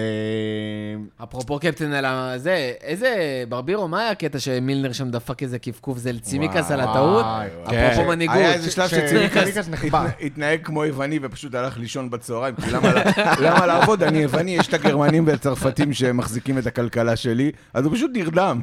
אפרופו 1.23 1.59
קפטן 1.59 1.93
על 1.93 2.05
הזה, 2.07 2.73
איזה, 2.81 3.09
ברבירו, 3.49 3.89
מה 3.89 4.01
היה 4.01 4.11
הקטע 4.11 4.39
שמילנר 4.39 4.93
שם 4.93 5.11
דפק 5.11 5.43
איזה 5.43 5.59
קפקוף? 5.59 5.99
זה 5.99 6.13
לצימקס 6.13 6.71
על 6.71 6.81
הטעות? 6.81 7.27
אפרופו 7.63 7.71
כן. 7.71 8.07
מנהיגות. 8.09 8.37
היה 8.37 8.53
איזה 8.55 8.71
שלב 8.71 8.89
ש- 8.89 8.91
שציניקס 8.95 9.39
ציניקס 9.39 9.69
נחבא. 9.69 10.07
התנ- 10.07 10.25
התנהג 10.27 10.61
כמו 10.65 10.85
יווני 10.85 11.19
ופשוט 11.23 11.55
הלך 11.55 11.79
לישון 11.79 12.11
בצהריים, 12.11 12.55
כי 12.57 12.71
למה 13.45 13.67
לעבוד? 13.67 14.03
אני 14.03 14.19
יווני, 14.19 14.57
יש 14.57 14.69
את 14.69 14.75
הגרמנים 14.75 15.27
והצרפתים 15.27 15.93
שמחזיקים 15.93 16.59
את 16.59 16.67
הכלכלה 16.67 17.17
שלי, 17.17 17.53
אז 17.75 17.85
הוא 17.85 17.95
פשוט 17.95 18.11
נרדם. 18.15 18.61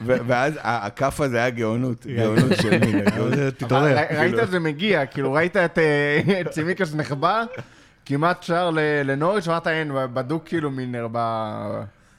ואז 0.00 0.54
ה- 0.56 0.86
הכף 0.86 1.20
הזה 1.20 1.36
היה 1.36 1.50
גאונות, 1.50 2.06
גאונות 2.06 2.52
של 2.62 2.78
מילר. 2.78 3.04
גאונות. 3.16 3.32
אבל 3.38 3.50
תתעורר. 3.50 3.96
ראית 4.18 4.38
את 4.38 4.50
זה 4.50 4.58
מגיע, 4.58 5.06
כאילו 5.06 5.32
ראית 5.32 5.56
את 5.56 5.78
אה, 5.78 6.20
צימיקס 6.50 6.94
נחבא, 6.94 7.44
כמעט 8.06 8.42
שער 8.42 8.70
ל- 8.70 8.78
לנוריץ', 9.04 9.46
ואמרת 9.48 9.66
אין, 9.66 9.90
בדוק 10.14 10.42
כאילו 10.48 10.70
מילנר 10.70 11.08
ב... 11.12 11.18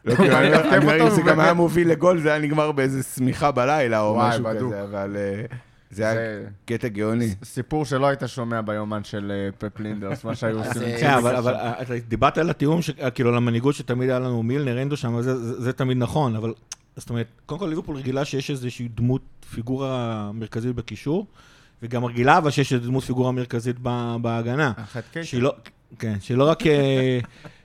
אני 0.07 0.55
אותו 1.01 1.15
זה 1.15 1.21
גם 1.21 1.39
היה 1.39 1.53
מוביל 1.53 1.89
לגול, 1.91 2.19
זה 2.19 2.29
היה 2.29 2.39
נגמר 2.39 2.71
באיזה 2.71 3.03
שמיכה 3.03 3.51
בלילה 3.51 4.01
או 4.01 4.17
משהו. 4.17 4.45
כזה, 4.45 4.83
אבל 4.83 5.15
אה, 5.17 5.41
זה 5.91 6.03
היה 6.03 6.13
זה 6.15 6.43
קטע 6.65 6.87
גאוני. 6.87 7.35
סיפור 7.43 7.85
שלא 7.85 8.07
היית 8.07 8.19
שומע 8.25 8.61
ביומן 8.61 9.03
של 9.03 9.31
אה, 9.35 9.49
פפ 9.69 9.79
לינדרס, 9.79 10.23
מה 10.23 10.35
שהיו 10.35 10.57
עושים. 10.57 10.81
כן, 10.99 11.09
אבל, 11.09 11.35
דיברת 12.07 12.37
על 12.37 12.49
התיאום, 12.49 12.79
כאילו, 13.15 13.29
על 13.29 13.35
המנהיגות 13.35 13.75
שתמיד 13.75 14.09
היה 14.09 14.19
לנו 14.19 14.43
מילנר, 14.43 14.81
אנדו 14.81 14.97
שם, 14.97 15.21
זה, 15.21 15.35
זה, 15.35 15.61
זה 15.61 15.73
תמיד 15.73 15.97
נכון, 15.97 16.35
אבל 16.35 16.53
זאת 16.97 17.09
אומרת, 17.09 17.27
קודם 17.45 17.59
כל 17.59 17.65
ליברפול 17.67 17.95
רגילה 17.95 18.25
שיש 18.25 18.51
איזושהי 18.51 18.87
דמות, 18.87 19.21
פיגורה 19.53 20.31
מרכזית 20.33 20.75
בקישור, 20.75 21.25
וגם 21.83 22.05
רגילה 22.05 22.37
אבל 22.37 22.49
שיש 22.51 22.73
איזו 22.73 22.85
דמות 22.85 23.03
פיגורה 23.03 23.31
מרכזית 23.31 23.79
בהגנה. 24.21 24.73
אחת. 24.77 25.03
שהיא 25.23 25.41
לא, 25.41 25.55
כן, 25.99 26.17
שלא 26.21 26.49
רק, 26.49 26.67
אה, 26.67 27.19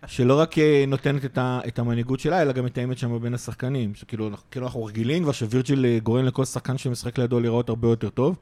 שלא 0.07 0.41
רק 0.41 0.59
אה, 0.59 0.85
נותנת 0.89 1.24
את, 1.24 1.39
ה, 1.39 1.61
את 1.68 1.78
המנהיגות 1.78 2.20
שלה, 2.20 2.43
אלא 2.43 2.53
גם 2.53 2.64
מתאמת 2.64 2.99
שם 2.99 3.18
בין 3.22 3.35
השחקנים. 3.35 3.95
שכאילו, 3.95 4.28
אנחנו- 4.28 4.47
כאילו 4.51 4.66
אנחנו 4.66 4.85
רגילים 4.85 5.22
כבר 5.22 5.33
שווירג'יל 5.33 5.85
אה, 5.87 5.99
גורם 6.03 6.24
לכל 6.24 6.45
שחקן 6.45 6.78
שמשחק 6.78 7.18
לידו 7.18 7.41
לראות 7.41 7.68
הרבה 7.68 7.89
יותר 7.89 8.09
טוב. 8.11 8.37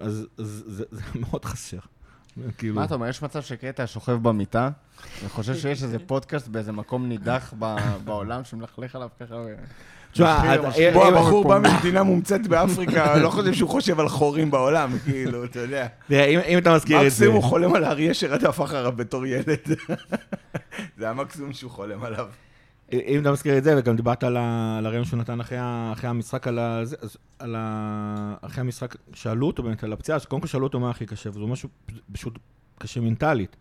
אז, 0.00 0.26
אז 0.38 0.64
זה, 0.66 0.84
זה 0.90 1.02
מאוד 1.20 1.44
חסר. 1.44 1.78
כאילו... 2.58 2.74
מה 2.74 2.84
אתה 2.84 2.94
אומר, 2.94 3.08
יש 3.08 3.22
מצב 3.22 3.42
שקטע 3.42 3.86
שוכב 3.86 4.12
במיטה, 4.12 4.70
וחושב 5.24 5.54
שיש 5.54 5.82
איזה 5.82 5.98
פודקאסט 6.06 6.48
באיזה 6.48 6.72
מקום 6.72 7.08
נידח 7.08 7.54
ב- 7.58 7.76
בעולם 8.04 8.44
שמלכלך 8.44 8.94
עליו 8.96 9.08
ככה. 9.20 9.34
ו- 9.34 9.54
תשמע, 10.12 10.54
אם- 10.54 10.60
הבחור 10.96 11.48
בא 11.48 11.60
פה. 11.62 11.68
ממדינה 11.74 12.02
מומצאת 12.02 12.46
באפריקה, 12.46 13.16
לא 13.16 13.30
חושב 13.30 13.52
שהוא 13.54 13.70
חושב 13.70 14.00
על 14.00 14.08
חורים 14.08 14.50
בעולם, 14.50 14.90
כאילו, 15.04 15.44
אתה 15.44 15.58
יודע. 15.60 15.86
תראה, 16.08 16.24
אם- 16.24 16.40
אם 16.48 16.58
אתה 16.58 16.74
מזכיר 16.74 16.96
את 16.96 17.02
זה... 17.02 17.06
מקסימום 17.06 17.34
הוא 17.34 17.42
חולם 17.42 17.74
על 17.74 17.84
האריה 17.84 18.14
שרדף 18.14 18.60
אחריו 18.60 18.92
בתור 18.96 19.26
ילד. 19.26 19.58
זה 20.98 21.10
המקסימום 21.10 21.52
שהוא 21.52 21.70
חולם 21.70 22.02
עליו. 22.04 22.26
אם 22.92 23.20
אתה 23.20 23.32
מזכיר 23.32 23.58
את 23.58 23.64
זה, 23.64 23.74
וגם 23.78 23.96
דיברת 23.96 24.24
על 24.24 24.36
הרעיון 24.36 25.04
שהוא 25.04 25.18
נתן 25.18 25.40
אחרי 25.40 25.58
המשחק, 26.02 26.46
על 27.38 27.56
ה-. 27.56 28.34
אחרי 28.40 28.60
המשחק, 28.60 28.96
שאלו 29.14 29.46
אותו 29.46 29.62
באמת 29.62 29.84
על 29.84 29.92
הפציעה, 29.92 30.16
אז 30.16 30.24
קודם 30.24 30.42
כל 30.42 30.48
שאלו 30.48 30.66
אותו 30.66 30.80
מה 30.80 30.90
הכי 30.90 31.06
קשה, 31.06 31.30
וזה 31.30 31.40
משהו 31.40 31.68
פשוט 32.12 32.38
קשה 32.78 33.00
מנטלית. 33.00 33.56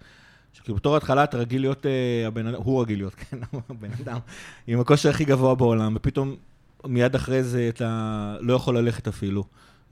שכאילו 0.54 0.76
בתור 0.76 0.98
התחלה 0.98 1.24
אתה 1.24 1.38
רגיל 1.38 1.62
להיות, 1.62 1.86
אה, 1.86 2.28
הבן 2.28 2.48
אדם, 2.48 2.62
הוא 2.62 2.82
רגיל 2.82 3.00
להיות, 3.00 3.16
כן, 3.30 3.38
הבן 3.70 3.92
אדם, 4.02 4.20
עם 4.68 4.80
הכושר 4.80 5.10
הכי 5.10 5.26
גבוה 5.26 5.56
בעולם, 5.56 5.94
ופתאום 5.96 6.36
מיד 6.86 7.16
אחרי 7.16 7.44
זה 7.44 7.70
אתה 7.70 8.36
לא 8.40 8.54
יכול 8.54 8.78
ללכת 8.78 9.08
אפילו. 9.08 9.44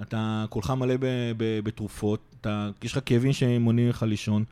אתה 0.01 0.45
כולך 0.49 0.71
מלא 0.71 0.95
בתרופות, 1.37 2.45
יש 2.83 2.91
לך 2.91 2.99
כאבים 3.05 3.33
שמונעים 3.33 3.89
לך 3.89 4.03
לישון. 4.03 4.43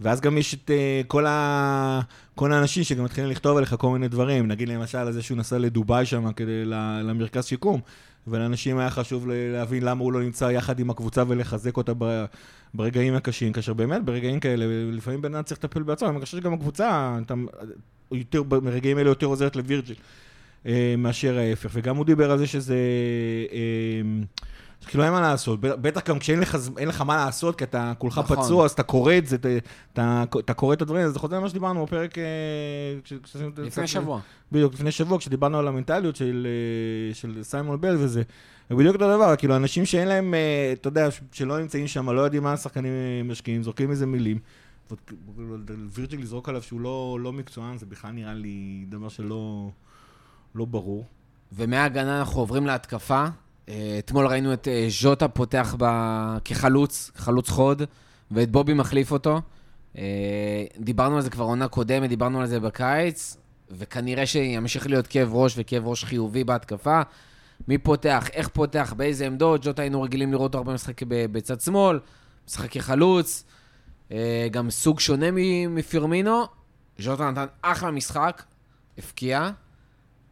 ואז 0.00 0.20
גם 0.20 0.38
יש 0.38 0.54
את 0.54 0.70
uh, 0.70 1.06
כל, 1.06 1.26
ה... 1.26 2.00
כל 2.34 2.52
האנשים 2.52 2.84
שגם 2.84 3.04
מתחילים 3.04 3.30
לכתוב 3.30 3.56
עליך 3.56 3.74
כל 3.78 3.90
מיני 3.90 4.08
דברים. 4.08 4.48
נגיד 4.48 4.68
למשל 4.68 4.98
על 4.98 5.12
זה 5.12 5.22
שהוא 5.22 5.38
נסע 5.38 5.58
לדובאי 5.58 6.06
שם 6.06 6.32
כדי. 6.32 6.64
למרכז 7.04 7.44
שיקום, 7.44 7.80
ולאנשים 8.26 8.78
היה 8.78 8.90
חשוב 8.90 9.26
להבין 9.28 9.82
למה 9.82 10.02
הוא 10.02 10.12
לא 10.12 10.20
נמצא 10.20 10.44
יחד 10.44 10.80
עם 10.80 10.90
הקבוצה 10.90 11.22
ולחזק 11.28 11.76
אותה. 11.76 11.92
ברגעים 12.74 13.14
הקשים, 13.14 13.52
כאשר 13.52 13.72
באמת 13.72 14.04
ברגעים 14.04 14.40
כאלה, 14.40 14.64
לפעמים 14.92 15.22
בן 15.22 15.34
אדם 15.34 15.42
צריך 15.42 15.64
לטפל 15.64 15.82
בעצמו, 15.82 16.08
אני 16.08 16.20
חושב 16.20 16.38
שגם 16.38 16.52
הקבוצה, 16.52 17.18
אתה... 17.26 17.34
יותר, 18.12 18.42
ברגעים 18.42 18.98
האלה 18.98 19.10
יותר 19.10 19.26
עוזרת 19.26 19.56
לווירג'יל 19.56 19.96
אה, 20.66 20.94
מאשר 20.98 21.38
ההפך. 21.38 21.70
וגם 21.72 21.96
הוא 21.96 22.04
דיבר 22.04 22.30
על 22.30 22.38
זה 22.38 22.46
שזה... 22.46 22.76
אה, 23.52 24.22
כאילו 24.86 25.04
אין 25.04 25.12
מה 25.12 25.20
לעשות, 25.20 25.60
בטח 25.60 26.08
גם 26.10 26.18
כשאין 26.18 26.40
לך, 26.40 26.58
לך 26.86 27.00
מה 27.00 27.16
לעשות, 27.16 27.58
כי 27.58 27.64
אתה 27.64 27.92
כולך 27.98 28.18
נכון. 28.18 28.36
פצוע, 28.36 28.64
אז 28.64 28.70
אתה 28.72 28.82
קורא 28.82 29.14
את 29.18 29.26
זה, 29.26 29.36
אתה, 29.36 29.48
אתה, 29.92 30.24
אתה 30.38 30.54
קורא 30.54 30.74
את 30.74 30.82
הדברים, 30.82 31.06
אז 31.06 31.12
זה 31.12 31.18
חוזר 31.18 31.36
למה 31.36 31.48
שדיברנו 31.48 31.86
בפרק... 31.86 32.18
אה, 32.18 32.24
כש- 33.04 33.12
זה 33.32 33.46
לפני 33.56 33.86
שבוע. 33.86 34.20
בדיוק, 34.52 34.74
לפני 34.74 34.90
שבוע, 34.90 35.18
כשדיברנו 35.18 35.58
על 35.58 35.68
המנטליות 35.68 36.16
של, 36.16 36.46
אה, 37.10 37.14
של 37.14 37.42
סיימון 37.42 37.80
בל 37.80 37.96
וזה. 37.98 38.22
זה 38.70 38.76
בדיוק 38.76 38.94
אותו 38.94 39.16
דבר, 39.16 39.36
כאילו, 39.36 39.56
אנשים 39.56 39.86
שאין 39.86 40.08
להם, 40.08 40.34
אה, 40.34 40.72
אתה 40.72 40.88
יודע, 40.88 41.08
שלא 41.32 41.58
נמצאים 41.58 41.86
שם, 41.86 42.10
לא 42.10 42.20
יודעים 42.20 42.42
מה 42.42 42.52
השחקנים 42.52 42.92
משקיעים, 43.30 43.62
זורקים 43.62 43.90
איזה 43.90 44.06
מילים. 44.06 44.38
וירג'יל 45.92 46.20
לזרוק 46.20 46.48
עליו 46.48 46.62
שהוא 46.62 46.80
לא, 46.80 47.18
לא 47.22 47.32
מקצוען, 47.32 47.78
זה 47.78 47.86
בכלל 47.86 48.10
נראה 48.10 48.34
לי 48.34 48.84
דבר 48.88 49.08
שלא 49.08 49.70
לא 50.54 50.64
ברור. 50.64 51.04
ומההגנה 51.52 52.18
אנחנו 52.18 52.40
עוברים 52.40 52.66
להתקפה. 52.66 53.26
אה, 53.68 53.96
אתמול 53.98 54.26
ראינו 54.26 54.52
את 54.52 54.68
אה, 54.68 54.86
ז'וטה 54.88 55.28
פותח 55.28 55.74
ב... 55.78 55.84
כחלוץ, 56.44 57.10
חלוץ 57.16 57.50
חוד, 57.50 57.82
ואת 58.30 58.50
בובי 58.50 58.74
מחליף 58.74 59.12
אותו. 59.12 59.40
אה, 59.98 60.64
דיברנו 60.78 61.16
על 61.16 61.22
זה 61.22 61.30
כבר 61.30 61.44
עונה 61.44 61.68
קודמת, 61.68 62.08
דיברנו 62.08 62.40
על 62.40 62.46
זה 62.46 62.60
בקיץ, 62.60 63.36
וכנראה 63.70 64.26
שימשיך 64.26 64.86
להיות 64.86 65.06
כאב 65.06 65.34
ראש 65.34 65.54
וכאב 65.56 65.86
ראש 65.86 66.04
חיובי 66.04 66.44
בהתקפה. 66.44 67.00
מי 67.68 67.78
פותח, 67.78 68.28
איך 68.32 68.48
פותח, 68.48 68.94
באיזה 68.96 69.26
עמדות. 69.26 69.62
ז'וטה 69.62 69.82
היינו 69.82 70.02
רגילים 70.02 70.32
לראות 70.32 70.44
אותו 70.44 70.58
הרבה 70.58 70.74
משחק 70.74 71.02
בצד 71.06 71.60
שמאל, 71.60 72.00
משחק 72.48 72.70
כחלוץ. 72.70 73.44
גם 74.50 74.70
סוג 74.70 75.00
שונה 75.00 75.26
מפירמינו. 75.68 76.44
ז'וטה 76.98 77.30
נתן 77.30 77.46
אחלה 77.62 77.90
משחק, 77.90 78.42
הפקיע, 78.98 79.50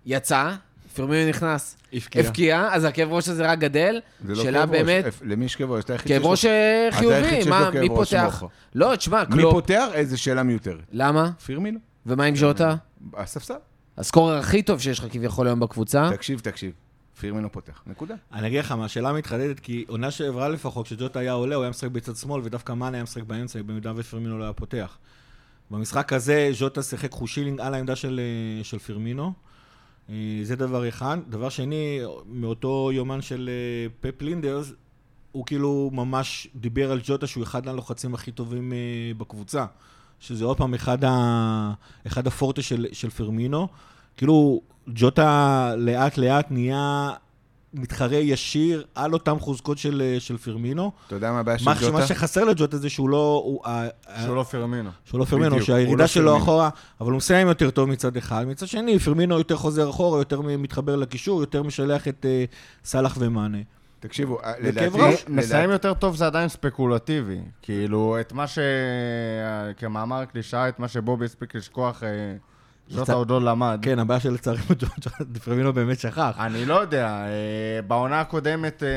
יצא, 0.06 0.54
פירמינו 0.94 1.28
נכנס. 1.28 1.76
הבקיע, 2.14 2.68
אז 2.72 2.84
הכאב 2.84 3.12
ראש 3.12 3.28
הזה 3.28 3.50
רק 3.50 3.58
גדל. 3.58 4.00
זה 4.24 4.34
לא 4.34 4.42
שאלה 4.42 4.60
כאב 4.60 4.70
ראש. 4.70 4.80
באמת, 4.80 5.04
איפ- 5.04 5.22
למי 5.24 5.44
יש 5.44 5.56
כאב 5.56 5.70
ראש? 5.70 5.84
אתה 5.84 5.92
היחיד 5.92 6.08
כאב 6.08 6.16
שיש 6.16 6.24
לו- 6.24 6.30
ראש 6.30 6.44
אה, 6.44 6.88
חיובי, 6.92 7.50
מה, 7.50 7.70
מי 7.70 7.88
ראש 7.90 8.14
פותח? 8.14 8.42
לא, 8.74 8.96
תשמע, 8.96 9.22
מי 9.30 9.36
קלופ. 9.36 9.52
פותח? 9.54 9.84
איזה 9.94 10.16
שאלה 10.16 10.42
מיותרת. 10.42 10.84
למה? 10.92 11.30
פירמינו. 11.44 11.78
ומה 12.06 12.24
עם 12.24 12.36
ז'וטה? 12.36 12.74
הספסל. 13.16 13.54
הסקורר 13.98 14.38
הכי 14.38 14.62
טוב 14.62 14.80
שיש 14.80 14.98
לך 14.98 15.06
כביכול 15.12 15.46
היום 15.46 15.60
בקבוצה. 15.60 16.08
תקשיב, 16.12 16.40
תקשיב. 16.40 16.72
פירמינו 17.20 17.52
פותח. 17.52 17.82
נקודה. 17.86 18.14
אני 18.32 18.46
אגיד 18.46 18.58
לך 18.60 18.72
מה, 18.72 18.84
השאלה 18.84 19.12
מתחדדת, 19.12 19.60
כי 19.60 19.84
עונה 19.88 20.10
שעברה 20.10 20.48
לפחות, 20.48 20.86
כשג'וטה 20.86 21.18
היה 21.20 21.32
עולה, 21.32 21.54
הוא 21.54 21.62
היה 21.62 21.70
משחק 21.70 21.90
בצד 21.90 22.16
שמאל, 22.16 22.40
ודווקא 22.44 22.72
מאנה 22.72 22.96
היה 22.96 23.02
משחק 23.04 23.22
באמצע, 23.22 23.62
במידה 23.62 23.92
ופרמינו 23.96 24.38
לא 24.38 24.44
היה 24.44 24.52
פותח. 24.52 24.98
במשחק 25.70 26.12
הזה, 26.12 26.48
ז'וטה 26.52 26.82
שיחק 26.82 27.10
חושילינג 27.12 27.60
על 27.60 27.74
העמדה 27.74 27.96
של, 27.96 28.20
אה, 28.58 28.64
של 28.64 28.78
פירמינו. 28.78 29.32
אה, 30.10 30.40
זה 30.42 30.56
דבר 30.56 30.88
אחד. 30.88 31.18
דבר 31.28 31.48
שני, 31.48 32.00
מאותו 32.26 32.90
יומן 32.92 33.22
של 33.22 33.50
אה, 33.52 33.88
פפ 34.00 34.22
לינדרס, 34.22 34.72
הוא 35.32 35.46
כאילו 35.46 35.90
ממש 35.92 36.48
דיבר 36.54 36.92
על 36.92 37.00
ג'וטה 37.04 37.26
שהוא 37.26 37.42
אחד 37.42 37.68
הלוחצים 37.68 38.14
הכי 38.14 38.32
טובים 38.32 38.72
אה, 38.72 38.78
בקבוצה. 39.18 39.66
שזה 40.20 40.44
עוד 40.44 40.56
פעם 40.56 40.74
אחד, 40.74 41.04
ה... 41.04 41.72
אחד 42.06 42.26
הפורטה 42.26 42.62
של, 42.62 42.86
של 42.92 43.10
פרמינו. 43.10 43.68
כאילו, 44.16 44.60
ג'וטה 44.88 45.74
לאט 45.76 46.18
לאט 46.18 46.50
נהיה 46.50 47.10
מתחרה 47.74 48.16
ישיר 48.16 48.84
על 48.94 49.12
אותם 49.12 49.40
חוזקות 49.40 49.78
של, 49.78 50.02
אה, 50.04 50.20
של 50.20 50.36
פרמינו. 50.38 50.92
אתה 51.06 51.14
יודע 51.14 51.32
מה 51.32 51.40
הבעיה 51.40 51.58
של 51.58 51.64
ג'וטה? 51.80 51.90
מה 51.92 52.06
שחסר 52.06 52.44
לג'וטה 52.44 52.76
זה 52.78 52.90
שהוא 52.90 53.08
לא... 53.08 53.42
הוא, 53.44 53.60
ה- 53.66 53.86
ה- 54.06 54.22
שהוא 54.22 54.36
לא 54.36 54.42
פרמינו. 54.42 54.90
שהוא 55.04 55.20
לא 55.20 55.24
פרמינו, 55.24 55.50
בדיוק, 55.50 55.66
שהירידה 55.66 56.02
לא 56.02 56.06
שלו 56.06 56.24
פרמינו. 56.24 56.44
אחורה, 56.44 56.68
אבל 57.00 57.10
הוא 57.10 57.16
מסיים 57.16 57.48
יותר 57.48 57.70
טוב 57.70 57.88
מצד 57.88 58.16
אחד. 58.16 58.44
מצד 58.48 58.66
שני, 58.68 58.98
פרמינו 58.98 59.38
יותר 59.38 59.56
חוזר 59.56 59.90
אחורה, 59.90 60.18
יותר 60.20 60.40
מתחבר 60.40 60.96
לקישור, 60.96 61.40
יותר 61.40 61.62
משלח 61.62 62.08
את 62.08 62.26
אה, 62.28 62.44
סאלח 62.84 63.16
ומאנה. 63.20 63.58
תקשיבו, 64.00 64.38
אה, 64.44 64.52
לדעתי... 64.60 64.98
מסיים 65.28 65.70
לדעתי- 65.70 65.72
יותר 65.72 65.94
טוב 65.94 66.16
זה 66.16 66.26
עדיין 66.26 66.48
ספקולטיבי. 66.48 67.38
כאילו, 67.62 68.16
את 68.20 68.32
מה 68.32 68.46
ש... 68.46 68.58
כמאמר 69.76 70.24
קלישאה, 70.24 70.68
את 70.68 70.78
מה 70.78 70.88
שבובי 70.88 71.24
הספיק 71.24 71.54
לשכוח, 71.54 72.02
אה, 72.02 72.08
זאת 72.88 73.10
עוד 73.10 73.30
לא 73.30 73.40
למד. 73.42 73.78
כן, 73.82 73.98
הבעיה 73.98 74.20
של 74.20 74.30
לצערי, 74.30 74.58
פרמינו 75.44 75.72
באמת 75.72 75.98
שכח. 75.98 76.36
אני 76.40 76.64
לא 76.66 76.80
יודע, 76.80 77.08
אה, 77.08 77.82
בעונה 77.86 78.20
הקודמת 78.20 78.82
אה, 78.82 78.88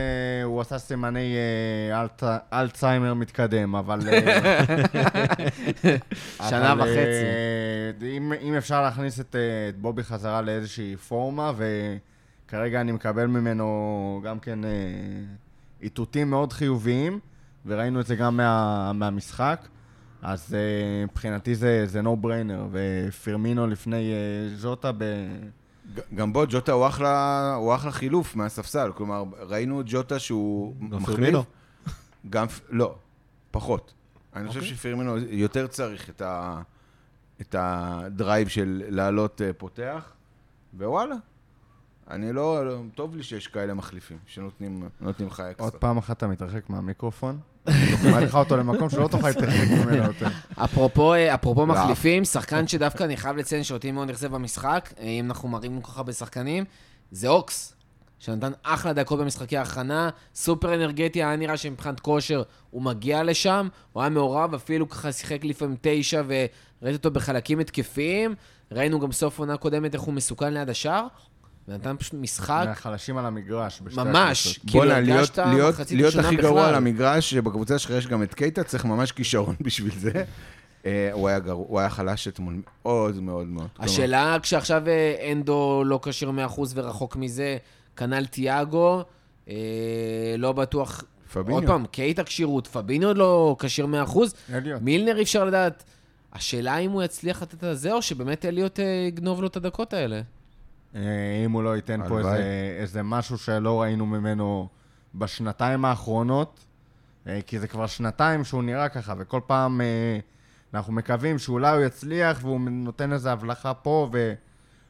הוא 0.44 0.62
עשה 0.62 0.78
סימני 0.78 1.36
אה, 1.92 2.32
אלצהיימר 2.54 3.14
מתקדם, 3.14 3.76
אבל... 3.76 4.00
שנה 6.50 6.76
וחצי. 6.78 7.26
אם, 8.42 8.56
אפשר 8.58 8.82
להכניס 8.82 9.20
את, 9.20 9.36
בובי 9.82 10.04
חזרה 10.04 10.42
לאיזושהי 10.42 10.96
פורמה, 10.96 11.52
וכרגע 11.58 12.82
אני 12.82 12.92
מקבל 12.92 13.26
ממנו 13.26 14.22
גם 14.24 14.40
כן 14.40 14.60
איתותים 15.82 16.30
מאוד 16.30 16.54
חיוביים, 16.54 17.20
וראינו 17.66 18.00
את 18.00 18.06
זה 18.06 18.16
גם 18.16 18.38
מה, 18.38 18.92
מהמשחק. 18.94 19.68
אז 20.22 20.56
אה, 20.56 21.06
מבחינתי 21.06 21.56
זה, 21.56 21.86
זה 21.86 22.02
no 22.02 22.26
brainer, 22.26 22.62
ופירמינו 22.72 23.68
לפני 23.68 24.12
אה, 24.14 24.56
ז'וטה 24.56 24.92
ב... 24.98 25.04
גם 26.16 26.34
בו, 26.34 26.44
ג'וטה 26.50 26.72
הוא 26.72 26.88
אחלה, 26.88 27.54
הוא 27.56 27.76
אחלה 27.76 27.92
חילוף 27.92 28.36
מהספסל. 28.36 28.92
כלומר, 28.96 29.24
ראינו 29.40 29.82
את 29.82 29.86
ג'וטה 29.90 30.20
שהוא 30.20 30.76
גם 30.90 31.02
מחליף. 31.02 31.36
גם, 32.30 32.48
לא, 32.70 32.96
פחות. 33.52 33.94
אני 34.36 34.48
חושב 34.48 34.60
אוקיי. 34.60 34.76
שפירמינו 34.76 35.18
יותר 35.18 35.68
צריך 35.68 36.10
את, 36.10 36.22
ה, 36.22 36.62
את 37.42 37.56
הדרייב 37.60 38.48
של 38.48 38.84
לעלות 38.90 39.42
אה, 39.42 39.54
פותח, 39.54 40.14
ווואלה. 40.78 41.16
אני 42.10 42.34
לא, 42.34 42.66
לא, 42.66 42.82
טוב 42.96 43.16
לי 43.16 43.24
שיש 43.24 43.48
כאלה 43.48 43.74
מחליפים, 43.74 44.18
שנותנים 44.26 44.90
נותנים 45.02 45.28
לך 45.28 45.40
אקסטרה. 45.40 45.66
עוד 45.68 45.76
פעם 45.76 45.98
אחת 45.98 46.18
אתה 46.18 46.28
מתרחק 46.28 46.70
מהמיקרופון, 46.70 47.40
לך 48.22 48.36
אותו 48.36 48.58
למקום 48.58 48.90
שלא 48.90 49.08
תוכל 49.08 49.28
להתרחק 49.28 49.68
ממנו 49.70 49.96
יותר. 50.06 50.28
אפרופו, 50.56 51.14
אה, 51.14 51.36
לא. 51.46 51.66
מחליפים, 51.66 52.26
שחקן 52.26 52.68
שדווקא 52.68 53.04
אני 53.04 53.18
חייב 53.18 53.38
לציין 53.38 53.64
שאותי 53.64 53.92
מאוד 53.92 54.10
אכזב 54.10 54.32
במשחק, 54.32 54.94
אה, 55.00 55.06
אם 55.06 55.26
אנחנו 55.26 55.50
מראים 55.50 55.82
כל 55.82 55.92
כך 55.92 55.98
הרבה 55.98 56.14
שחקנים, 56.14 56.66
זה 57.12 57.28
אוקס, 57.28 57.74
שנתן 58.20 58.52
אחלה 58.64 58.94
דקות 58.94 59.20
במשחקי 59.20 59.58
ההכנה, 59.58 60.10
סופר 60.36 60.76
אנרגטי, 60.76 61.24
היה 61.24 61.36
נראה 61.36 61.58
שמבחינת 61.58 62.00
כושר 62.00 62.44
הוא 62.72 62.82
מגיע 62.82 63.24
לשם, 63.24 63.68
הוא 63.94 64.02
היה 64.04 64.10
מעורב, 64.10 64.54
אפילו 64.54 64.90
ככה 64.90 65.12
שיחק 65.12 65.46
לפעמים 65.46 65.76
תשע, 65.82 66.22
וראיתי 66.28 66.98
אותו 66.98 67.12
בחלקים 67.12 67.60
התקפיים, 67.60 68.36
ראינו 68.72 69.00
גם 69.00 69.12
סוף 69.12 69.40
עונה 69.40 69.58
קודמת 69.58 69.94
איך 69.94 70.02
הוא 70.02 70.14
מסוכן 70.14 70.54
ליד 70.54 70.70
השער, 70.70 71.08
ונתן 71.68 71.96
פשוט 72.00 72.14
משחק 72.14 72.64
מהחלשים 72.68 73.18
על 73.18 73.26
המגרש. 73.26 73.82
ממש. 73.96 74.58
כאילו 74.58 74.80
בואנה, 74.80 75.00
להיות, 75.00 75.38
הרגשת 75.40 75.56
להיות, 75.56 75.74
מחצית 75.74 75.98
להיות 75.98 76.08
ראשונה 76.08 76.28
הכי 76.28 76.36
גרוע 76.36 76.62
על 76.62 76.68
בכלל. 76.68 76.76
המגרש, 76.76 77.30
שבקבוצה 77.30 77.80
שלך 77.80 77.92
יש 77.92 78.08
גם 78.08 78.24
את 78.24 78.34
קייטה, 78.34 78.64
צריך 78.64 78.86
ממש 78.86 79.12
כישרון 79.12 79.56
בשביל 79.66 79.94
זה. 80.00 80.24
אה, 80.86 81.10
הוא 81.14 81.28
היה 81.28 81.40
גרוע, 81.40 81.66
הוא 81.68 81.80
היה 81.80 81.90
חלש 81.90 82.28
אתמול 82.28 82.62
מאוד 82.66 83.22
מאוד 83.22 83.48
מאוד. 83.48 83.68
כלומר, 83.76 83.92
השאלה, 83.92 84.38
כשעכשיו 84.44 84.88
אה, 84.88 85.32
אנדו 85.32 85.84
לא 85.86 86.00
כשיר 86.04 86.32
100% 86.58 86.62
ורחוק 86.74 87.16
מזה, 87.16 87.58
כנ"ל 87.96 88.26
תיאגו, 88.26 89.04
אה, 89.50 89.56
לא 90.38 90.52
בטוח 90.52 91.04
פביניו. 91.34 91.54
עוד 91.54 91.66
פעם, 91.66 91.86
קייט 91.86 92.20
הכשירות, 92.20 92.68
פביניו 92.68 93.08
עוד 93.08 93.18
לא 93.18 93.56
כשיר 93.60 93.86
100%, 93.86 94.18
אליוט. 94.54 94.82
מילנר 94.82 95.18
אי 95.18 95.24
אפשר 95.24 95.46
לדעת. 95.46 95.84
השאלה 96.34 96.78
אם 96.78 96.92
הוא 96.92 97.04
יצליח 97.04 97.42
לתת 97.42 97.64
את 97.64 97.78
זה, 97.78 97.92
או 97.94 98.02
שבאמת 98.02 98.46
אליוט 98.46 98.80
אה, 98.80 98.86
יגנוב 99.08 99.42
לו 99.42 99.48
את 99.48 99.58
הדקות 99.58 99.94
האלה. 99.94 100.22
אה, 100.96 101.02
אם 101.46 101.52
הוא 101.52 101.64
לא 101.64 101.76
ייתן 101.76 102.08
פה. 102.08 102.18
איזה, 102.18 102.76
איזה 102.80 103.04
משהו 103.04 103.38
שלא 103.38 103.82
ראינו 103.82 104.06
ממנו 104.06 104.68
בשנתיים 105.16 105.86
האחרונות, 105.86 106.66
אה, 107.28 107.40
כי 107.48 107.60
זה 107.60 107.68
כבר 107.68 107.88
שנתיים 107.88 108.44
שהוא 108.44 108.64
נראה 108.64 108.90
ככה, 108.90 109.14
וכל 109.18 109.42
פעם 109.48 109.82
אה, 109.82 110.20
אנחנו 110.74 110.94
מקווים 110.94 111.40
שאולי 111.40 111.76
הוא 111.78 111.86
יצליח 111.86 112.40
והוא 112.42 112.62
נותן 112.62 113.14
איזה 113.14 113.32
הבלחה 113.32 113.74
פה 113.74 114.10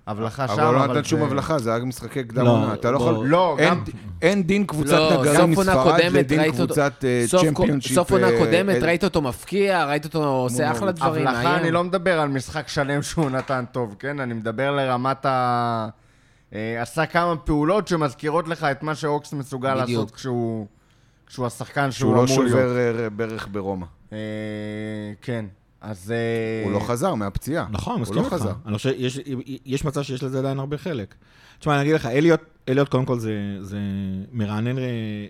והבלחה 0.07 0.47
שם, 0.47 0.53
אבל 0.53 0.63
הוא 0.63 0.73
לא 0.73 0.87
נתן 0.87 1.03
שום 1.03 1.23
הבלחה, 1.23 1.59
זה 1.59 1.75
היה 1.75 1.85
משחקי 1.85 2.23
קדם 2.23 2.45
לא, 2.45 2.49
עונה. 2.49 2.73
אתה 2.73 2.91
לא. 2.91 2.95
יכול... 2.95 3.27
לא, 3.27 3.57
גם... 3.61 3.83
אין 4.21 4.43
דין 4.43 4.65
קבוצת 4.65 4.91
לא, 4.91 5.21
נגרים 5.21 5.51
מספרד 5.51 6.01
לדין 6.11 6.51
קבוצת 6.51 7.05
אה, 7.05 7.25
צ'מפיונשיפ. 7.27 7.95
סוף 7.95 8.11
עונה 8.11 8.29
אה, 8.29 8.39
קודמת, 8.39 8.83
ראית 8.83 9.03
אותו 9.03 9.21
מפקיע, 9.21 9.85
ראית 9.85 10.05
אותו 10.05 10.25
עושה 10.25 10.71
אחלה 10.71 10.91
דברים. 10.91 11.27
הבלחה. 11.27 11.57
אני 11.57 11.71
לא 11.71 11.83
מדבר 11.83 12.19
על 12.19 12.29
משחק 12.29 12.67
שלם 12.67 13.01
שהוא 13.01 13.29
נתן 13.29 13.65
טוב, 13.71 13.95
כן? 13.99 14.19
אני 14.19 14.33
מדבר 14.33 14.71
לרמת 14.75 15.25
ה... 15.25 15.89
אה, 16.53 16.81
עשה 16.81 17.05
כמה 17.05 17.37
פעולות 17.37 17.87
שמזכירות 17.87 18.47
לך 18.47 18.63
את 18.63 18.83
מה 18.83 18.95
שאוקס 18.95 19.33
מסוגל. 19.33 19.75
לעשות 19.75 20.11
כשהוא, 20.11 20.67
השחקן 21.45 21.91
שהוא 21.91 21.91
שהוא 21.91 22.15
לא 22.15 22.23
אמור 22.23 22.43
להיות. 22.43 22.59
שובר 22.59 22.99
אה, 23.03 23.09
ברך 23.09 23.47
ברומא. 23.51 23.85
כן, 25.21 25.45
אז... 25.82 26.11
אה, 26.11 26.63
הוא 26.65 26.73
לא 26.73 26.80
חזר 26.80 27.15
מהפציעה. 27.15 27.65
נכון, 27.71 27.93
אני 27.93 27.99
הוא 27.99 28.01
מסכים 28.01 28.17
לא 28.17 28.23
איתך. 28.23 28.34
חזר. 28.34 28.51
אני 28.65 28.78
חושב, 28.78 28.91
יש, 28.97 29.19
יש 29.65 29.86
מצב 29.86 30.01
שיש 30.01 30.23
לזה 30.23 30.39
עדיין 30.39 30.59
הרבה 30.59 30.78
חלק. 30.78 31.15
תשמע, 31.59 31.73
אני 31.75 31.82
אגיד 31.82 31.95
לך, 31.95 32.05
אליוט, 32.05 32.39
אליוט 32.69 32.89
קודם 32.89 33.05
כל 33.05 33.19
זה, 33.19 33.34
זה 33.61 33.78
מרענן 34.32 34.78
אה, 34.78 34.84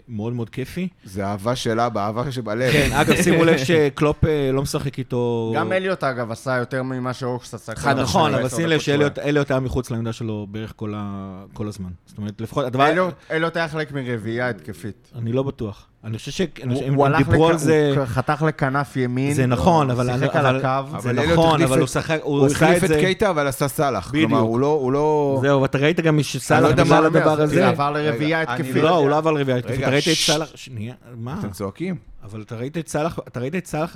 מאוד 0.07 0.33
מאוד 0.33 0.49
כיפי. 0.49 0.87
זה 1.03 1.25
אהבה 1.25 1.55
שלה 1.55 1.89
באהבה 1.89 2.31
שבלב. 2.31 2.71
כן, 2.71 2.89
אגב, 2.93 3.15
שימו 3.23 3.45
לב 3.45 3.57
שקלופ 3.57 4.25
אה, 4.25 4.49
לא 4.53 4.61
משחק 4.61 4.99
איתו... 4.99 5.51
גם 5.55 5.71
אליוט, 5.71 6.03
אגב, 6.03 6.31
עשה 6.31 6.55
יותר 6.57 6.83
ממה 6.83 7.13
שאוקס 7.13 7.53
עשה. 7.53 7.75
חד 7.75 7.99
נכון, 7.99 8.33
אבל 8.33 8.45
עשר 8.45 8.57
שים 8.57 8.67
לב. 8.67 8.79
שאליוט 8.79 9.51
היה 9.51 9.59
מחוץ 9.59 9.91
לעמדה 9.91 10.13
שלו 10.13 10.47
בערך 10.51 10.73
כל, 10.75 10.93
ה, 10.97 11.43
כל 11.53 11.67
הזמן. 11.67 11.89
זאת 12.05 12.17
אומרת, 12.17 12.41
לפחות 12.41 12.65
הדבר... 12.65 12.85
אליוט- 12.93 13.31
אליוט 13.31 13.57
היה 13.57 13.67
חלק 13.67 13.91
מרביעייה 13.91 14.49
התקפית. 14.49 15.11
אני 15.15 15.31
לא 15.31 15.43
בטוח. 15.43 15.87
אני 16.07 16.17
חושב 16.17 16.31
שהם 16.31 16.69
הוא- 16.69 16.83
הוא 16.95 17.17
דיברו 17.17 17.45
לכ- 17.45 17.51
על 17.51 17.57
זה... 17.57 17.93
הוא 17.97 18.05
חתך 18.05 18.41
לכנף 18.47 18.95
ימין. 18.97 19.33
זה 19.33 19.45
נכון, 19.45 19.89
אבל... 19.91 20.05
שיחק 20.05 20.35
אבל- 20.35 20.45
על 20.45 20.65
הקו. 20.65 20.99
זה 21.01 21.13
נכון, 21.13 21.61
אבל 21.61 21.79
הוא 21.79 21.87
שחק... 21.87 22.19
הוא 22.23 22.39
הוא 22.39 22.47
החליף 22.47 22.77
את 22.77 22.83
את 22.83 22.87
זה... 22.87 22.99
קייטה, 22.99 23.29
אבל 23.29 23.47
עשה 23.47 23.67
סאלח. 23.67 24.09
בדיוק. 24.11 24.29
כלומר, 24.29 24.43
הוא 24.43 24.59
לא... 24.59 24.67
הוא 24.81 24.91
לא... 24.91 25.39
זהו, 25.41 25.61
ואתה 25.61 25.77
ראית 25.77 25.99
גם 25.99 26.23
שסאלח 26.23 26.63
לא 26.77 26.83
בגלל 26.83 27.05
הדבר 27.05 27.35
זה 27.35 27.43
הזה... 27.43 27.67
עבר 27.67 27.91
לרביעייה 27.91 28.41
התקפית. 28.41 28.75
לא, 28.75 28.97
הוא 28.97 29.09
לא 29.09 29.17
עבר 29.17 29.31
לרביעייה 29.31 29.59
התקפית. 29.59 29.79
אתה 29.79 29.89
ראית 29.89 30.07
את. 30.07 30.13
סאלח... 30.13 30.49
שנייה, 30.55 30.93
מה? 31.17 31.35
אתם 31.39 31.49
צועקים? 31.49 31.95
אבל 32.23 32.41
אתה 32.41 32.55
ראית 32.55 32.77
את 32.77 32.87
סאלח, 32.87 33.19
אתה 33.27 33.39
ראית 33.39 33.55
את 33.55 33.65
סאלח, 33.67 33.95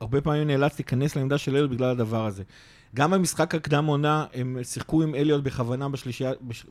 הרבה 0.00 0.20
פעמים 0.20 0.46
נאלץ 0.46 0.78
להיכנס 0.78 1.16
לעמדה 1.16 1.38
של 1.38 1.56
אליוט 1.56 1.70
בגלל 1.70 1.90
הדבר 1.90 2.26
הזה. 2.26 2.42
גם 2.94 3.10
במשחק 3.10 3.54
הקדם 3.54 3.86
עונה, 3.86 4.24
הם 4.34 4.56
שיחקו 4.62 5.02
עם 5.02 5.14
אליוט 5.14 5.42
בכוונה 5.42 5.86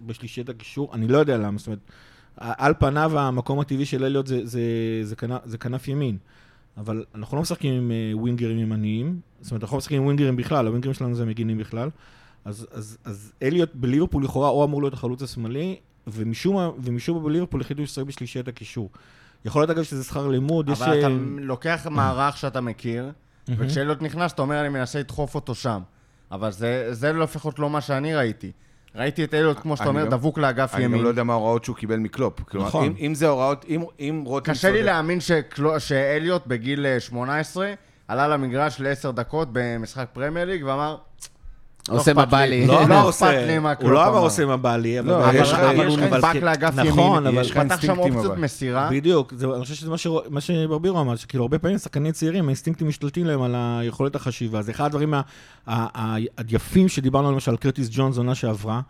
בשלישיית 0.06 0.50
הקישור, 0.50 0.90
אני 0.94 1.08
לא 1.08 1.18
יודע 1.18 1.38
למה, 1.38 1.58
זאת 1.58 1.68
אומרת, 1.68 1.80
על 2.40 2.74
פניו 2.80 3.20
המקום 3.20 3.60
הטבעי 3.60 3.86
של 3.86 4.04
אליוט 4.04 4.28
זה, 4.28 4.46
זה, 4.46 4.62
זה, 5.04 5.16
כנף, 5.16 5.42
זה 5.46 5.58
כנף 5.58 5.88
ימין. 5.88 6.18
אבל 6.78 7.06
אנחנו 7.16 7.38
לא 7.38 7.42
משחקים 7.42 7.74
עם 7.74 7.92
אה, 7.92 8.12
ווינגרים 8.18 8.60
ימניים, 8.60 9.20
זאת 9.42 9.52
אומרת, 9.52 9.64
אנחנו 9.64 9.76
לא 9.76 9.78
משחקים 9.78 9.98
עם 9.98 10.06
ווינגרים 10.06 10.36
בכלל, 10.36 10.68
הווינגרים 10.68 10.94
שלנו 10.94 11.16
זה 11.16 11.26
מגינים 11.26 11.58
בכלל. 11.58 11.90
אז, 12.46 12.68
אז, 12.72 12.98
אז 13.06 13.32
אליוט 13.44 13.70
בליברפול 13.74 14.24
לכאורה, 14.24 14.50
הוא 14.50 14.64
אמור 14.64 14.82
להיות 14.82 14.94
החלוץ 14.94 15.22
השמאלי, 15.22 15.76
ומשום 16.08 16.56
מה- 16.56 16.72
בליברפול 17.24 17.62
החליטו 17.62 17.82
לשחק 17.82 18.04
בשלישיית 18.06 18.48
הקישור. 18.48 18.90
יכול 19.46 19.62
להיות 19.62 19.70
אגב 19.70 19.84
שזה 19.84 20.04
שכר 20.04 20.28
לימוד, 20.28 20.70
יש... 20.70 20.82
אבל 20.82 21.00
אתה 21.00 21.08
אה, 21.08 21.16
לוקח 21.40 21.88
מערך 21.92 22.38
שאתה 22.38 22.62
מכיר, 22.62 23.12
וכשאליוט 23.48 24.02
נכנס, 24.02 24.34
אתה 24.34 24.42
אומר, 24.42 24.60
אני 24.62 24.70
מנסה 24.70 25.00
לדחוף 25.00 25.36
אותו 25.36 25.56
שם. 25.56 25.82
אבל 26.32 26.52
זה, 26.52 26.88
זה 26.92 27.14
לפחות 27.14 27.60
לא 27.60 27.70
מה 27.70 27.82
שאני 27.82 28.16
ראיתי. 28.16 28.52
ראיתי 29.00 29.24
את 29.24 29.34
אליוט, 29.34 29.60
כמו 29.60 29.78
שאתה 29.78 29.90
אני 29.90 29.98
אומר, 29.98 30.04
גם- 30.04 30.12
דבוק 30.12 30.38
לאגף 30.38 30.76
אני 30.76 30.84
גם 30.84 30.90
ימין. 30.92 31.04
לא 31.04 31.10
יודע 31.10 31.24
מה 31.24 31.34
ההוראות 31.34 31.64
שהוא 31.66 31.76
קיבל 31.76 31.98
מקלופ. 31.98 32.40
כלומר, 32.40 32.68
נכון. 32.68 32.86
אם- 32.86 32.94
אם 33.00 33.16
זה 33.16 33.28
הוראות... 33.28 33.66
אם- 33.70 33.82
אם 34.00 34.24
רותם 34.26 34.52
קשה 34.52 34.72
לי 34.72 34.84
להאמין 34.84 35.20
שקלו- 35.20 35.80
שאליוט 35.80 36.48
בגיל 36.48 36.86
אה, 36.86 37.00
18 37.00 37.74
עלה 38.08 38.28
למגרש 38.28 38.82
לעשר 38.82 39.12
דקות 39.12 39.48
במשחק 39.52 40.06
פרמייר 40.14 40.46
ליג 40.48 40.64
ואמר, 40.66 40.98
עושה 41.90 42.12
אכפת 42.12 42.16
מה 42.16 42.26
בא 42.26 42.42
לי. 42.46 42.68
לא 42.68 42.74
לא 42.74 42.84
אמר 42.84 43.10
אכפת 43.10 43.22
לי 43.28 43.38
עושה, 43.38 43.60
מה 43.60 43.70
הוא 43.70 43.76
קלופ 43.76 43.92
לא 43.92 44.08
אמר. 44.08 44.18
עושה 44.18 44.46
מה 44.46 44.58
בא 44.58 44.78
לי, 44.78 45.00
אבל... 45.00 45.10
לא, 45.10 45.24
יש 45.34 45.52
לך- 45.54 45.60
כן, 46.34 46.44
לאגף 46.46 46.74
נכון, 46.76 47.18
ימין, 47.18 47.28
אבל- 47.28 47.42
יש 47.42 47.52
לך 47.52 47.58
פתח 47.58 47.66
שם 47.66 47.72
אינסטינקטים, 47.72 48.00
אופציות 48.16 48.26
אבל. 48.34 48.42
מסירה. 48.42 48.90
בדיוק, 48.92 49.34
זה, 49.38 49.46
אני 49.56 49.62
חושב 49.64 49.76
שזה 49.76 49.90
מה, 50.30 50.42
שברבירו 50.42 51.02
אמר, 51.02 51.16
שכאילו 51.16 51.44
הרבה 51.44 51.60
פעמים 51.60 51.78
שחקנים 51.78 52.12
צעירים, 52.12 52.46
האינסטינקטים 52.46 52.88
משתלטים 52.88 53.26
להם 53.26 53.42
על 53.42 53.56
היכולת 53.58 54.16
החשיבה. 54.16 54.62
זה 54.62 54.72
אחד 54.72 54.86
הדברים 54.86 55.14
היפים 56.38 56.88
שדיברנו 56.88 57.24
עליהם, 57.28 57.36
למשל 57.36 57.52
על 57.52 57.58
קרטיס 57.58 57.88
ג'ונס 57.92 58.18
עונה 58.18 58.36
שעברה, 58.36 58.82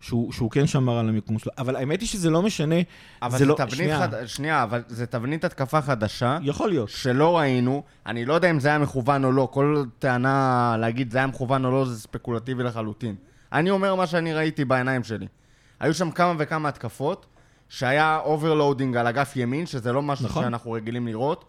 שהוא, 0.00 0.32
שהוא 0.32 0.50
כן 0.50 0.66
שמר 0.66 0.98
על 0.98 1.08
המיקום 1.08 1.38
שלו, 1.38 1.52
אבל 1.58 1.76
האמת 1.76 2.00
היא 2.00 2.08
שזה 2.08 2.30
לא 2.30 2.42
משנה, 2.42 2.74
אבל 3.22 3.32
זה 3.32 3.38
זה 3.38 3.44
לא- 3.46 3.54
תבנית 3.54 3.72
שנייה. 3.72 3.98
חד... 3.98 4.26
שנייה, 4.26 4.62
אבל 4.62 4.82
זה 4.88 5.06
תבנית 5.06 5.44
התקפה 5.44 5.82
חדשה. 5.82 6.38
יכול 6.42 6.68
להיות. 6.68 6.88
שלא 6.88 7.38
ראינו, 7.38 7.82
אני 8.06 8.24
לא 8.24 8.34
יודע 8.34 8.50
אם 8.50 8.60
זה 8.60 8.68
היה 8.68 8.78
מכוון 8.78 9.24
או 9.24 9.32
לא, 9.32 9.48
כל 9.52 9.84
טענה 9.98 10.76
להגיד 10.78 11.10
זה 11.10 11.18
היה 11.18 11.26
מכוון 11.26 11.64
או 11.64 11.70
לא 11.70 11.84
זה 11.84 12.00
ספקולטיבי 12.00 12.62
לחלוטין. 12.62 13.14
אני 13.52 13.70
אומר 13.70 13.94
מה 13.94 14.06
שאני 14.06 14.34
ראיתי 14.34 14.64
בעיניים 14.64 15.04
שלי. 15.04 15.26
היו 15.80 15.94
שם 15.94 16.10
כמה 16.10 16.34
וכמה 16.38 16.68
התקפות, 16.68 17.26
שהיה 17.68 18.18
overloading 18.24 18.96
על 18.96 19.06
אגף 19.06 19.36
ימין, 19.36 19.66
שזה 19.66 19.92
לא 19.92 20.02
משהו 20.02 20.24
נכון. 20.26 20.44
שאנחנו 20.44 20.72
רגילים 20.72 21.06
לראות, 21.06 21.44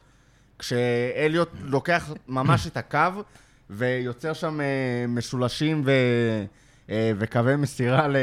כשאליוט 0.59 1.49
לוקח 1.63 2.11
ממש 2.27 2.67
את 2.67 2.77
הקו, 2.77 3.23
ויוצר 3.69 4.33
שם 4.33 4.61
אה, 4.61 4.65
משולשים 5.07 5.81
ו... 5.85 5.91
אה, 6.89 7.11
וקווי 7.17 7.55
מסירה 7.55 8.07
ל... 8.07 8.15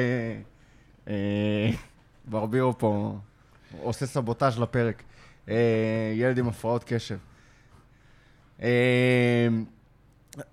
אה, 1.09 1.71
ברבירו 2.25 2.79
פה 2.79 3.17
עושה 3.83 4.07
סבוטאז' 4.07 4.59
לפרק. 4.59 5.03
אה, 5.49 5.55
ילד 6.15 6.39
עם 6.39 6.49
הפרעות 6.49 6.85
קשב. 6.87 7.17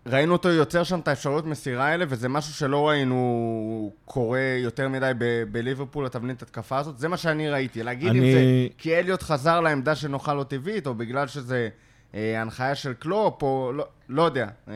ראינו 0.07 0.33
אותו 0.33 0.49
יוצר 0.49 0.83
שם 0.83 0.99
את 0.99 1.07
האפשרויות 1.07 1.45
מסירה 1.45 1.85
האלה, 1.85 2.05
וזה 2.09 2.29
משהו 2.29 2.53
שלא 2.53 2.89
ראינו 2.89 3.91
קורה 4.05 4.39
יותר 4.63 4.89
מדי 4.89 5.11
ב- 5.17 5.43
בליברפול, 5.51 6.05
התבנית 6.05 6.41
התקפה 6.41 6.77
הזאת. 6.77 6.97
זה 6.97 7.07
מה 7.07 7.17
שאני 7.17 7.49
ראיתי. 7.49 7.83
להגיד 7.83 8.09
אם 8.11 8.15
אני- 8.21 8.33
זה 8.33 8.39
כי 8.77 8.95
אליוט 8.99 9.23
חזר 9.23 9.59
לעמדה 9.61 9.95
שנוחה 9.95 10.33
לו 10.33 10.43
טבעית, 10.43 10.87
או 10.87 10.95
בגלל 10.95 11.27
שזה 11.27 11.69
אה, 12.15 12.41
הנחיה 12.41 12.75
של 12.75 12.93
קלופ, 12.93 13.43
או 13.43 13.71
לא, 13.75 13.85
לא 14.09 14.21
יודע. 14.23 14.47
אה, 14.67 14.73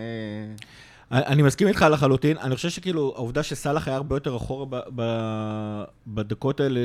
אני 1.12 1.42
מסכים 1.42 1.68
איתך 1.68 1.86
לחלוטין, 1.92 2.38
אני 2.38 2.56
חושב 2.56 2.70
שכאילו, 2.70 3.14
העובדה 3.16 3.44
שסאלח 3.44 3.88
היה 3.88 3.98
הרבה 3.98 4.16
יותר 4.16 4.36
אחורה 4.36 4.66
ב, 4.70 4.76
ב, 4.96 5.04
בדקות 6.08 6.60
האלה, 6.60 6.80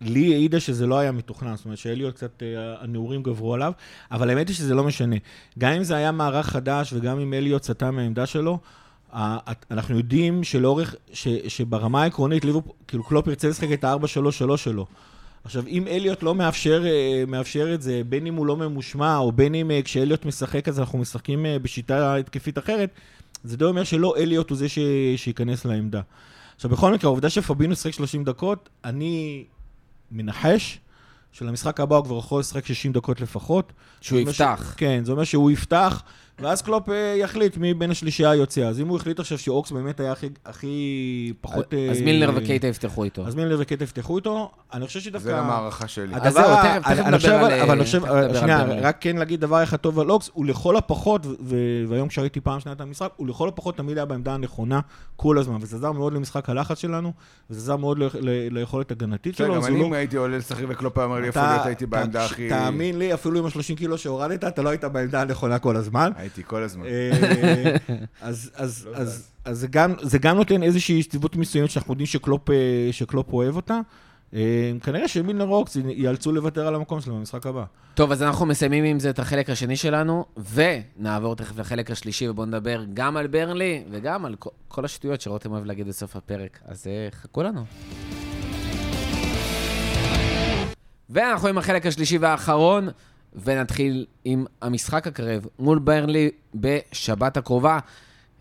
לי 0.00 0.34
העידה 0.34 0.60
שזה 0.60 0.86
לא 0.86 0.98
היה 0.98 1.12
מתוכנן, 1.12 1.56
זאת 1.56 1.64
אומרת 1.64 1.78
שאליוט 1.78 2.14
קצת, 2.14 2.42
אה, 2.42 2.74
הנעורים 2.80 3.22
גברו 3.22 3.54
עליו, 3.54 3.72
אבל 4.10 4.30
האמת 4.30 4.48
היא 4.48 4.56
שזה 4.56 4.74
לא 4.74 4.84
משנה. 4.84 5.16
גם 5.58 5.72
אם 5.72 5.82
זה 5.82 5.96
היה 5.96 6.12
מערך 6.12 6.46
חדש 6.46 6.92
וגם 6.92 7.20
אם 7.20 7.34
אליוט 7.34 7.62
סטה 7.62 7.90
מהעמדה 7.90 8.26
שלו, 8.26 8.58
אנחנו 9.70 9.96
יודעים 9.96 10.44
שלאורך, 10.44 10.94
ש, 11.12 11.28
שברמה 11.48 12.02
העקרונית, 12.02 12.44
ליברפול, 12.44 12.72
כאילו 12.88 13.04
קלופ 13.04 13.26
ירצה 13.26 13.48
לשחק 13.48 13.72
את 13.72 13.84
ה-4-3-3 13.84 14.56
שלו. 14.56 14.86
עכשיו, 15.44 15.66
אם 15.66 15.88
אליוט 15.88 16.22
לא 16.22 16.34
מאפשר, 16.34 16.84
אה, 16.86 17.24
מאפשר 17.26 17.74
את 17.74 17.82
זה, 17.82 18.02
בין 18.08 18.26
אם 18.26 18.34
הוא 18.34 18.46
לא 18.46 18.56
ממושמע, 18.56 19.16
או 19.16 19.32
בין 19.32 19.54
אם 19.54 19.70
אה, 19.70 19.82
כשאליוט 19.82 20.24
משחק 20.24 20.68
אז 20.68 20.80
אנחנו 20.80 20.98
משחקים 20.98 21.46
בשיטה 21.62 22.16
התקפית 22.16 22.58
אחרת, 22.58 22.90
זה 23.44 23.56
די 23.56 23.64
אומר 23.64 23.84
שלא 23.84 24.16
אליוט 24.16 24.50
הוא 24.50 24.58
זה 24.58 24.68
ש... 24.68 24.78
שייכנס 25.16 25.64
לעמדה. 25.64 26.00
עכשיו, 26.54 26.70
בכל 26.70 26.94
מקרה, 26.94 27.08
העובדה 27.08 27.30
שפבינו 27.30 27.72
ישחק 27.72 27.92
30 27.92 28.24
דקות, 28.24 28.68
אני 28.84 29.44
מנחש 30.10 30.78
שלמשחק 31.32 31.80
הבא 31.80 31.96
הוא 31.96 32.04
כבר 32.04 32.18
יכול 32.18 32.40
לשחק 32.40 32.66
60 32.66 32.92
דקות 32.92 33.20
לפחות. 33.20 33.72
שהוא 34.00 34.20
יפתח. 34.20 34.72
ש... 34.72 34.76
כן, 34.76 35.04
זה 35.04 35.12
אומר 35.12 35.24
שהוא 35.24 35.50
יפתח, 35.50 36.02
ואז 36.42 36.62
קלופ 36.62 36.88
אה, 36.88 36.94
יחליט 37.18 37.56
מי 37.56 37.74
בין 37.74 37.90
השלישייה 37.90 38.30
היוצאה. 38.30 38.68
אז 38.68 38.80
אם 38.80 38.88
הוא 38.88 38.96
החליט 38.96 39.20
עכשיו 39.20 39.38
שאוקס 39.38 39.70
באמת 39.70 40.00
היה 40.00 40.12
הכי, 40.12 40.28
הכי 40.46 41.32
פחות... 41.40 41.74
אז 41.90 41.98
אה, 41.98 42.04
מילנר 42.04 42.30
וקייטה 42.36 42.66
יפתחו 42.66 43.04
איתו. 43.04 43.26
אז 43.26 43.34
מילנר 43.34 43.56
וקייטה 43.60 43.84
יפתחו 43.84 44.16
איתו. 44.16 44.50
אני 44.72 44.86
חושב 44.86 45.00
שדווקא... 45.00 45.24
זה 45.24 45.32
גם 45.32 45.50
הערכה 45.50 45.88
שלי. 45.88 46.14
אז 46.14 46.32
זהו, 46.32 46.42
תכף- 46.56 46.78
תכף 46.82 46.86
אני 46.90 47.00
נדבר 47.00 47.16
חושב, 47.16 47.28
על, 47.32 47.44
אבל- 47.44 47.60
אבל 47.60 47.68
אה, 47.68 47.74
אני 47.74 47.84
חושב, 47.84 48.00
שנייה. 48.40 48.64
רק 48.82 48.96
כן 49.00 49.16
להגיד 49.16 49.40
דבר 49.40 49.62
אחד 49.62 49.76
טוב 49.76 50.00
על 50.00 50.10
אוקס, 50.10 50.30
הוא 50.32 50.46
לכל 50.46 50.76
הפחות, 50.76 51.26
והיום 51.88 52.08
כשראיתי 52.08 52.40
פעם 52.40 52.60
שנייה 52.60 52.74
את 52.76 52.80
המשחק, 52.80 53.10
הוא 53.16 53.28
לכל 53.28 53.48
הפחות 53.48 53.76
תמיד 53.76 53.96
היה 53.98 54.04
בעמדה 54.04 54.34
הנכונה 54.34 54.80
כל 55.16 55.38
הזמן, 55.38 55.56
וזה 55.60 55.76
עזר 55.76 55.92
מאוד 55.92 56.12
למשחק 56.12 56.50
הלחץ 56.50 56.78
שלנו, 56.78 57.12
וזה 57.50 57.60
עזר 57.60 57.76
מאוד 57.76 57.98
ל- 57.98 58.04
ל- 58.20 58.58
ליכולת 58.58 58.90
הגנתית 58.90 59.36
שלו. 59.36 59.54
גם 59.54 59.60
אז 59.60 59.66
אני, 59.66 59.84
אם 59.84 59.90
לא- 59.92 59.96
הייתי 59.96 60.16
עולה 60.16 60.38
לשחק 60.38 60.62
וקלופ 60.68 60.98
היה 60.98 61.04
אומר 61.04 61.20
לי 61.20 61.26
איפה 61.26 61.40
להיות, 61.52 61.66
הייתי 61.66 61.86
בעמדה 61.86 62.24
הכי... 62.24 62.48
תאמין 62.48 62.98
לי, 62.98 63.14
אפילו 63.14 63.38
עם 63.38 63.46
ה-30 63.46 63.76
קילו 63.76 63.98
שהורדת, 63.98 64.44
אתה 64.44 64.62
לא 64.62 64.68
היית 64.68 64.84
בעמדה 64.84 65.20
הנכונה 65.20 65.58
כל 65.58 65.76
הזמן. 65.76 66.10
הייתי 66.32 66.48
כל 66.48 66.62
הזמן. 66.62 66.86
אה, 66.86 67.76
אז, 68.20 68.50
אז, 68.54 68.88
לא 69.46 69.54
זה, 69.54 69.66
גם, 69.66 69.94
זה 70.02 70.18
גם 70.18 70.36
נותן 70.36 70.62
איזושהי 70.62 70.98
יציבות 70.98 71.36
מסוימת 71.36 71.70
שאנחנו 71.70 71.92
יודעים 71.92 72.06
שקלופ, 72.06 72.50
אה, 72.50 73.32
אוהב 73.32 73.56
אותה. 73.56 73.80
אה, 74.34 74.72
כנראה 74.82 75.08
שמילנר 75.08 75.44
ואוקס 75.44 75.76
ייאלצו 75.76 76.32
לוותר 76.32 76.66
על 76.66 76.74
המקום 76.74 77.00
שלהם 77.00 77.16
במשחק 77.18 77.46
הבא. 77.46 77.64
טוב, 77.94 78.12
אז 78.12 78.22
אנחנו 78.22 78.46
מסיימים 78.46 78.84
עם 78.84 78.98
זה 78.98 79.10
את 79.10 79.18
החלק 79.18 79.50
השני 79.50 79.76
שלנו, 79.76 80.24
ונעבור 80.54 81.36
תכף 81.36 81.58
לחלק 81.58 81.90
השלישי, 81.90 82.28
ובואו 82.28 82.46
נדבר 82.46 82.84
גם 82.94 83.16
על 83.16 83.26
ברנלי 83.26 83.84
וגם 83.90 84.24
על 84.24 84.34
כל- 84.68 84.84
השטויות 84.84 85.20
שרותם 85.20 85.52
אוהב 85.52 85.64
להגיד 85.64 85.88
בסוף 85.88 86.16
הפרק. 86.16 86.58
אז 86.64 86.86
חכו 87.22 87.42
לנו. 87.42 87.64
ואנחנו 91.10 91.48
עם 91.48 91.58
החלק 91.58 91.86
השלישי 91.86 92.18
והאחרון, 92.18 92.88
ונתחיל 93.44 94.06
עם 94.24 94.44
המשחק 94.62 95.06
הקרב 95.06 95.46
מול 95.58 95.78
ברנלי 95.78 96.30
בשבת 96.54 97.36
הקרובה. 97.36 97.78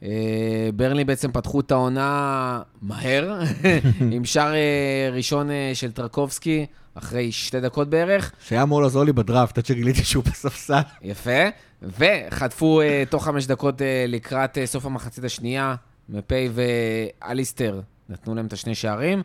אה, 0.03 0.69
ברנלי 0.75 1.03
בעצם 1.03 1.31
פתחו 1.31 1.59
את 1.59 1.71
העונה 1.71 2.61
מהר, 2.81 3.39
עם 4.11 4.25
שער 4.25 4.53
אה, 4.53 5.09
ראשון 5.11 5.51
אה, 5.51 5.71
של 5.73 5.91
טרקובסקי, 5.91 6.65
אחרי 6.93 7.31
שתי 7.31 7.59
דקות 7.61 7.89
בערך. 7.89 8.31
שהיה 8.47 8.63
אמור 8.63 8.81
לעזור 8.81 9.03
לי 9.03 9.13
בדראפט, 9.13 9.57
עד 9.57 9.65
שגיליתי 9.65 10.03
שהוא 10.03 10.23
בספסל. 10.23 10.81
יפה. 11.01 11.49
וחטפו 11.81 12.81
תוך 13.09 13.25
חמש 13.25 13.45
דקות 13.45 13.81
לקראת 14.07 14.57
סוף 14.65 14.85
המחצית 14.85 15.23
השנייה, 15.23 15.75
מופאי 16.09 16.49
ואליסטר 16.53 17.81
נתנו 18.09 18.35
להם 18.35 18.45
את 18.45 18.53
השני 18.53 18.75
שערים. 18.75 19.21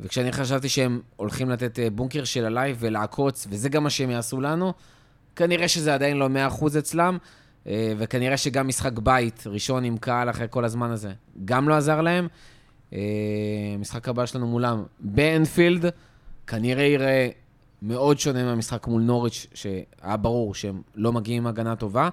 וכשאני 0.00 0.32
חשבתי 0.32 0.68
שהם 0.68 1.00
הולכים 1.16 1.50
לתת 1.50 1.78
אה, 1.78 1.90
בונקר 1.90 2.24
של 2.24 2.44
הלייב 2.44 2.76
ולעקוץ, 2.80 3.46
וזה 3.50 3.68
גם 3.68 3.82
מה 3.82 3.90
שהם 3.90 4.10
יעשו 4.10 4.40
לנו, 4.40 4.72
כנראה 5.36 5.68
שזה 5.68 5.94
עדיין 5.94 6.16
לא 6.16 6.28
100% 6.60 6.78
אצלם, 6.78 7.18
אה, 7.64 7.68
וכנראה 7.98 8.36
שגם 8.36 8.68
משחק 8.68 8.98
בית 8.98 9.44
ראשון 9.46 9.84
עם 9.84 9.96
קהל 9.96 10.30
אחרי 10.30 10.46
כל 10.50 10.64
הזמן 10.64 10.90
הזה, 10.90 11.12
גם 11.44 11.68
לא 11.68 11.74
עזר 11.74 12.00
להם. 12.00 12.28
Uh, 12.90 12.94
המשחק 13.74 14.08
הבא 14.08 14.26
שלנו 14.26 14.46
מולם 14.46 14.84
באנפילד, 15.00 15.84
כנראה 16.46 16.84
יראה 16.84 17.28
מאוד 17.82 18.18
שונה 18.18 18.44
מהמשחק 18.44 18.86
מול 18.86 19.02
נוריץ', 19.02 19.46
שהיה 19.54 20.16
ברור 20.16 20.54
שהם 20.54 20.82
לא 20.94 21.12
מגיעים 21.12 21.42
עם 21.42 21.46
הגנה 21.46 21.76
טובה. 21.76 22.08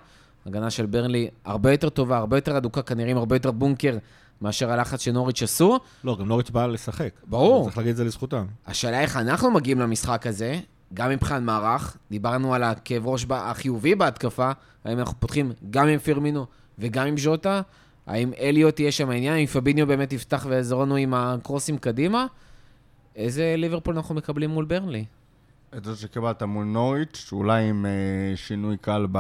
הגנה 0.45 0.69
של 0.69 0.85
ברנלי 0.85 1.29
הרבה 1.45 1.71
יותר 1.71 1.89
טובה, 1.89 2.17
הרבה 2.17 2.37
יותר 2.37 2.57
אדוקה, 2.57 2.81
כנראה 2.81 3.11
עם 3.11 3.17
הרבה 3.17 3.35
יותר 3.35 3.51
בונקר 3.51 3.97
מאשר 4.41 4.71
הלחץ 4.71 5.01
שנוריץ' 5.01 5.43
עשו. 5.43 5.79
לא, 6.03 6.17
גם 6.19 6.27
נוריץ' 6.27 6.49
בא 6.49 6.65
לשחק. 6.65 7.13
ברור. 7.27 7.63
צריך 7.63 7.77
להגיד 7.77 7.89
את 7.91 7.97
זה 7.97 8.03
לזכותם. 8.03 8.45
השאלה 8.67 9.01
איך 9.01 9.17
אנחנו 9.17 9.51
מגיעים 9.51 9.79
למשחק 9.79 10.27
הזה, 10.27 10.59
גם 10.93 11.09
מבחינת 11.09 11.41
מערך, 11.41 11.97
דיברנו 12.11 12.53
על 12.53 12.63
הכאב 12.63 13.07
ראש 13.07 13.25
החיובי 13.29 13.95
בהתקפה, 13.95 14.51
האם 14.85 14.99
אנחנו 14.99 15.19
פותחים 15.19 15.51
גם 15.69 15.87
עם 15.87 15.99
פירמינו 15.99 16.45
וגם 16.79 17.07
עם 17.07 17.17
ז'וטה, 17.17 17.61
האם 18.07 18.31
אליוט 18.39 18.79
יהיה 18.79 18.91
שם 18.91 19.09
העניין, 19.09 19.37
אם 19.37 19.45
פביניו 19.45 19.87
באמת 19.87 20.13
יפתח 20.13 20.45
ויעזור 20.49 20.83
לנו 20.83 20.95
עם 20.95 21.13
הקרוסים 21.13 21.77
קדימה, 21.77 22.25
איזה 23.15 23.55
ליברפול 23.57 23.95
אנחנו 23.95 24.15
מקבלים 24.15 24.49
מול 24.49 24.65
ברנלי? 24.65 25.05
את 25.77 25.85
זה 25.85 25.95
שקיבלת 25.95 26.43
מול 26.43 26.65
נוריץ', 26.65 27.29
אולי 27.31 27.69
עם 27.69 27.85
אה, 27.85 27.91
שינוי 28.35 28.77
קל 28.77 29.07
ב... 29.11 29.19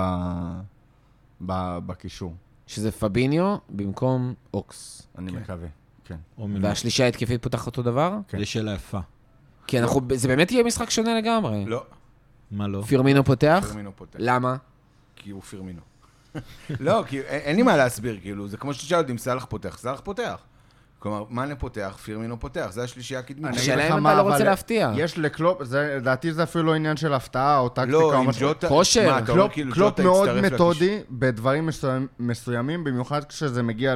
ב... 1.45 1.77
בקישור, 1.85 2.33
שזה 2.69 2.91
פביניו 2.91 3.57
במקום 3.69 4.33
אוקס. 4.53 5.07
אני 5.17 5.31
מקווה. 5.31 5.67
כן. 6.05 6.15
או 6.37 6.47
מלא. 6.47 6.67
והשלישה 6.67 7.05
ההתקפית 7.05 7.43
פותחת 7.43 7.65
אותו 7.67 7.83
דבר? 7.83 8.17
כן. 8.27 8.39
זו 8.39 8.45
שאלה 8.45 8.73
יפה. 8.73 8.99
כי 9.67 9.79
אנחנו, 9.79 10.01
זה 10.13 10.27
באמת 10.27 10.51
יהיה 10.51 10.63
משחק 10.63 10.89
שונה 10.89 11.17
לגמרי. 11.17 11.65
לא, 11.65 11.83
מה 12.51 12.67
לא? 12.67 12.81
פירמינו 12.81 13.23
פותח? 13.23 13.63
פירמינו 13.67 13.91
פותח. 13.95 14.19
למה? 14.19 14.55
כי 15.15 15.29
הוא 15.29 15.41
פירמינו. 15.41 15.81
לא, 16.79 17.03
כי 17.07 17.21
אין 17.21 17.55
לי 17.55 17.63
מה 17.63 17.77
להסביר, 17.77 18.19
כאילו, 18.21 18.47
זה 18.47 18.57
כמו 18.57 18.73
שתשאל 18.73 18.97
אותי 18.97 19.11
אם 19.11 19.17
סאלח 19.17 19.45
פותח, 19.45 19.77
סאלח 19.77 20.01
פותח. 20.03 20.41
כלומר, 20.99 21.23
מאנה 21.29 21.55
פותח, 21.55 21.97
פירמינו 22.03 22.39
פותח, 22.39 22.67
זה 22.71 22.83
השלישייה 22.83 23.19
הקדמית. 23.19 23.45
אני 23.45 23.57
השאלה 23.57 23.75
אגיד 23.75 23.85
לך 23.85 23.91
אם 23.91 23.97
אתה 23.97 24.01
מה, 24.03 24.13
לא 24.15 24.21
רוצה 24.21 24.43
להפתיע. 24.43 24.91
יש 24.95 25.17
לקלופ, 25.17 25.63
זה- 25.63 25.95
לדעתי 25.97 26.33
זה 26.33 26.43
אפילו 26.43 26.63
לא 26.63 26.73
עניין 26.75 26.97
של 26.97 27.13
הפתעה 27.13 27.59
או 27.59 27.69
טקטיקה 27.69 27.91
לא, 27.91 28.15
או 28.15 28.23
משהו. 28.23 28.47
ג'וטה... 28.47 28.67
כושר. 28.67 29.19
קלופ, 29.25 29.51
כאילו 29.53 29.75
מאוד 30.03 30.41
מתודי 30.41 30.99
בדברים 31.11 31.69
מסוימים, 32.19 32.83
במיוחד 32.83 33.23
כשזה 33.25 33.63
מגיע 33.63 33.95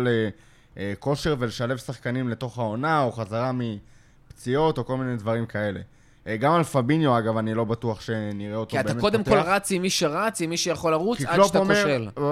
לכושר 0.78 1.36
ולשלב 1.39 1.78
שחקנים 1.78 2.30
לתוך 2.30 2.58
העונה, 2.60 3.04
או 3.04 3.12
חזרה 3.12 3.51
מפציעות, 3.54 4.78
או 4.78 4.86
כל 4.86 4.97
מיני 4.97 5.16
דברים 5.18 5.45
כאלה. 5.45 5.80
אה, 6.28 6.38
גם 6.38 6.54
על 6.54 6.64
פביניו, 6.64 7.18
אגב, 7.18 7.38
אני 7.38 7.54
לא 7.54 7.64
בטוח 7.64 8.01
שנראה 8.01 8.56
אותו 8.58 8.70
כי 8.72 8.78
באמת 8.78 8.91
אתה 8.91 8.99
קודם 8.99 9.24
כל 9.24 9.30
פותח. 9.30 9.43
רץ 9.47 9.72
עם 9.72 9.82
מי 9.82 9.89
שרץ, 9.89 10.41
עם 10.41 10.49
מי 10.49 10.58
שיכול 10.58 10.91
לרוץ, 10.91 11.18
כי 11.18 11.26
עד 11.26 11.43
שאתה 11.43 11.60
כושל. 11.60 12.10
"אה, 12.18 12.24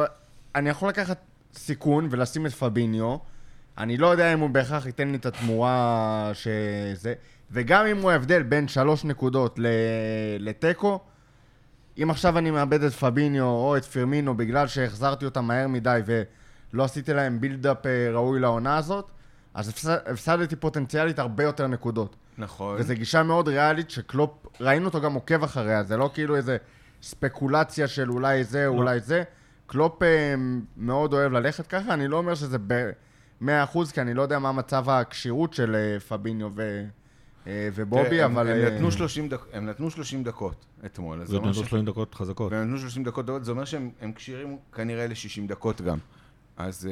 אני 0.55 0.69
יכול 0.69 0.89
לקחת 0.89 1.17
סיכון 1.55 2.07
ולשים 2.11 2.45
את 2.45 2.51
פביניו, 2.51 3.15
אני 3.81 3.97
לא 3.97 4.07
יודע 4.07 4.33
אם 4.33 4.39
הוא 4.39 4.49
בהכרח 4.49 4.85
ייתן 4.85 5.07
לי 5.07 5.17
את 5.17 5.25
התמורה 5.25 6.31
שזה, 6.33 7.13
וגם 7.51 7.85
אם 7.85 7.97
הוא 8.01 8.11
ההבדל 8.11 8.43
בין 8.43 8.67
שלוש 8.67 9.05
נקודות 9.05 9.59
לתיקו, 10.39 10.99
אם 12.03 12.09
עכשיו 12.09 12.37
אני 12.37 12.51
מאבד 12.51 12.83
את 12.83 12.91
פביניו 12.91 13.43
או 13.45 13.77
את 13.77 13.85
פירמינו 13.85 14.37
בגלל 14.37 14.67
שהחזרתי 14.67 15.25
אותם 15.25 15.45
מהר 15.45 15.67
מדי 15.67 15.99
ולא 16.05 16.83
עשיתי 16.83 17.13
להם 17.13 17.41
בילדאפ 17.41 17.85
אה, 17.85 18.09
ראוי 18.13 18.39
לעונה 18.39 18.77
הזאת, 18.77 19.11
אז 19.53 19.69
הפסד- 19.69 20.11
הפסדתי 20.11 20.55
פוטנציאלית 20.55 21.19
הרבה 21.19 21.43
יותר 21.43 21.67
נקודות. 21.67 22.15
נכון. 22.37 22.75
וזו 22.79 22.93
גישה 22.93 23.23
מאוד 23.23 23.47
ריאלית 23.47 23.89
שקלופ, 23.89 24.31
ראינו 24.59 24.85
אותו 24.85 25.01
גם 25.01 25.13
עוקב 25.13 25.43
אחריה, 25.43 25.83
זה 25.83 25.97
לא 25.97 26.09
כאילו 26.13 26.35
איזה 26.35 26.57
ספקולציה 27.01 27.87
של 27.87 28.11
אולי 28.11 28.43
זה, 28.43 28.65
לא. 28.65 28.69
אולי 28.69 28.99
זה. 28.99 29.23
קלופ 29.67 30.03
אה, 30.03 30.35
מאוד 30.77 31.13
אוהב 31.13 31.31
ללכת 31.31 31.67
ככה, 31.67 31.93
אני 31.93 32.07
לא 32.07 32.17
אומר 32.17 32.35
שזה 32.35 32.57
ב-100%, 33.45 33.91
כי 33.93 34.01
אני 34.01 34.13
לא 34.13 34.21
יודע 34.21 34.39
מה 34.39 34.51
מצב 34.51 34.89
הכשירות 34.89 35.53
של 35.53 35.75
אה, 35.75 35.99
פביניו 35.99 36.49
ו... 36.55 36.83
אה, 37.47 37.69
ובובי, 37.75 38.03
תראה, 38.09 38.25
הם- 38.25 38.31
אבל... 38.37 38.47
הם 38.51 38.65
אה, 38.65 38.69
נתנו 38.75 38.91
30 38.91 39.29
דק- 39.29 39.45
הם 39.53 39.65
נתנו 39.65 39.91
30 39.91 40.23
דקות 40.23 40.65
אתמול, 40.85 41.21
אומר 41.33 41.39
נתנו 41.39 41.53
ש- 41.53 41.57
30 41.57 41.85
דקות 41.85 42.15
חזקות. 42.15 42.51
והם 42.51 42.63
נתנו 42.67 42.77
30 42.77 43.03
דקות, 43.03 43.45
זה 43.45 43.51
אומר 43.51 43.65
שהם 43.65 43.89
הם 44.01 44.13
כשירים 44.13 44.57
כנראה 44.73 45.07
ל-60 45.07 45.47
דקות 45.47 45.81
גם. 45.81 45.97
אז... 46.57 46.89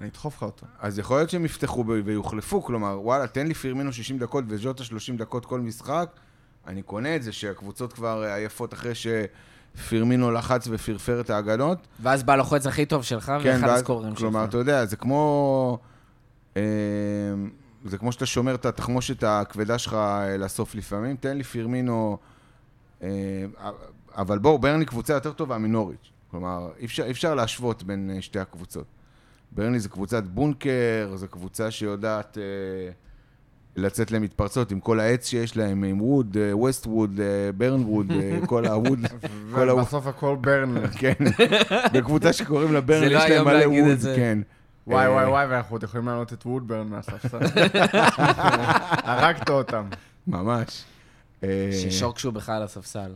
אני 0.00 0.08
אדחוף 0.08 0.36
לך 0.36 0.42
אותו. 0.42 0.66
אז 0.78 0.98
יכול 0.98 1.16
להיות 1.16 1.30
שהם 1.30 1.44
יפתחו 1.44 1.84
ויוחלפו, 2.04 2.62
כלומר, 2.62 2.98
וואלה, 3.02 3.26
תן 3.26 3.46
לי 3.46 3.54
פירמינו 3.54 3.92
60 3.92 4.18
דקות 4.18 4.44
וז'וטה 4.48 4.84
30 4.84 5.16
דקות 5.16 5.46
כל 5.46 5.60
משחק, 5.60 6.10
אני 6.66 6.82
קונה 6.82 7.16
את 7.16 7.22
זה 7.22 7.32
שהקבוצות 7.32 7.92
כבר 7.92 8.22
עייפות 8.34 8.74
אחרי 8.74 8.92
שפירמינו 9.76 10.30
לחץ 10.30 10.68
ופרפר 10.70 11.20
את 11.20 11.30
ההגנות. 11.30 11.78
ואז 12.02 12.22
בא 12.22 12.36
לוחץ 12.36 12.66
הכי 12.66 12.86
טוב 12.86 13.02
שלך, 13.02 13.32
ואחד 13.34 13.42
כן, 13.44 13.58
ואז- 13.62 13.80
הסקוררים 13.80 14.10
שלך. 14.10 14.18
כלומר, 14.18 14.44
אתה 14.44 14.56
יודע, 14.58 14.84
זה 14.86 14.96
כמו... 14.96 15.78
אה, 16.56 16.62
זה 17.84 17.98
כמו 17.98 18.12
שאתה 18.12 18.26
שומר 18.26 18.54
את 18.54 18.66
התחמושת 18.66 19.24
הכבדה 19.26 19.78
שלך 19.78 19.94
אה, 19.94 20.36
לסוף 20.36 20.74
לפעמים, 20.74 21.16
תן 21.16 21.36
לי 21.36 21.44
פירמינו... 21.44 22.18
אה, 23.02 23.08
אבל 24.16 24.38
בואו, 24.38 24.58
ברני 24.58 24.84
קבוצה 24.84 25.12
יותר 25.12 25.32
טובה 25.32 25.58
מנוריץ'. 25.58 26.10
כלומר, 26.30 26.68
אי 26.78 26.84
אפשר, 26.86 27.04
אי 27.04 27.10
אפשר 27.10 27.34
להשוות 27.34 27.82
בין 27.82 28.16
שתי 28.20 28.38
הקבוצות. 28.38 28.86
ברני 29.52 29.80
זה 29.80 29.88
קבוצת 29.88 30.24
בונקר, 30.24 31.12
זו 31.14 31.28
קבוצה 31.28 31.70
שיודעת 31.70 32.38
אה, 32.38 32.42
לצאת 33.76 34.10
למתפרצות 34.10 34.70
עם 34.70 34.80
כל 34.80 35.00
העץ 35.00 35.28
שיש 35.28 35.56
להם, 35.56 35.84
עם 35.84 36.02
ווד, 36.02 36.36
ווסט 36.52 36.86
ווד, 36.86 37.20
ברן 37.56 37.82
ווד, 37.82 38.06
כל 38.46 38.66
הווד. 38.66 38.98
ובסוף 39.50 40.06
הכל 40.06 40.36
ברנלי. 40.40 40.88
כן, 41.00 41.14
בקבוצה 41.92 42.32
שקוראים 42.32 42.72
לה 42.72 42.80
ברן, 42.80 43.00
זה 43.00 43.08
לא 43.08 43.18
יש 43.18 43.30
להם 43.30 43.44
מלא 43.44 43.66
ווד. 43.66 43.98
כן. 44.16 44.38
וואי 44.86 45.06
אה, 45.06 45.12
וואי 45.12 45.26
וואי, 45.26 45.46
ואנחנו 45.46 45.74
עוד 45.74 45.82
יכולים 45.82 46.08
לעלות 46.08 46.32
את 46.32 46.46
וודברן 46.46 46.88
מהספסל. 46.88 47.38
הרגת 49.04 49.50
אותם. 49.50 49.84
ממש. 50.26 50.84
אה, 51.44 51.70
ששוק 51.72 52.18
שהוא 52.18 52.32
בכלל 52.32 52.54
על 52.54 52.62
הספסל. 52.62 53.12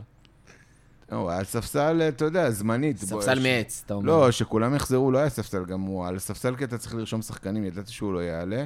הוא 1.11 1.29
היה 1.29 1.39
על 1.39 1.45
ספסל, 1.45 2.01
אתה 2.07 2.25
יודע, 2.25 2.51
זמנית. 2.51 2.97
ספסל 2.97 3.39
מעץ, 3.39 3.83
אתה 3.85 3.93
אומר. 3.93 4.05
לא, 4.05 4.31
שכולם 4.31 4.75
יחזרו, 4.75 5.11
לא 5.11 5.17
היה 5.17 5.29
ספסל 5.29 5.65
גם 5.65 5.81
הוא. 5.81 6.07
על 6.07 6.19
ספסל 6.19 6.55
כי 6.55 6.63
אתה 6.63 6.77
צריך 6.77 6.95
לרשום 6.95 7.21
שחקנים, 7.21 7.63
ידעתי 7.63 7.91
שהוא 7.91 8.13
לא 8.13 8.19
יעלה. 8.19 8.65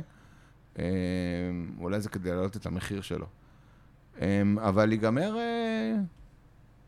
אה, 0.80 0.86
אולי 1.80 1.99
זה 2.01 2.09
כדי 2.09 2.30
להעלות 2.30 2.57
את 2.57 2.65
המחיר 2.65 3.01
שלו. 3.01 3.26
אה, 4.22 4.41
אבל 4.61 4.91
ייגמר, 4.91 5.38
אה, 5.38 5.93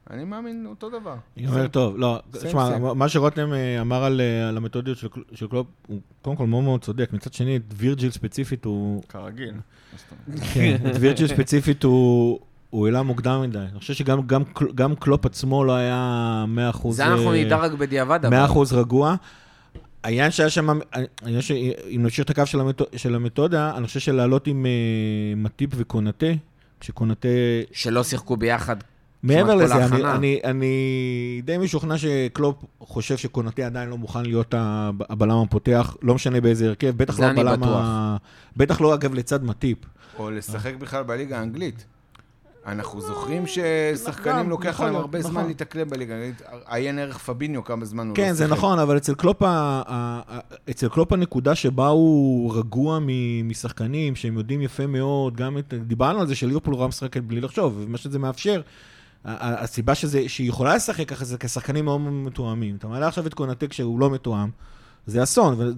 אני 0.09 0.23
מאמין, 0.23 0.65
אותו 0.69 0.89
דבר. 0.89 1.15
ייגמר 1.37 1.67
טוב, 1.67 1.97
לא, 1.97 2.19
תשמע. 2.31 2.77
מה 2.93 3.09
שרותם 3.09 3.53
אה, 3.53 3.81
אמר 3.81 4.03
על, 4.03 4.21
אה, 4.21 4.49
על 4.49 4.57
המתודיות 4.57 4.97
של, 4.97 5.07
קל- 5.07 5.21
של 5.33 5.47
קלופ, 5.47 5.67
הוא 5.87 5.99
קודם 6.21 6.35
כל 6.35 6.47
מאוד 6.47 6.63
מאוד 6.63 6.81
צודק, 6.83 7.09
מצד 7.13 7.33
שני, 7.33 7.55
את 7.57 7.61
וירג'יל 7.75 8.11
ספציפית 8.11 8.65
הוא... 8.65 9.03
כרגיל. 9.09 9.53
כן, 10.53 10.75
את 10.89 10.95
וירג'יל 10.99 11.27
ספציפית 11.27 11.83
הוא... 11.83 12.39
הוא 12.69 12.85
העלה 12.87 13.01
מוקדם 13.03 13.41
מדי. 13.41 13.57
אני 13.59 13.79
חושב 13.79 13.93
שגם 13.93 14.27
גם, 14.27 14.43
גם 14.75 14.95
קלופ 14.95 15.25
עצמו 15.25 15.63
לא 15.63 15.75
היה 15.75 16.45
100%... 16.83 16.91
זה 16.91 17.05
אנחנו 17.05 17.33
נדע 17.33 17.57
רק 17.57 17.71
בדיעבד, 17.71 18.25
אבל. 18.25 18.45
100% 18.45 18.75
רגוע. 18.75 19.15
העניין 20.03 20.31
שהיה 20.31 20.49
שם, 20.49 20.79
העניין 21.21 21.41
שאם 21.41 22.03
נמשיך 22.03 22.25
את 22.25 22.29
הקו 22.29 22.45
של, 22.45 22.59
המתו, 22.59 22.85
של 22.95 23.15
המתודה, 23.15 23.71
אני 23.77 23.87
חושב 23.87 23.99
שלעלות 23.99 24.47
עם 24.47 24.65
אה, 24.65 24.71
מטיפ 25.35 25.69
וקונטה, 25.75 26.25
כשקונטה... 26.79 27.27
שלא 27.71 28.03
שיחקו 28.03 28.37
ביחד 28.37 28.75
מעבר 29.23 29.55
לזה, 29.55 29.75
אני, 29.75 29.83
ההכנה. 29.83 30.15
אני, 30.15 30.39
אני 30.43 31.41
די 31.45 31.57
משוכנע 31.57 31.97
שקלופ 31.97 32.55
חושב 32.79 33.17
שקונטי 33.17 33.63
עדיין 33.63 33.89
לא 33.89 33.97
מוכן 33.97 34.23
להיות 34.25 34.53
הב- 34.57 35.03
הבלם 35.09 35.37
הפותח, 35.37 35.97
לא 36.01 36.15
משנה 36.15 36.41
באיזה 36.41 36.67
הרכב, 36.67 36.93
בטח 36.97 37.19
לא 37.19 37.29
אני 37.29 37.41
הבלם. 37.41 37.63
ה... 37.63 38.17
בטח 38.57 38.81
לא, 38.81 38.93
אגב, 38.93 39.13
לצד 39.13 39.43
מטיפ. 39.43 39.77
או 40.19 40.31
לשחק 40.31 40.73
בכלל 40.75 41.03
בליגה 41.03 41.39
האנגלית. 41.39 41.85
אנחנו 42.67 43.01
זוכרים 43.01 43.41
גם, 43.41 43.47
ששחקנים 43.47 44.49
לוקח 44.49 44.69
יכול 44.69 44.85
להם 44.85 44.95
הרבה 44.95 45.19
נכון. 45.19 45.31
זמן 45.31 45.47
להתאקלם 45.47 45.89
בליגה. 45.89 46.15
עיין 46.65 46.99
ערך 46.99 47.17
פביניו, 47.17 47.63
כמה 47.63 47.85
זמן 47.85 48.07
הוא 48.07 48.15
כן, 48.15 48.27
לא 48.27 48.33
זה 48.33 48.43
שיחק. 48.43 48.57
נכון, 48.57 48.79
אבל 48.79 48.97
אצל 48.97 49.13
קלופ, 50.89 51.11
הנקודה 51.11 51.55
שבה 51.55 51.87
הוא 51.87 52.55
רגוע. 52.55 52.99
משחקנים 53.43 54.15
שהם 54.15 54.37
יודעים 54.37 54.61
יפה 54.61 54.87
מאוד, 54.87 55.35
גם 55.35 55.57
את... 55.57 55.73
דיברנו 55.73 56.19
על 56.19 56.27
זה 56.27 56.35
שליברפול 56.35 56.75
רע 56.75 56.87
משחקת 56.87 57.23
בלי 57.23 57.41
לחשוב, 57.41 57.77
ומה 57.79 57.97
שזה 57.97 58.19
מאפשר, 58.19 58.61
הסיבה 59.25 59.95
שזה, 59.95 60.29
שהיא 60.29 60.49
יכולה 60.49 60.75
לשחק 60.75 61.09
ככה 61.09 61.25
זה 61.25 61.37
כשחקנים 61.37 61.85
מאוד 61.85 62.01
מתואמים. 62.01 62.75
אתה 62.75 62.87
מעלה 62.87 63.07
עכשיו 63.07 63.27
את 63.27 63.33
קונטה 63.33 63.67
כשהוא 63.67 63.99
לא 63.99 64.09
מתואם, 64.09 64.49
זה 65.05 65.23
אסון, 65.23 65.73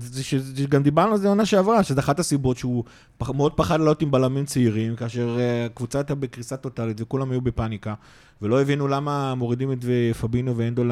וגם 0.55 0.83
דיברנו 0.83 1.11
על 1.11 1.17
זה 1.17 1.27
עונה 1.27 1.45
שעברה, 1.45 1.83
שזו 1.83 1.99
אחת 1.99 2.19
הסיבות 2.19 2.57
שהוא 2.57 2.83
פח, 3.17 3.29
מאוד 3.29 3.53
פחד 3.53 3.79
לעלות 3.79 4.01
עם 4.01 4.11
בלמים 4.11 4.45
צעירים, 4.45 4.95
כאשר 4.95 5.37
אה, 5.39 5.65
הקבוצה 5.65 5.99
הייתה 5.99 6.15
בקריסה 6.15 6.57
טוטאלית 6.57 7.01
וכולם 7.01 7.31
היו 7.31 7.41
בפאניקה, 7.41 7.93
ולא 8.41 8.61
הבינו 8.61 8.87
למה 8.87 9.35
מורידים 9.35 9.71
את 9.71 9.85
פבינו 10.21 10.57
ואנדו 10.57 10.83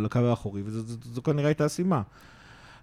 לקו 0.00 0.18
האחורי, 0.18 0.62
וזו 0.64 1.22
כנראה 1.22 1.48
הייתה 1.48 1.64
הסיבה. 1.64 2.02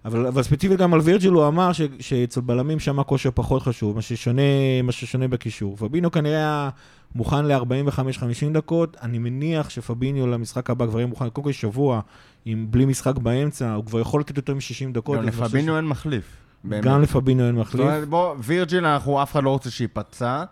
אבל, 0.04 0.26
אבל 0.26 0.42
ספציפית 0.42 0.78
גם 0.78 0.94
על 0.94 1.00
וירג'יל 1.00 1.32
הוא 1.32 1.48
אמר 1.48 1.72
ש, 1.72 1.80
שאצל 2.00 2.40
בלמים 2.40 2.80
שם 2.80 2.98
הכושר 2.98 3.30
פחות 3.34 3.62
חשוב, 3.62 3.96
מה 3.96 4.02
ששונה, 4.02 4.42
מה 4.82 4.92
ששונה 4.92 5.28
בקישור. 5.28 5.76
פבינו 5.76 6.10
כנראה 6.10 6.36
היה 6.36 6.70
מוכן 7.14 7.44
ל-45-50 7.44 8.52
דקות, 8.52 8.96
אני 9.02 9.18
מניח 9.18 9.70
שפביניו 9.70 10.26
למשחק 10.26 10.70
הבא 10.70 10.86
כבר 10.86 10.98
יהיה 10.98 11.06
מוכן, 11.06 11.28
קודם 11.28 11.44
כל 11.44 11.52
שבוע, 11.52 12.00
עם 12.44 12.66
בלי 12.70 12.84
משחק 12.84 13.18
באמצע, 13.18 13.72
הוא 13.72 13.84
כבר 13.84 14.00
יכול 14.00 14.20
לתת 14.20 14.36
יותר 14.36 14.54
מ-60 14.54 14.92
דקות. 14.92 15.18
גם 15.18 15.26
לפבינו 15.26 15.76
אין 15.76 15.84
מחליף. 15.84 16.24
באמת. 16.64 16.84
גם 16.84 17.02
לפבינו 17.02 17.46
אין 17.46 17.56
זאת 17.56 17.66
מחליף. 17.66 17.80
אומרת, 17.80 18.08
בוא, 18.08 18.34
וירג'יל, 18.38 18.86
אנחנו, 18.86 19.22
אף 19.22 19.32
אחד 19.32 19.44
לא 19.44 19.50
רוצה 19.50 19.70
שייפצע, 19.70 20.44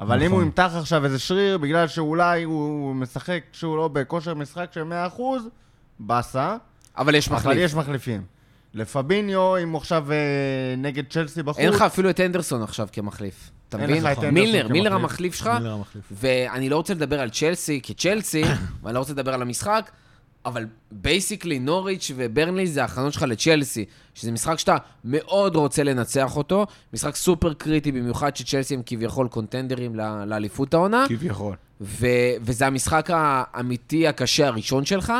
אבל 0.00 0.20
אם 0.20 0.26
נכון. 0.26 0.38
הוא 0.38 0.42
ימתח 0.42 0.72
עכשיו 0.74 1.04
איזה 1.04 1.18
שריר, 1.18 1.58
בגלל 1.58 1.88
שאולי 1.88 2.42
הוא 2.42 2.94
משחק 2.94 3.42
כשהוא 3.52 3.76
לא 3.76 3.88
בכושר 3.88 4.34
משחק 4.34 4.68
של 4.72 4.82
100%, 5.16 5.20
באסה, 6.00 6.56
אבל 6.98 7.14
יש 7.14 7.28
אבל 7.28 7.36
מחליף. 7.36 7.58
יש 7.60 7.74
מחליפים. 7.74 8.37
לפביניו, 8.78 9.62
אם 9.62 9.70
הוא 9.70 9.78
עכשיו 9.78 10.12
אה, 10.12 10.16
נגד 10.78 11.04
צ'לסי 11.10 11.42
בחוץ, 11.42 11.58
אין 11.58 11.68
לך 11.68 11.82
אפילו 11.82 12.10
את 12.10 12.20
אנדרסון 12.20 12.62
עכשיו 12.62 12.88
כמחליף. 12.92 13.50
אתה 13.68 13.76
מבין? 13.78 14.04
מילנר. 14.32 14.68
מילנר 14.68 14.94
המחליף 14.94 15.34
שלך. 15.34 15.50
ואני 16.10 16.68
לא 16.68 16.76
רוצה 16.76 16.94
לדבר 16.94 17.20
על 17.20 17.30
צ'לסי 17.30 17.80
כצ'לסי, 17.82 18.42
ואני 18.82 18.94
לא 18.94 18.98
רוצה 18.98 19.12
לדבר 19.12 19.34
על 19.34 19.42
המשחק, 19.42 19.90
אבל 20.46 20.66
basically 20.92 21.58
נוריץ' 21.58 22.10
וברנלי 22.16 22.66
זה 22.66 22.82
ההכנות 22.82 23.12
שלך 23.12 23.22
לצ'לסי, 23.22 23.84
שזה 24.14 24.32
משחק 24.32 24.58
שאתה 24.58 24.76
מאוד 25.04 25.56
רוצה 25.56 25.82
לנצח 25.82 26.36
אותו, 26.36 26.66
משחק 26.92 27.16
סופר 27.16 27.54
קריטי, 27.54 27.92
במיוחד 27.92 28.36
שצ'לסי 28.36 28.74
הם 28.74 28.82
כביכול 28.86 29.28
contender 29.28 29.84
ים 29.84 29.96
ל- 29.96 30.24
לאליפות 30.24 30.74
העונה, 30.74 31.04
כביכול. 31.08 31.54
ו- 31.80 32.06
וזה 32.40 32.66
המשחק 32.66 33.10
האמיתי 33.12 34.08
הקשה 34.08 34.46
הראשון 34.46 34.84
שלך, 34.84 35.12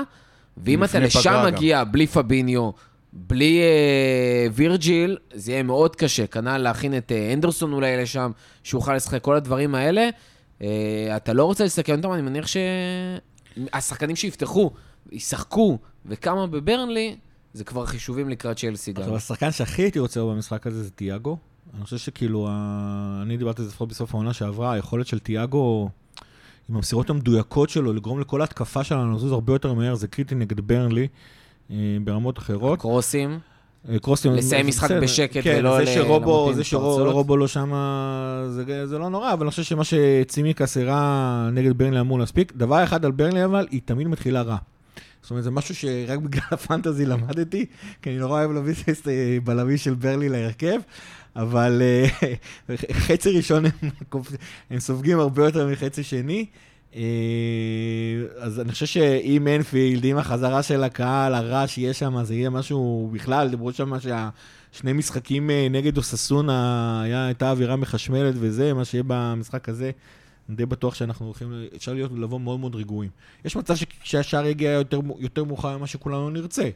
ואם 0.57 0.85
אתה 0.85 0.99
לשם. 0.99 1.43
מגיע 1.47 1.85
בלי 1.85 2.07
פביניו, 2.07 2.71
בלי 3.27 3.61
אה, 3.61 4.47
וירג'יל, 4.53 5.17
זה 5.35 5.53
יהיה 5.53 5.63
מאוד 5.63 5.97
קשה. 5.97 6.27
כנ"ל 6.27 6.59
להכין 6.59 6.97
את 6.97 7.13
אה, 7.13 7.33
אנדרסון 7.33 7.73
אולי 7.73 7.97
לשם, 7.97 8.31
שיוכל 8.63 8.95
לשחק 8.95 9.23
כל 9.23 9.37
הדברים 9.37 9.75
האלה. 9.75 10.09
אה, 10.63 11.17
אתה 11.17 11.33
לא 11.33 11.45
רוצה 11.45 11.65
לסכן 11.65 11.97
אותם, 11.97 12.13
אני 12.13 12.23
מניח 12.23 12.47
שהשחקנים 12.47 14.17
שיפתחו, 14.17 14.71
ישחקו, 15.13 15.79
וכמה 16.07 16.47
בברנלי, 16.47 17.17
זה 17.53 17.65
כבר 17.65 17.87
חישובים 17.87 18.29
לקראת 18.29 18.57
צ'לסי 18.57 18.93
גם. 18.93 19.03
עכשיו, 19.03 19.17
השחקן 19.17 19.51
שהכי 19.53 19.83
הייתי 19.83 19.99
רוצה 19.99 20.21
במשחק 20.21 20.67
הזה 20.67 20.83
זה 20.85 20.91
תיאגו. 20.91 21.37
אני 21.75 21.85
חושב 21.85 21.99
שכאילו, 21.99 22.47
ה- 22.51 23.21
אני 23.23 23.37
דיברתי 23.37 23.63
על 23.63 23.67
זה 23.67 23.73
לפחות 23.73 23.89
בסוף 23.89 24.15
העונה 24.15 24.33
שעברה, 24.33 24.73
היכולת 24.73 25.07
של 25.07 25.19
תיאגו, 25.19 25.89
עם 26.71 26.77
המסירות 26.77 27.11
המדויקות 27.11 27.71
שלו, 27.71 27.93
לגרום 27.93 28.21
לכל 28.21 28.41
ההתקפה 28.41 28.85
שלנו 28.85 29.17
לזוז 29.17 29.33
הרבה 29.33 29.53
יותר 29.53 29.73
מהר, 29.73 29.95
זה 29.95 30.09
קריטי 30.09 30.35
נגד 30.35 30.61
ברנלי, 30.61 31.09
ברמות 32.05 32.39
אחרות. 32.39 32.81
קרוסים, 32.81 33.39
אה, 33.89 33.99
קרוסים... 33.99 34.33
לסיים 34.33 34.63
זה 34.63 34.69
משחק. 34.69 34.91
בשקט 34.91 35.45
כן, 35.45 35.57
ולא 35.59 35.85
זה 35.85 35.87
שרובו, 35.87 36.53
זה. 36.55 36.65
שרובו 36.65 37.37
לא 37.37 37.49
שם, 37.49 37.73
זה, 38.49 38.87
זה 38.87 38.99
לא 38.99 39.09
נורא, 39.09 39.33
אבל 39.33 39.43
אני 39.43 39.51
חושב 39.51 39.63
שמה 39.63 39.83
שצימקס 39.85 40.77
הראה 40.77 41.49
נגד 41.53 41.79
ברנלי 41.79 42.01
אמור 42.01 42.19
להספיק. 42.19 42.53
דבר 42.57 42.85
אחד 42.85 43.05
על 43.05 43.11
ברנלי 43.11 43.45
אבל, 43.45 43.67
היא 43.71 43.81
תמיד 43.85 44.09
מתחילה 44.09 44.43
רע. 44.43 44.57
זאת 45.23 45.31
אומרת, 45.31 45.45
זה 45.45 45.51
משהו 45.51 45.75
שרק 45.75 46.19
בגלל 46.19 46.43
הפנטזי 46.51 47.07
למדתי, 47.07 47.67
כי 48.03 48.11
אני 48.11 48.19
נורא 48.19 48.41
אוהב 48.41 48.51
להביא 48.51 48.75
את 48.91 49.09
הבלמי 49.37 49.79
של 49.79 49.95
ברלי 49.95 50.29
להרכב, 50.29 50.81
אבל 51.37 51.83
אה, 51.83 52.07
חצי 53.07 53.31
ראשון 53.31 53.65
הם, 53.65 53.91
הם 54.71 54.79
סופגים 54.79 55.21
הרבה 55.21 55.45
יותר 55.45 55.69
מחצי 55.69 56.03
שני. 56.03 56.47
אה, 56.95 57.01
אז 58.39 58.61
אני 58.61 58.73
חושב 58.73 58.87
שאם 58.87 59.49
אנפילד, 59.57 60.05
עם 60.05 60.19
החזרה 60.19 60.63
של 60.63 60.85
הקהל, 60.85 61.35
הרע 61.35 61.67
שיהיה 61.67 61.95
שם, 61.95 62.25
זה 62.25 62.35
יהיה 62.35 62.51
משהו 62.51 63.11
בכלל, 63.13 63.49
דיברו 63.49 63.73
שם 63.73 63.93
שהשני 64.01 64.93
משחקים 64.93 65.51
אה, 65.51 65.67
נגד 65.71 65.97
אוססונה, 65.97 66.53
היה- 67.03 67.27
הייתה 67.27 67.51
אווירה 67.51 67.77
מחשמלת 67.77 68.35
וזה, 68.39 68.75
מה 68.75 68.85
שיהיה 68.85 69.05
במשחק 69.07 69.69
הזה. 69.69 69.91
אני 70.49 70.57
די 70.57 70.67
בטוח 70.67 70.95
שאנחנו 70.95 71.27
הולכים, 71.27 71.53
אפשר 71.77 71.93
להיות, 71.95 72.13
לבוא 72.17 72.41
מאוד 72.41 72.61
מאוד 72.61 72.75
רגועים. 72.75 73.11
יש 73.45 73.57
מצב 73.57 73.75
שהשער 74.03 74.47
יגיע 74.47 74.71
יותר, 74.71 75.01
יותר 75.19 75.45
מאוחר 75.45 75.79
ממה 75.79 75.87
שכולנו 75.87 76.31
נרצה, 76.31 76.69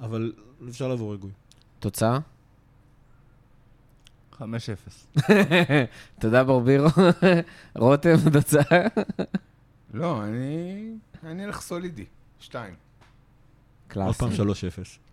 אבל 0.00 0.32
אפשר 0.68 0.88
לבוא 0.88 1.12
רגועים. 1.14 1.34
תוצאה? 1.78 2.18
5-0. 4.40 4.42
תודה 6.20 6.44
ברבירו. 6.44 6.88
רותם, 7.76 8.14
תוצאה? 8.32 8.86
לא, 9.94 10.24
אני... 10.24 10.92
אני 11.26 11.44
אלך 11.44 11.60
סולידי. 11.60 12.04
שתיים. 12.40 12.74
עוד 12.74 12.76
קלאסי. 13.88 14.18
פעם 14.18 14.30
3-0. 14.30 15.10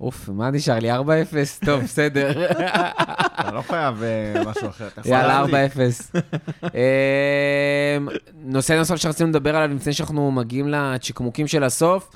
אוף, 0.00 0.28
מה 0.28 0.50
נשאר 0.50 0.78
לי? 0.78 0.92
4-0? 0.92 0.96
טוב, 1.66 1.82
בסדר. 1.82 2.50
אתה 2.50 3.52
לא 3.52 3.62
חייב 3.62 4.02
אה, 4.02 4.42
משהו 4.46 4.68
אחר. 4.68 4.88
יאללה, 5.04 5.42
להדליק. 5.42 5.72
4-0. 6.12 6.18
אמ, 6.64 8.08
נושא 8.34 8.72
נוסף 8.72 8.96
שרצינו 8.96 9.30
לדבר 9.30 9.56
עליו 9.56 9.76
לפני 9.76 9.92
שאנחנו 9.92 10.30
מגיעים 10.30 10.68
לצ'יקמוקים 10.68 11.46
של 11.46 11.64
הסוף, 11.64 12.10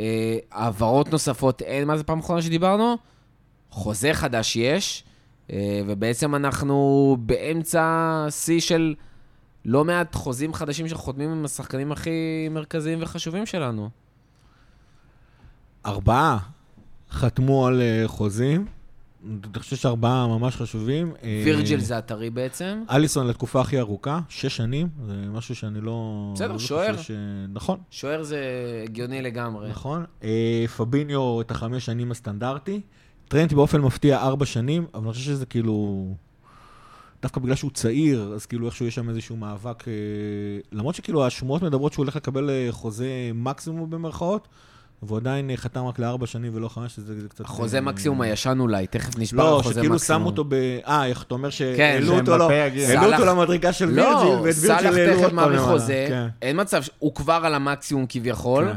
אה, 0.00 0.36
העברות 0.52 1.12
נוספות, 1.12 1.62
אין, 1.62 1.88
מה 1.88 1.96
זה 1.96 2.04
פעם 2.04 2.18
אחרונה 2.18 2.42
שדיברנו? 2.42 2.96
חוזה 3.70 4.14
חדש 4.14 4.56
יש, 4.56 5.04
ובעצם 5.86 6.34
אנחנו 6.34 7.16
באמצע 7.20 8.26
שיא 8.30 8.60
של 8.60 8.94
לא 9.64 9.84
מעט 9.84 10.14
חוזים 10.14 10.54
חדשים 10.54 10.88
שחותמים 10.88 11.30
עם 11.30 11.44
השחקנים 11.44 11.92
הכי 11.92 12.48
מרכזיים 12.50 12.98
וחשובים 13.02 13.46
שלנו. 13.46 13.90
ארבעה 15.86 16.38
חתמו 17.10 17.66
על 17.66 17.80
אה, 17.80 18.02
חוזים. 18.06 18.66
אני 19.24 19.60
חושב 19.60 19.76
שארבעה 19.76 20.26
ממש 20.26 20.56
חשובים. 20.56 21.12
אה, 21.22 21.42
וירג'יל 21.44 21.80
זה 21.80 21.98
הטרי 21.98 22.30
בעצם. 22.30 22.82
אליסון 22.90 23.26
לתקופה 23.26 23.60
הכי 23.60 23.78
ארוכה, 23.78 24.20
שש 24.28 24.56
שנים, 24.56 24.88
זה 25.06 25.14
משהו 25.32 25.54
שאני 25.54 25.80
לא... 25.80 26.30
בסדר, 26.34 26.52
לא 26.52 26.58
שוער. 26.58 26.96
ש... 26.96 27.10
נכון, 27.48 27.78
שוער 27.90 28.22
זה 28.22 28.40
הגיוני 28.84 29.22
לגמרי. 29.22 29.70
נכון. 29.70 30.04
אה, 30.22 30.64
פביניו 30.76 31.40
את 31.40 31.50
החמש 31.50 31.86
שנים 31.86 32.10
הסטנדרטי. 32.10 32.80
טרנט 33.28 33.52
באופן 33.52 33.80
מפתיע 33.80 34.18
ארבע 34.18 34.46
שנים, 34.46 34.86
אבל 34.94 35.04
אני 35.04 35.12
חושב 35.12 35.24
שזה 35.24 35.46
כאילו... 35.46 36.06
דווקא 37.22 37.40
בגלל 37.40 37.54
שהוא 37.54 37.70
צעיר, 37.70 38.32
אז 38.34 38.46
כאילו 38.46 38.66
איכשהו 38.66 38.86
יש 38.86 38.94
שם 38.94 39.08
איזשהו 39.08 39.36
מאבק... 39.36 39.88
אה, 39.88 39.92
למרות 40.72 40.94
שכאילו 40.94 41.26
השמועות 41.26 41.62
מדברות 41.62 41.92
שהוא 41.92 42.02
הולך 42.02 42.16
לקבל 42.16 42.50
אה, 42.50 42.68
חוזה 42.70 43.06
מקסימום 43.34 43.90
במרכאות, 43.90 44.48
והוא 45.02 45.18
עדיין 45.18 45.50
אה, 45.50 45.56
חתם 45.56 45.84
רק 45.84 45.98
לארבע 45.98 46.26
שנים 46.26 46.52
ולא 46.54 46.68
חמש, 46.68 46.94
שזה 46.94 47.20
זה 47.20 47.28
קצת... 47.28 47.44
החוזה 47.44 47.80
מקסימום 47.80 48.20
הישן 48.20 48.56
אולי, 48.60 48.86
תכף 48.86 49.18
נשבר 49.18 49.44
לא, 49.44 49.60
החוזה 49.60 49.74
שכאילו 49.74 49.94
מקסימום. 49.94 50.20
שמו 50.20 50.30
אותו 50.30 50.44
ב... 50.44 50.54
אה, 50.86 51.06
איך 51.06 51.22
אתה 51.22 51.34
אומר 51.34 51.50
כן, 51.50 51.56
שהעלו 51.56 52.18
אותו, 52.18 52.38
לא. 52.38 52.50
העלו 52.50 53.12
אותו 53.12 53.24
למדרגה 53.26 53.72
של 53.72 53.88
וירג'יל, 53.88 54.04
לא, 54.04 54.40
ואת 54.44 54.54
וירג'יל 54.60 54.86
העלו 54.86 54.98
עוד 54.98 55.16
תכף 55.16 55.26
פעם 55.26 55.36
מאריך 55.36 55.60
למעלה. 55.60 55.78
חוזה, 55.78 56.06
כן. 56.08 56.26
אין 56.42 56.60
מצב, 56.60 56.82
הוא 56.98 57.14
כבר 57.14 57.40
על 57.44 57.54
המקסימום 57.54 58.06
כביכול. 58.08 58.68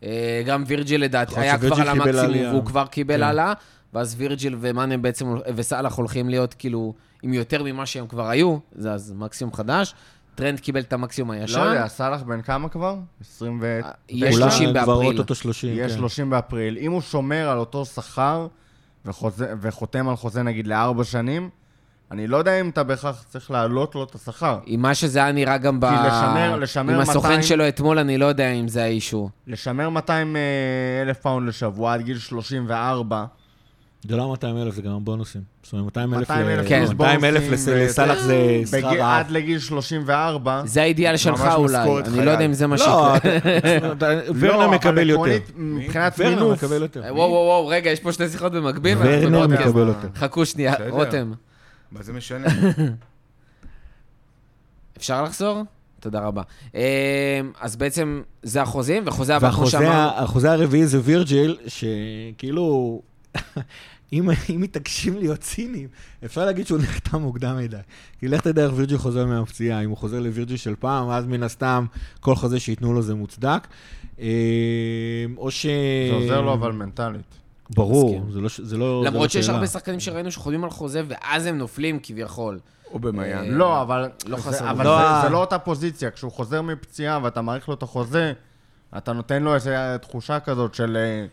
כן. 0.00 0.08
גם 0.46 0.64
וירג'יל 0.66 1.02
לדעתי 1.04 1.40
היה 1.40 1.58
כבר 1.58 1.80
על 1.80 1.88
המקסימום. 1.88 2.50
והוא 2.50 2.64
כבר 2.64 2.86
קיבל 2.86 3.16
כן. 3.16 3.22
העלאה, 3.22 3.52
ואז 3.92 4.14
וירג'יל 4.18 4.56
ומאנה 4.60 4.96
בעצם, 4.98 5.34
וסאלח 5.56 5.94
הולכים 5.94 6.28
להיות 6.28 6.54
כאילו 6.54 6.94
עם 7.22 7.32
יותר 7.34 7.62
ממה 7.62 7.86
שהם 7.86 8.06
כבר 8.06 8.28
היו, 8.28 8.56
זה 8.72 8.92
אז 8.92 9.12
מקסימום 9.16 9.54
חדש. 9.54 9.94
טרנד 10.34 10.60
קיבל 10.60 10.80
את 10.80 10.92
המקסימום 10.92 11.30
הישן. 11.30 11.58
לא 11.58 11.64
יודע, 11.64 11.88
סאלח 11.88 12.22
בן 12.22 12.42
כמה 12.42 12.68
כבר? 12.68 12.96
20 13.20 13.58
ו... 13.62 13.80
יש 14.08 14.34
אולי 14.34 14.50
30 14.50 14.70
כבר 14.70 14.86
באפריל. 14.86 15.06
אוטוטו 15.08 15.34
30, 15.34 15.70
יהיה 15.70 15.88
כן. 15.88 15.94
30 15.94 16.30
באפריל. 16.30 16.78
אם 16.78 16.92
הוא 16.92 17.00
שומר 17.00 17.48
על 17.48 17.58
אותו 17.58 17.84
שכר 17.84 18.46
וחותם 19.60 20.08
על 20.08 20.16
חוזה 20.16 20.42
נגיד 20.42 20.66
לארבע 20.66 21.04
שנים, 21.04 21.50
אני 22.10 22.26
לא 22.26 22.36
יודע 22.36 22.60
אם 22.60 22.68
אתה 22.68 22.82
בהכרח 22.82 23.24
צריך 23.28 23.50
להעלות 23.50 23.94
לו 23.94 24.04
את 24.04 24.14
השכר. 24.14 24.58
עם 24.66 24.82
מה 24.82 24.94
שזה 24.94 25.18
היה 25.18 25.32
נראה 25.32 25.58
גם 25.58 25.80
ב... 25.80 25.86
כי 25.88 25.94
לשמר- 26.06 26.56
לשמר 26.56 26.94
עם 26.94 27.00
הסוכן 27.00 27.18
200 27.28 27.42
שלו 27.42 27.68
אתמול, 27.68 27.98
אני 27.98 28.18
לא 28.18 28.26
יודע 28.26 28.50
אם 28.52 28.68
זה 28.68 28.82
ה 28.84 28.90
issue. 28.90 29.28
לשמר 29.46 29.88
200 29.88 30.36
אה, 30.36 30.40
אלף 31.02 31.18
פאונד 31.18 31.48
לשבוע 31.48 31.94
עד 31.94 32.00
גיל 32.00 32.18
34, 32.18 33.24
זה 34.08 34.16
לא 34.16 34.30
200 34.30 34.56
אלף, 34.56 34.74
זה 34.74 34.82
גם 34.82 35.04
בונוסים. 35.04 35.40
זאת 35.62 35.72
אומרת, 35.72 35.84
200 35.84 36.14
אלף 36.14 36.30
200,000 36.30 36.68
כן. 36.68 36.78
פלוס 36.86 36.90
200 36.90 37.24
אלף 37.24 37.44
בונוסים, 37.44 37.74
לסאלח 37.76 38.18
זה 38.20 38.36
שכר 38.70 38.86
רעב. 38.88 39.00
עד 39.26 39.30
לגיל 39.30 39.58
34. 39.58 40.62
זה 40.66 40.82
האידיאל 40.82 41.16
שלך 41.16 41.44
אולי. 41.54 41.76
אני. 42.06 42.24
לא 42.26 42.30
יודע 42.30 42.44
אם 42.46 42.52
זה 42.52 42.66
מה 42.66 42.76
לא, 42.76 43.14
שיקרה. 43.14 43.32
לא, 44.34 44.64
אבל 44.64 44.74
מקבל 44.74 45.10
יותר. 45.10 45.38
מבחינת 45.56 46.14
ורנר 46.18 46.30
מינוף, 46.34 46.64
מקבל 46.64 46.82
יותר. 46.82 47.00
וואו, 47.00 47.14
וואו, 47.14 47.30
וואו, 47.32 47.66
רגע, 47.66 47.90
יש 47.90 48.00
פה 48.00 48.12
שתי 48.12 48.28
שיחות 48.28 48.52
במקביל. 48.52 48.98
ורנר. 49.00 49.46
מקבל 49.46 49.86
יותר. 49.86 50.08
חכו 50.16 50.46
שנייה. 50.46 50.74
רותם. 50.90 51.32
מה 51.92 52.02
זה 52.02 52.12
משנה? 52.12 52.48
אפשר 54.98 55.22
לחזור? 55.22 55.62
תודה 56.00 56.20
רבה. 56.20 56.42
אמ, 56.74 56.80
אז 57.60 57.76
בעצם 57.76 58.22
זה 58.42 58.62
החוזים, 58.62 59.02
וחוזה 59.06 59.36
הבא, 59.36 59.48
כמו 59.50 59.58
והחוזה 59.58 59.70
שאמרנו, 59.70 59.92
ה- 59.92 60.22
החוזה 60.22 60.52
הרביעי 60.52 60.86
זה 60.86 61.00
וירג'יל, 61.02 61.56
שכאילו, 61.66 63.00
אם 64.12 64.30
אם 64.50 64.60
מתעקשים 64.60 65.18
להיות 65.18 65.40
ציניים, 65.40 65.88
אפשר 66.24 66.44
להגיד 66.44 66.66
שהוא 66.66 66.78
נחתם 66.78 67.20
מוקדם 67.22 67.56
מדי. 67.56 67.76
כי 68.20 68.28
לך 68.28 68.40
תדע 68.40 68.64
איך 68.64 68.72
וירג'יל 68.76 68.98
חוזר 68.98 69.26
מהפציעה, 69.26 69.80
אם 69.84 69.90
הוא 69.90 69.96
חוזר 69.98 70.20
לווירג'יל 70.20 70.56
של 70.56 70.74
פעם, 70.78 71.10
אז 71.10 71.26
מן 71.26 71.42
הסתם 71.42 71.86
כל 72.20 72.34
חוזה 72.36 72.60
שייתנו 72.60 72.92
לו 72.92 73.02
זה 73.02 73.14
מוצדק. 73.14 73.66
אה, 74.20 74.26
או 75.36 75.50
ש... 75.50 75.66
זה 76.10 76.14
עוזר 76.14 76.40
לו 76.40 76.52
אבל 76.52 76.72
מנטלית. 76.72 77.34
ברור. 77.74 78.26
זה 78.30 78.40
לא 78.40 78.48
זה 78.48 78.62
לא... 78.62 78.68
זה 78.68 78.76
לא 78.76 79.04
למרות 79.04 79.30
שיש. 79.30 79.48
הרבה 79.48 79.66
שחקנים 79.66 80.00
שראינו 80.00 80.30
שחותמים 80.32 80.64
על 80.64 80.70
חוזה, 80.70 81.02
ואז 81.08 81.46
הם 81.46 81.58
נופלים 81.58 81.98
כביכול. 82.02 82.58
או 82.92 82.98
במעיין. 82.98 83.38
אה, 83.38 83.56
לא, 83.56 83.82
אבל 83.82 84.08
לא 84.26 84.36
זה- 84.36 84.42
חסר 84.42 84.70
אבל 84.70 84.84
לא 84.84 84.96
זה- 84.98 85.04
ה- 85.04 85.20
זה 85.24 85.28
לא 85.28 85.38
אותה 85.40 85.58
פוזיציה. 85.58 86.10
כשהוא 86.10 86.32
חוזר 86.32 86.62
מפציעה 86.62 87.18
ואתה 87.22 87.42
מאריך 87.42 87.68
לו 87.68 87.74
את 87.74 87.82
החוזה, 87.82 88.32
אתה 88.96 89.12
נותן 89.12 89.42
לו 89.42 89.54
איזו 89.54 89.70
תחושה 90.02 90.40
כזאת 90.40 90.74
של 90.74 90.96
אה, 90.96 91.26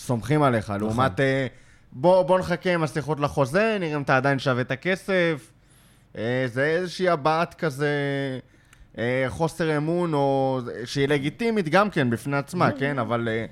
סומכים 0.00 0.42
עליך. 0.42 0.64
נכון. 0.70 0.80
לעומת, 0.80 1.20
אה, 1.20 1.46
בוא 1.92 2.22
בוא 2.22 2.38
נחכה 2.38 2.74
עם 2.74 2.82
השיחות 2.82 3.20
לחוזה, 3.20 3.76
נראה 3.80 3.96
אם 3.96 4.02
אתה 4.02 4.16
עדיין 4.16 4.38
שווה 4.38 4.60
את 4.60 4.70
הכסף. 4.70 5.52
אה, 6.18 6.44
זה 6.46 6.64
איזושהי 6.64 7.08
הבעת 7.08 7.54
כזה... 7.54 7.88
אה, 8.98 9.24
חוסר 9.28 9.76
אמון, 9.76 10.14
או 10.14 10.60
שהיא 10.84 11.08
לגיטימית 11.08 11.68
גם 11.68 11.90
כן 11.90 12.10
בפני 12.10 12.36
עצמה, 12.36 12.72
כן? 12.72 12.98
אבל 12.98 13.28
אה, 13.28 13.32
אה, 13.32 13.46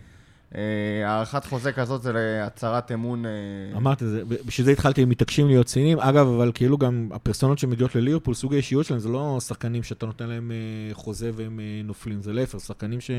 הארכת 1.05 1.45
חוזה 1.45 1.73
כזאת 1.73 2.03
זה 2.03 2.13
להצהרת 2.13 2.93
אמון... 2.93 3.27
אה, 3.27 3.31
אמרתי, 3.77 4.07
זה- 4.07 4.23
בשביל 4.47 4.65
זה 4.65 4.71
התחלתי 4.73 5.03
עם 5.03 5.09
מתעקשים 5.09 5.47
להיות 5.47 5.67
ציניים. 5.67 5.99
אגב, 6.01 6.27
אבל 6.27 6.51
כאילו 6.55 6.79
גם 6.79 7.09
הפרסונות 7.13 7.59
שמגיעות 7.59 7.95
לליברפול, 7.95 8.35
סוג 8.35 8.55
האישיות 8.55 8.87
שלהם, 8.87 9.01
זה 9.01 9.09
לא 9.09 9.39
שחקנים 9.41 9.83
שאתה 9.83 10.07
נותן 10.07 10.29
להם 10.29 10.51
אה, 10.51 10.95
חוזה 10.95 11.31
והם 11.35 11.61
אה, 11.61 11.81
נופלים, 11.85 12.23
זה 12.23 12.33
להפך, 12.33 12.61
שחקנים 12.61 13.01
ש... 13.01 13.11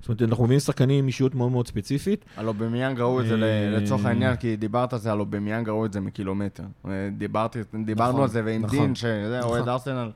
זאת 0.00 0.08
אומרת, 0.08 0.22
אנחנו 0.22 0.44
מביאים 0.44 0.60
שחקנים 0.60 0.98
עם 0.98 1.06
אישיות 1.06 1.34
מאוד 1.34 1.52
מאוד 1.52 1.66
ספציפית. 1.68 2.24
על 2.36 2.48
אובמיאנג 2.48 3.00
ראו 3.00 3.20
את 3.20 3.26
זה 3.26 3.34
אה, 3.34 3.70
לצורך 3.70 4.04
העניין, 4.04 4.36
כי 4.36 4.56
דיברת 4.56 4.92
על 4.92 4.98
זה, 4.98 5.12
על 5.12 5.20
אובמיאנג 5.20 5.68
ראו 5.68 5.86
את 5.86 5.92
זה 5.92 6.00
מקילומטר. 6.00 6.64
אה, 6.88 7.08
דיברנו 7.18 8.10
נכון, 8.10 8.22
על 8.22 8.28
זה, 8.28 8.42
ועם 8.44 8.62
נכון. 8.62 8.78
דין, 8.78 8.94
שזה 8.94 9.38
נכון. 9.38 9.50
אוהד 9.50 9.68
ארסנל, 9.68 10.10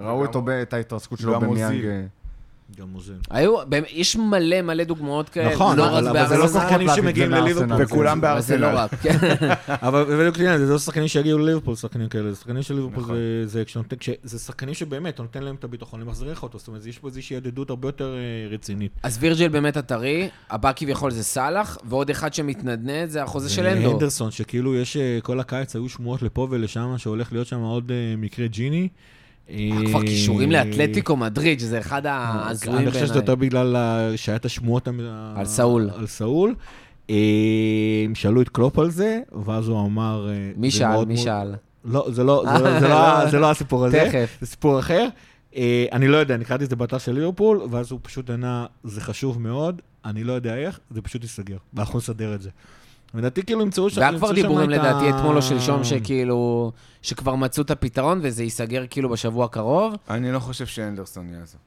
ראו 0.00 0.24
את 0.62 0.72
ההתרסקות 0.72 1.18
של 1.18 1.26
גם 1.32 1.44
אובמיאנג. 1.44 1.84
גם 2.78 2.88
אוזיל. 2.88 3.12
היו, 3.30 3.54
יש 3.92 4.16
מלא 4.16 4.62
מלא 4.62 4.84
דוגמאות 4.84 5.28
כאלה. 5.28 5.54
נכון, 5.54 5.76
לא 5.76 5.86
אבל- 5.88 6.08
רק 6.08 6.16
אבל 6.16 6.28
זה 6.28 6.34
לא 6.34 6.40
בארסנל, 6.40 6.60
שחקנים 6.60 6.88
שמגיעים 6.96 7.30
לליברפול. 7.30 7.82
וכולם 7.84 8.24
אבל 8.24 8.40
זה 8.40 8.56
לא 8.56 8.66
בארסנל. 8.72 8.78
רק, 8.78 9.00
כן. 9.02 9.18
אבל 9.88 10.18
בדיוק 10.18 10.36
העניין, 10.36 10.66
זה 10.66 10.72
לא 10.72 10.78
שחקנים 10.78 11.08
שיגיעו 11.08 11.38
לליברפול, 11.38 11.74
שחקנים 11.74 12.08
כאלה, 12.08 12.32
זה 12.32 12.36
שחקנים 12.40 12.62
של 12.62 12.74
ליברפול 12.74 13.02
נכון. 13.02 13.16
זה- 14.24 14.38
שחקנים 14.38 14.74
שבאמת, 14.74 15.20
נותן 15.20 15.42
להם 15.42 15.54
את 15.54 15.64
הביטחון, 15.64 16.00
הם 16.00 16.06
מחזירים 16.08 16.32
לך 16.32 16.42
אותו, 16.42 16.58
זאת 16.58 16.68
אומרת, 16.68 16.86
יש 16.86 16.98
פה 16.98 17.08
איזושהי 17.08 17.36
הדדיות 17.36 17.70
הרבה 17.70 17.88
יותר 17.88 18.14
אה, 18.16 18.54
רצינית. 18.54 18.92
אז 19.02 19.18
וירג'יל 19.20 19.48
באמת 19.48 19.76
הטרי, 19.76 20.28
הבא 20.50 20.72
כביכול 20.76 21.10
זה 21.10 21.22
סאלח, 21.22 21.78
ועוד 21.84 22.10
אחד 22.10 22.34
שמתנדנד 22.34 23.08
זה 23.10 23.22
החוזה 23.22 23.50
של 23.50 23.66
הנדו. 23.66 23.90
הנדרסון, 23.90 24.30
שכאילו 24.30 24.74
יש, 24.74 24.96
אה, 24.96 25.18
כל 25.22 25.40
הקיץ 25.40 25.76
היו 25.76 25.88
שמועות 25.88 26.22
לפה 26.22 26.48
ולשם, 26.50 26.94
שהולך 26.98 27.32
להיות 27.32 27.46
שם 27.46 27.60
עוד 27.60 27.90
אה, 27.90 28.14
מקרה 28.18 28.46
ג'יני. 28.46 28.88
כבר 29.86 30.00
אה, 30.00 30.06
קישורים 30.06 30.52
לאתלטיקו 30.52 31.16
מדריד, 31.16 31.60
שזה 31.60 31.78
אחד 31.78 32.06
ההזויים 32.06 32.78
אני 32.78 32.90
חושב 32.90 33.06
שזה 33.06 33.14
יותר 33.18 33.34
בעיניי. 33.34 33.48
בגלל 33.64 33.76
שהיה 34.16 34.36
את 34.36 34.44
השמועות 34.44 34.88
על 35.36 35.44
סאול. 35.44 35.90
על 35.96 36.06
סאול. 36.06 36.54
אה, 37.10 37.14
הם 38.04 38.14
שאלו 38.14 38.42
את 38.42 38.48
קלופ 38.48 38.78
על 38.78 38.90
זה, 38.90 39.20
ואז 39.44 39.68
הוא 39.68 39.86
אמר... 39.86 40.28
אה, 40.30 40.50
מי 40.56 40.70
שאל? 40.70 41.04
מי 41.04 41.16
שאל? 41.16 41.54
לא, 41.84 42.06
זה 42.10 42.24
לא, 42.24 42.44
לא- 42.44 42.80
לא- 42.88 43.30
זה 43.30 43.38
לא 43.38 43.50
הסיפור 43.50 43.86
הזה. 43.86 44.04
תכף. 44.08 44.36
זה 44.40 44.46
סיפור 44.46 44.78
אחר. 44.78 45.08
אה, 45.56 45.86
אני 45.92 46.08
לא 46.08 46.16
יודע, 46.16 46.34
אני 46.34 46.44
קראתי 46.44 46.64
את 46.64 46.70
זה 46.70 46.76
באתר 46.76 46.98
של 46.98 47.12
ליברפול, 47.12 47.60
ואז 47.70 47.90
הוא 47.92 48.00
פשוט 48.02 48.30
ענה, 48.30 48.66
זה 48.84 49.00
חשוב 49.00 49.40
מאוד, 49.42 49.82
אני 50.04 50.24
לא 50.24 50.32
יודע 50.32 50.56
איך, 50.56 50.80
זה 50.90 51.02
פשוט 51.02 51.22
ייסגר, 51.22 51.56
ואנחנו 51.74 51.98
נסדר 51.98 52.34
את 52.34 52.42
זה. 52.42 52.50
לדעתי 53.14 53.42
כאילו 53.42 53.62
ימצאו 53.62 53.90
שם... 53.90 54.00
והיה 54.00 54.12
כבר 54.18 54.32
דיבורים 54.32 54.70
לדעתי 54.70 55.10
אתמול 55.10 55.36
או 55.36 55.42
שלשום, 55.42 55.84
שכאילו, 55.84 56.72
שכבר 57.02 57.34
מצאו 57.34 57.62
את 57.62 57.70
הפתרון 57.70 58.20
וזה 58.22 58.42
ייסגר 58.42 58.84
כאילו 58.90 59.08
בשבוע 59.08 59.44
הקרוב. 59.44 59.94
אני 60.10 60.32
לא 60.32 60.38
חושב 60.38 60.66
שאנדרסון 60.66 61.28
יעזוב. 61.28 61.60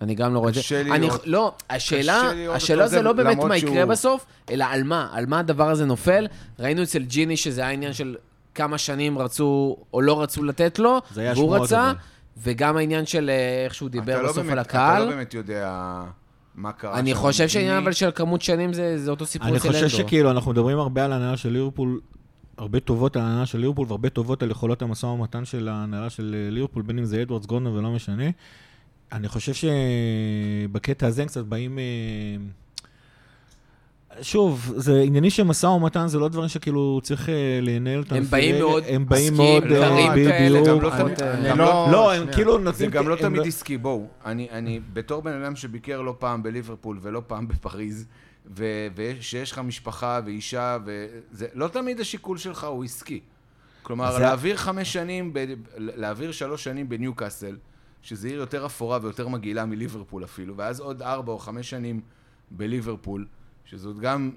אני 0.00 0.14
גם 0.14 0.34
לא 0.34 0.38
רואה 0.38 0.48
את 0.50 0.54
זה. 0.54 0.60
קשה 0.60 0.80
אני, 0.80 1.06
לראות- 1.06 1.26
לא, 1.26 1.54
השאלה, 1.70 2.22
השאלה 2.50 2.86
זה 2.88 3.02
לא 3.02 3.12
באמת 3.12 3.36
מה 3.38 3.56
יקרה 3.56 3.70
שהוא- 3.70 3.84
בסוף, 3.84 4.26
אלא 4.50 4.64
על 4.64 4.82
מה, 4.84 5.08
על 5.12 5.26
מה 5.26 5.38
הדבר 5.38 5.70
הזה 5.70 5.84
נופל. 5.84 6.26
ראינו 6.58 6.82
אצל 6.82 7.02
ג'יני 7.02 7.36
שזה 7.36 7.60
היה 7.60 7.70
עניין 7.70 7.92
של 7.92 8.16
כמה 8.54 8.78
שנים 8.78 9.18
רצו 9.18 9.76
או 9.94 10.00
לא 10.00 10.22
רצו 10.22 10.44
לתת 10.44 10.78
לו, 10.78 10.98
והוא 11.14 11.56
רצה, 11.56 11.90
אבל. 11.90 11.98
וגם 12.38 12.76
העניין 12.76 13.06
של 13.06 13.30
אה, 13.30 13.64
איך 13.64 13.74
שהוא 13.74 13.88
דיבר 13.88 14.22
לא 14.22 14.28
בסוף 14.28 14.36
באמת- 14.46 14.52
על 14.52 14.58
אתה 14.60 14.78
לא 14.78 14.82
הקהל. 14.82 15.08
באמת 15.08 15.34
יודע 15.34 15.70
מה 16.54 16.72
קרה 16.72 16.98
אני. 16.98 17.14
חושב 17.14 17.48
שהעניין 17.48 17.74
אני- 17.74 17.82
אבל 17.84 17.92
של 17.92 18.10
כמות 18.14 18.42
שנים 18.42 18.72
זה 18.72 18.98
זה 18.98 19.10
אותו 19.10 19.26
סיפור 19.26 19.48
אני 19.48 19.56
אצל 19.56 19.68
אנדו. 19.68 19.78
חושב 19.84 19.98
שכאילו, 19.98 20.30
אנחנו 20.30 20.50
מדברים 20.50 20.78
הרבה 20.78 21.04
על 21.04 21.12
ההנהלה 21.12 21.36
של 21.36 21.48
ליברפול, 21.48 22.00
הרבה 22.58 22.80
טובות 22.80 23.16
על 23.16 23.22
ההנהלה 23.22 23.46
של 23.46 23.58
ליברפול, 23.58 23.86
והרבה 23.88 24.08
טובות 24.08 24.42
על 24.42 24.50
יכולות 24.50 24.82
המשא 24.82 25.06
ומתן 25.06 25.44
של 25.44 25.68
ההנהלה 25.68 26.10
של 26.10 26.34
אה, 26.38 26.50
ליברפול, 26.50 26.82
בין 26.82 26.98
אם 26.98 27.04
זה 27.04 27.22
אדוארדס 27.22 27.46
גורדנר 27.46 27.72
ולא 27.72 27.90
משנה. 27.90 28.24
אני 29.12 29.28
חושב 29.28 29.52
שבקטע 29.54 31.06
הזה 31.06 31.22
הם 31.22 31.28
קצת 31.28 31.44
באים... 31.44 31.78
שוב, 34.22 34.72
זה 34.76 35.00
עניינים 35.00 35.30
של 35.30 35.42
משא 35.42 35.66
ומתן, 35.66 36.06
זה 36.08 36.18
לא 36.18 36.28
דברים 36.28 36.48
שכאילו 36.48 37.00
צריך 37.02 37.28
אה, 37.28 37.34
לנהל 37.62 37.98
אותם. 37.98 38.14
הם 38.16 38.24
באים 38.24 38.58
מאוד 38.58 38.84
הם 38.88 39.06
באים 39.08 39.34
מאוד... 39.34 39.62
אה, 39.64 39.68
קרים 39.68 40.12
בדיוק. 40.12 40.68
לא 40.68 40.78
גם 41.48 41.58
לא- 41.58 41.88
לא, 41.92 42.12
הם. 42.14 42.32
כאילו 42.32 42.52
זה 42.58 42.64
נותנים... 42.64 42.90
גם 42.90 43.08
לא 43.08 43.16
תמיד 43.16 43.42
עסקי, 43.46 43.78
בואו. 43.78 44.06
אני, 44.24 44.48
אני 44.50 44.80
בתור 44.92 45.22
בן 45.22 45.42
אדם 45.42 45.56
שביקר 45.56 46.00
לא 46.00 46.14
פעם 46.18 46.42
בליברפול 46.42 46.98
ולא 47.02 47.22
פעם 47.26 47.48
בפריז, 47.48 48.06
ו- 48.56 48.64
ושיש 48.96 49.52
לך 49.52 49.58
משפחה 49.58 50.20
ואישה, 50.24 50.78
וזה 50.84 51.46
לא 51.54 51.68
תמיד 51.68 52.00
השיקול 52.00 52.38
שלך 52.38 52.64
הוא 52.64 52.84
עסקי. 52.84 53.20
כלומר, 53.82 54.12
זה- 54.12 54.18
להעביר 54.18 54.56
חמש 54.56 54.92
שנים, 54.92 55.30
ב- 55.32 55.44
להעביר 55.76 56.32
שלוש 56.32 56.64
שנים 56.64 56.88
בניוקאסל, 56.88 57.56
שזה 58.02 58.28
עיר 58.28 58.38
יותר 58.40 58.66
אפורה 58.66 58.98
ויותר 59.02 59.28
מגעילה 59.28 59.64
מליברפול 59.66 60.24
אפילו, 60.24 60.56
ואז 60.56 60.80
עוד 60.80 61.02
ארבע 61.02 61.32
או 61.32 61.38
חמש 61.38 61.70
שנים 61.70 62.00
בליברפול, 62.50 63.26
שזאת 63.72 63.98
גם 64.00 64.30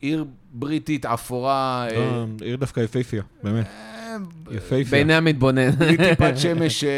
עיר 0.00 0.24
בריטית 0.52 1.06
אפורה, 1.06 1.86
אה, 1.90 1.96
לא, 1.96 2.26
עיר 2.40 2.56
דווקא 2.56 2.80
יפהפייה, 2.80 3.22
באמת. 3.42 3.66
אה, 3.66 4.16
יפהפייה. 4.50 4.84
בעיני 4.90 5.14
המתבונן. 5.14 5.70
בלי 5.70 5.96
טיפת 5.96 6.32
שמש 6.36 6.84
אה, 6.84 6.90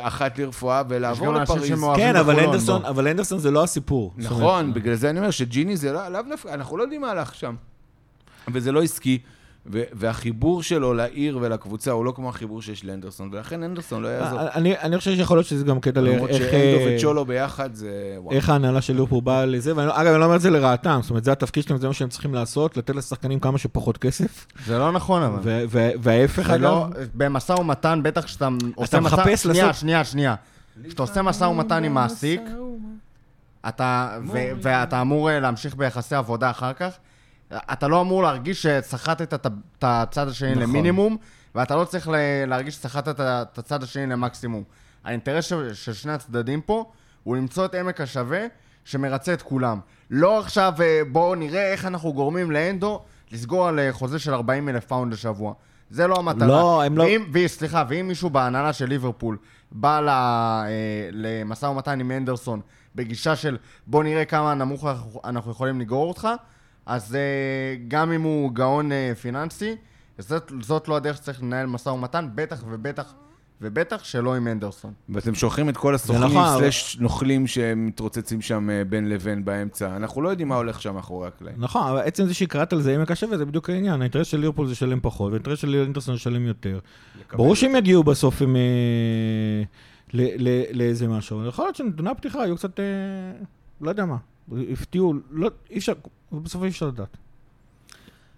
אחת 0.00 0.38
לרפואה, 0.38 0.82
ולעבור 0.88 1.32
לפריז. 1.34 1.84
כן, 1.96 2.16
אבל 2.16 2.40
אנדרסון, 2.40 2.82
בוא. 2.82 2.88
אבל 2.88 3.08
אנדרסון 3.08 3.38
זה 3.38 3.50
לא 3.50 3.64
הסיפור. 3.64 4.12
נכון, 4.16 4.74
בגלל 4.74 4.94
זה 4.94 5.10
אני 5.10 5.18
אומר 5.18 5.30
שג'יני 5.30 5.76
זה 5.76 5.92
לא- 5.92 6.08
לאו 6.08 6.20
דווקא, 6.28 6.48
אנחנו 6.48 6.76
לא 6.76 6.82
יודעים 6.82 7.00
מה 7.00 7.10
הלך 7.10 7.34
שם. 7.34 7.54
וזה 8.52 8.72
לא 8.72 8.82
עסקי, 8.82 9.18
ו- 9.72 9.82
והחיבור 9.92 10.62
שלו 10.62 10.94
לעיר 10.94 11.38
ולקבוצה 11.40 11.90
הוא 11.90 12.04
לא 12.04 12.12
כמו 12.16 12.28
החיבור 12.28 12.62
שיש 12.62 12.84
לאנדרסון, 12.84 13.28
ולכן 13.32 13.62
אנדרסון 13.62 14.02
לא 14.02 14.08
יעזוב. 14.08 14.38
אני, 14.38 14.78
אני 14.78 14.98
חושב 14.98 15.14
שיכול 15.16 15.36
להיות 15.36 15.46
שזה 15.46 15.64
גם 15.64 15.80
קטע 15.80 16.00
לאיך... 16.00 16.14
למרות 16.14 16.30
איך, 16.30 16.38
שאנדו 16.38 16.56
אה, 16.90 16.96
וצ'ולו 16.98 17.24
ביחד 17.24 17.74
זה... 17.74 17.90
וואו. 18.18 18.34
איך 18.36 18.48
ההנהלה 18.50 18.80
של 18.80 18.92
ליברפול 18.92 19.20
באה 19.20 19.46
לזה, 19.46 19.76
ואגב, 19.76 20.10
אני 20.12 20.20
לא 20.20 20.24
אומר 20.24 20.36
את 20.36 20.40
זה 20.40 20.50
לרעתם, 20.50 20.98
זאת 21.02 21.10
אומרת, 21.10 21.24
זה 21.24 21.32
התפקיד 21.32 21.62
שלהם, 21.64 21.80
זה 21.80 21.86
מה 21.86 21.92
שהם 21.94 22.08
צריכים 22.08 22.34
לעשות, 22.34 22.76
לתת 22.76 22.94
לשחקנים 22.94 23.40
כמה 23.40 23.58
שפחות 23.58 23.98
כסף, 23.98 24.46
זה 24.66 24.78
לא 24.78 24.92
נכון, 24.92 25.22
אבל. 25.22 25.38
ו- 25.42 25.62
ו- 25.68 25.90
וההפך, 26.02 26.46
זה 26.46 26.54
אגב, 26.54 26.62
לא, 26.62 26.86
במשא 27.14 27.52
ומתן, 27.52 28.00
בטח 28.02 28.24
כשאתה 28.24 28.48
עושה 28.74 29.00
משא... 29.00 29.14
מחפש 29.16 29.42
שנייה, 29.42 29.66
לעשות- 29.66 29.80
שנייה, 29.80 30.04
שנייה. 30.04 30.34
כשאתה 30.86 31.02
עושה 31.02 31.22
משא 31.22 31.44
ומתן 31.44 31.84
עם 31.84 31.94
מעסיק, 31.94 32.40
אתה, 33.68 34.18
ואתה 34.62 35.00
אמור 35.00 35.30
אה, 35.30 35.40
להמשיך 35.40 35.76
ביחסי 35.76 36.14
עבודה 36.14 36.50
אחר 36.50 36.72
כך, 36.72 36.90
אתה 37.52 37.88
לא 37.88 38.00
אמור 38.00 38.22
להרגיש 38.22 38.62
שסחטת 38.66 39.34
את 39.34 39.46
הצד 39.82 40.28
השני 40.28 40.50
נכון. 40.50 40.62
למינימום, 40.62 41.16
ואתה 41.54 41.76
לא 41.76 41.84
צריך 41.84 42.08
להרגיש 42.46 42.74
שסחטת 42.74 43.20
את 43.20 43.58
הצד 43.58 43.82
השני 43.82 44.06
למקסימום. 44.06 44.62
האינטרס 45.04 45.44
של, 45.44 45.74
שני 45.74 46.12
הצדדים 46.12 46.60
פה 46.60 46.90
הוא 47.22 47.36
למצוא 47.36 47.64
את 47.64 47.74
עמק 47.74 48.00
השווה 48.00 48.40
שמרצה 48.84 49.32
את 49.32 49.42
כולם. 49.42 49.80
לא 50.10 50.38
עכשיו 50.40 50.72
אה, 50.80 51.00
בואו 51.12 51.34
נראה 51.34 51.72
איך 51.72 51.84
אנחנו 51.84 52.12
גורמים 52.12 52.50
להנדו 52.50 53.02
לסגור 53.32 53.68
על 53.68 53.78
אה, 53.78 53.92
חוזה 53.92 54.18
של 54.18 54.34
40 54.34 54.68
אלף 54.68 54.84
פאונד 54.84 55.12
לשבוע. 55.12 55.54
זה 55.90 56.06
לא 56.06 56.16
המטרה. 56.18 56.48
לא, 56.48 56.82
הם 56.82 56.98
לא- 56.98 57.02
ואם, 57.02 57.24
ו- 57.32 57.48
סליחה, 57.48 57.84
ואם 57.88 58.08
מישהו 58.08 58.30
בהנהלה 58.30 58.72
של 58.72 58.86
ליברפול 58.88 59.36
בא 59.72 60.00
ל- 60.00 60.08
אה, 60.08 60.64
למשא 61.12 61.66
ומתן 61.66 62.00
עם 62.00 62.10
הנדרסון 62.10 62.60
בגישה 62.94 63.36
של 63.36 63.56
בוא 63.86 64.04
נראה 64.04 64.24
כמה 64.24 64.54
נמוך 64.54 64.86
אנחנו 65.24 65.50
יכולים 65.50 65.80
לגרור 65.80 66.08
אותך, 66.08 66.28
אז 66.86 67.14
אה, 67.14 67.20
גם 67.88 68.12
אם 68.12 68.22
הוא 68.22 68.52
גאון 68.52 68.92
אה, 68.92 69.12
פיננסי, 69.20 69.76
זאת, 70.18 70.52
זאת 70.60 70.88
לא 70.88 70.96
הדרך 70.96 71.16
שצריך 71.16 71.42
לנהל 71.42 71.66
משא 71.66 71.88
ומתן, 71.88 72.28
בטח 72.34 72.64
ובטח 72.70 73.14
ובטח 73.60 74.04
שלא 74.04 74.34
עם 74.34 74.48
אנדרסון. 74.48 74.92
ואתם 75.08 75.34
שולחים 75.34 75.68
את 75.68 75.76
כל 75.76 75.94
הסוכנים 75.94 76.22
נכון, 76.24 76.36
אבל- 76.44 76.60
סלש 76.60 76.96
נוכלים 77.00 77.46
שמתרוצצים 77.46 78.40
שם 78.40 78.70
אה, 78.70 78.84
בין 78.84 79.08
לבין 79.08 79.44
באמצע. 79.44 79.96
אנחנו 79.96 80.22
לא 80.22 80.28
יודעים 80.28 80.48
מה 80.48 80.56
הולך 80.56 80.82
שם 80.82 80.94
מאחורי 80.94 81.28
הקלעים. 81.28 81.56
נכון, 81.58 81.88
אבל 81.88 81.98
עצם 81.98 82.26
זה 82.26 82.34
שקראת 82.34 82.72
על 82.72 82.82
זה 82.82 82.94
עמק 82.94 83.10
השווה, 83.10 83.38
זה 83.38 83.44
בדיוק 83.44 83.70
העניין. 83.70 84.00
האינטרס 84.00 84.26
של 84.26 84.38
ליברפול 84.38 84.66
זה 84.66 84.72
לשלם 84.72 84.98
פחות, 85.02 85.30
והאינטרס 85.32 85.58
של 85.58 85.74
אינטרסון 85.74 86.14
לשלם 86.14 86.46
יותר. 86.46 86.78
ברור 87.32 87.54
שהם 87.56 87.74
יגיעו 87.76 88.04
בסוף 88.04 88.42
עם... 88.42 88.56
ל- 90.12 90.48
ל- 90.48 90.78
לאיזה 90.78 91.08
משהו. 91.08 91.38
אבל 91.40 91.48
יכול 91.48 91.64
להיות 91.64 91.76
שנתוני 91.76 92.10
הפתיחה 92.10 92.42
היו 92.42 92.56
קצת... 92.56 92.80
לא 93.80 93.90
יודע 93.90 94.04
מה. 94.04 94.16
הפתיעו, 94.72 95.14
לא, 95.30 95.50
אי 95.70 95.78
אפשר, 95.78 95.92
בסוף 96.32 96.62
אי 96.62 96.68
אפשר 96.68 96.86
לדעת. 96.86 97.16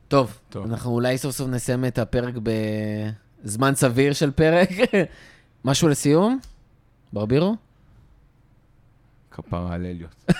טוב, 0.08 0.38
טוב. 0.48 0.66
אנחנו 0.66 0.90
אולי 0.90 1.18
סוף 1.18 1.34
סוף 1.36 1.48
נסיים 1.48 1.84
את 1.84 1.98
הפרק 1.98 2.34
בזמן 3.44 3.74
סביר 3.74 4.12
של 4.12 4.30
פרק. 4.30 4.68
משהו 5.64 5.88
לסיום? 5.88 6.38
ברבירו? 7.12 7.56
כפרה 9.30 9.74
על 9.74 9.86
אליוט. 9.86 10.10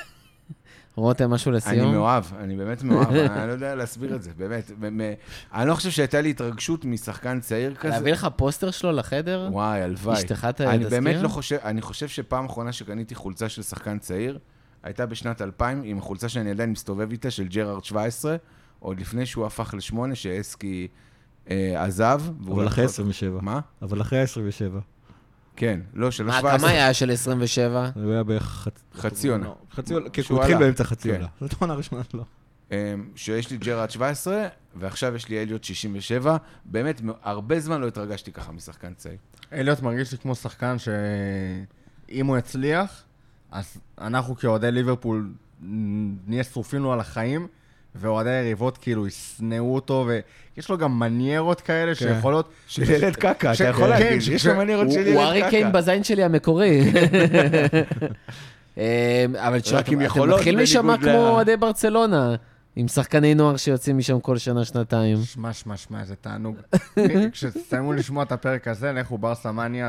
רותם, 0.97 1.31
משהו 1.31 1.49
אני 1.51 1.57
לסיום? 1.57 1.93
מאוהב, 1.93 2.25
אני 2.39 2.57
באמת 2.57 2.83
מאוהב, 2.83 3.09
אני 3.31 3.47
לא 3.47 3.53
יודע 3.53 3.75
להסביר 3.75 4.15
את 4.15 4.23
זה, 4.23 4.31
באמת. 4.79 5.19
אני 5.55 5.69
לא 5.69 5.75
חושב 5.75 5.91
שהייתה 5.91 6.21
לי 6.21 6.31
התרגשות 6.31 6.85
משחקן 6.85 7.41
צעיר 7.41 7.75
כזה. 7.75 7.89
להביא 7.95 8.13
לך 8.13 8.27
פוסטר 8.37 8.71
שלו 8.71 8.93
לחדר? 8.93 9.49
וואי, 9.53 9.83
הלוואי. 9.83 10.15
אשתך 10.17 10.45
ת- 10.45 10.61
אני 10.61 10.85
תזכיר? 10.85 11.01
באמת 11.01 11.23
לא 11.23 11.29
חושב, 11.29 11.57
אני 11.65 11.83
חושב 11.83 12.09
שפעם 12.09 12.45
אחרונה 12.47 12.73
שקניתי 12.73 13.15
חולצה 13.15 13.49
של 13.49 13.63
שחקן 13.63 13.99
צעיר, 13.99 14.39
הייתה 14.87 15.07
בשנת 15.07 15.43
2000, 15.43 15.83
עם 15.85 15.99
החולצה 15.99 16.29
שאני 16.29 16.51
עדיין 16.51 16.71
מסתובב 16.71 17.11
איתה, 17.11 17.31
של 17.31 17.49
ג'רארד 17.49 17.85
17, 17.85 18.37
עוד 18.79 19.01
לפני 19.01 19.27
שהוא 19.27 19.47
הפך 19.47 19.75
לשמונה, 19.77 20.15
שאסקי 20.15 20.89
אה, 21.51 21.85
עזב. 21.85 22.23
אבל 22.49 22.67
אחרי 22.67 22.85
אותו- 22.85 22.93
27. 22.95 23.41
מה? 23.43 23.61
אבל 23.83 24.01
אחרי 24.01 24.19
27. 24.21 24.81
כן, 25.57 25.81
לא, 25.95 26.11
של 26.11 26.25
מה, 26.25 26.37
ה-17. 26.39 26.59
כמה 26.59 26.69
היה 26.69 26.95
של 26.95 27.11
27? 27.11 27.91
זה 27.97 28.13
היה 28.13 28.23
בערך 28.23 28.69
חצ- 28.69 28.97
חצי 29.01 29.29
עונה. 29.29 29.45
לא, 29.47 29.57
חצי 29.75 29.95
עונה, 29.95 30.09
כי 30.11 30.21
הוא 30.29 30.41
התחיל. 30.41 30.59
באמצע 30.59 30.85
חצי 30.85 31.09
כן. 31.09 31.15
עונה. 31.15 31.27
זאת 31.41 31.53
העונה 31.53 31.73
הראשונה 31.73 32.03
שלו. 32.13 32.25
אה, 32.73 32.95
שיש 33.17 33.51
לי 33.51 33.57
ג'רארד 33.57 33.91
17, 33.91 34.47
ועכשיו 34.77 35.15
יש 35.17 35.29
לי 35.29 35.43
אליוט 35.43 35.65
67. 35.65 36.37
באמת, 36.65 37.01
הרבה 37.23 37.61
זמן 37.61 37.81
לא 37.81 37.89
התרגשתי 37.89 38.33
ככה 38.33 38.53
משחקן 38.53 38.95
צעיר. 38.95 39.17
אליוט 39.53 39.81
מרגיש 39.81 40.13
לי 40.13 40.19
כמו 40.19 40.35
שחקן 40.35 40.77
שאם 40.79 42.27
הוא 42.27 42.39
יצליח, 42.39 43.03
אז 43.57 43.77
אנחנו 44.01 44.37
כאוהדי 44.37 44.71
ליברפול 44.71 45.29
נהיה 46.27 46.45
שרופים 46.45 46.83
לו 46.83 46.93
על 46.93 47.01
החיים, 47.01 47.47
ואוהדי 47.95 48.31
היריבות 48.31 48.79
כאילו 48.79 49.07
ישנאו 49.07 49.75
אותו, 49.75 50.07
ויש 50.57 50.69
לו 50.69 50.79
גם 50.79 50.99
מניירות 50.99 51.61
כאלה 51.61 51.95
שיכולות... 51.95 52.49
של 52.67 52.91
ילד 52.91 53.17
קקה, 53.17 53.55
ש- 53.55 53.61
אתה 53.61 53.71
יכול 53.71 53.85
כן, 53.85 53.91
להגיד, 53.91 54.21
ש- 54.21 54.29
יש 54.29 54.47
לו 54.47 54.55
מניירות 54.57 54.93
של 54.93 54.99
ילד 54.99 55.09
קקה. 55.09 55.21
הוא 55.21 55.29
ארי 55.29 55.43
קיין 55.51 55.73
בזין 55.73 56.05
שלי 56.05 56.25
המקורי. 56.25 56.81
אה, 58.79 59.25
אבל 59.39 59.61
תשמע, 59.61 59.81
אתם 59.81 59.99
מתחילים 59.99 60.57
להישמע 60.57 60.97
כמו 60.99 61.29
אוהדי 61.29 61.57
ברצלונה, 61.57 62.35
עם 62.79 62.89
שחקני 62.89 63.35
נוער 63.35 63.57
שיוצאים 63.57 63.99
משם 63.99 64.21
כל 64.21 64.39
שנה-שנתיים. 64.39 65.17
שמע, 65.25 65.53
שמע, 65.53 65.77
שמע, 65.77 66.01
איזה 66.01 66.15
תענוג. 66.17 66.57
כשתסיימו 67.33 67.93
לשמוע 67.93 68.23
את 68.23 68.33
הפרק 68.33 68.69
הזה, 68.69 68.93
לכו 68.93 69.19
ברסה 69.19 69.53
מניה. 69.53 69.89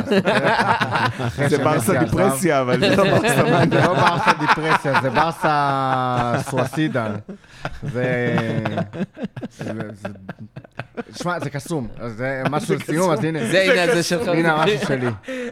זה 1.47 1.57
ברסה. 1.57 2.03
דיפרסיה, 2.03 2.61
אבל 2.61 2.79
זה 2.79 2.95
לא 2.95 3.03
ברסה 3.11 3.43
מניה. 3.43 3.81
זה 3.81 3.87
לא 3.87 3.93
ברסה 3.93 4.31
דיפרסיה, 4.39 5.01
זה 5.01 5.09
ברסה 5.09 6.33
סואסידה. 6.49 7.15
זה... 7.83 8.35
שמע, 11.15 11.39
זה 11.39 11.49
קסום. 11.49 11.87
זה 12.07 12.43
משהו 12.49 12.75
לסיום, 12.75 13.11
אז 13.11 13.23
הנה. 13.23 13.39
זה 13.47 13.61
הנה 13.61 13.95
זה 13.95 14.03
שלך. 14.03 14.27
הנה 14.27 14.53
המשהו 14.53 14.87
שלי. 14.87 15.07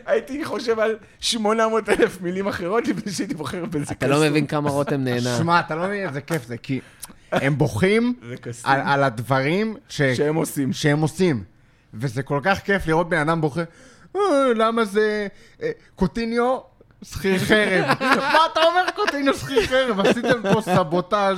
הייתי 0.05 0.45
חושב 0.45 0.79
על 0.79 0.95
800 1.19 1.89
אלף 1.89 2.21
מילים 2.21 2.47
אחרות 2.47 2.87
לפני 2.87 3.11
שהייתי 3.11 3.33
בוחר 3.33 3.65
בזה. 3.65 3.93
אתה 3.93 4.07
לא 4.07 4.21
מבין 4.21 4.47
כמה 4.47 4.69
רותם 4.69 5.03
נהנה. 5.03 5.37
שמע, 5.37 5.59
אתה 5.59 5.75
לא 5.75 5.85
מבין 5.87 6.07
איזה 6.07 6.21
כיף 6.21 6.45
זה, 6.45 6.57
כי 6.57 6.79
הם 7.31 7.57
בוכים. 7.57 8.13
על 8.63 8.81
על 8.85 9.03
הדברים 9.03 9.75
ש- 9.89 10.01
שהם 10.01 10.35
עושים. 10.35 10.73
שהם 10.73 11.01
עושים. 11.01 11.43
וזה 11.93 12.23
כל 12.23 12.39
כך 12.43 12.59
כיף 12.59 12.87
לראות 12.87 13.09
בן 13.09 13.17
אדם 13.17 13.41
בוכה, 13.41 13.61
"אה, 14.15 14.21
למה 14.55 14.85
זה... 14.85 15.27
אה, 15.63 15.71
קוטיניו, 15.95 16.57
שכיר 17.03 17.39
חרב. 17.39 17.85
מה 18.33 18.39
אתה 18.51 18.59
אומר 18.63 18.85
קוטיניו 18.95 19.33
שכיר 19.33 19.67
חרב? 19.67 19.99
עשיתם 19.99 20.41
פה 20.53 20.61
סבוטאז' 20.61 21.37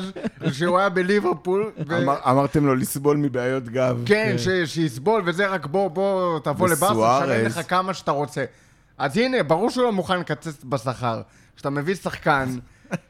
שהוא 0.51 0.79
היה 0.79 0.89
בליברפול. 0.89 1.71
אמרתם 2.29 2.65
לו 2.65 2.75
לסבול 2.75 3.17
מבעיות 3.17 3.63
גב. 3.69 4.01
כן, 4.05 4.35
ש- 4.37 4.73
שיסבול, 4.73 5.21
וזה 5.25 5.47
רק 5.47 5.65
בוא, 5.65 5.87
בוא, 5.87 6.39
תבוא 6.39 6.67
לברסה. 6.69 7.19
נשלם 7.25 7.45
לך 7.45 7.59
כמה 7.69 7.93
שאתה 7.93 8.11
רוצה. 8.11 8.45
אז 8.97 9.17
הנה, 9.17 9.43
ברור 9.43 9.69
שהוא 9.69 9.83
לא 9.83 9.91
מוכן 9.91 10.19
לקצץ 10.19 10.63
בשכר. 10.63 11.21
כשאתה 11.55 11.69
מביא 11.69 11.95
שחקן 11.95 12.57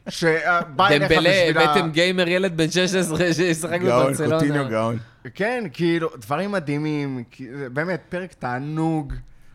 שבא 0.08 0.86
אליך 0.88 1.02
דמבלה, 1.12 1.30
בשביל 1.30 1.58
ה... 1.58 1.62
הבאתם 1.62 1.90
גיימר 1.90 2.28
ילד 2.28 2.56
בן 2.56 2.70
16 2.70 3.32
שישחק 3.32 3.80
גאון, 3.80 4.04
בברצלונה. 4.06 4.34
קוטיניו 4.38 4.68
גאון. 4.70 4.98
כן, 5.34 5.64
כאילו, 5.72 6.08
דברים 6.20 6.52
מדהימים, 6.52 7.24
באמת, 7.72 8.00
פרק 8.08 8.32
תענוג 8.32 9.12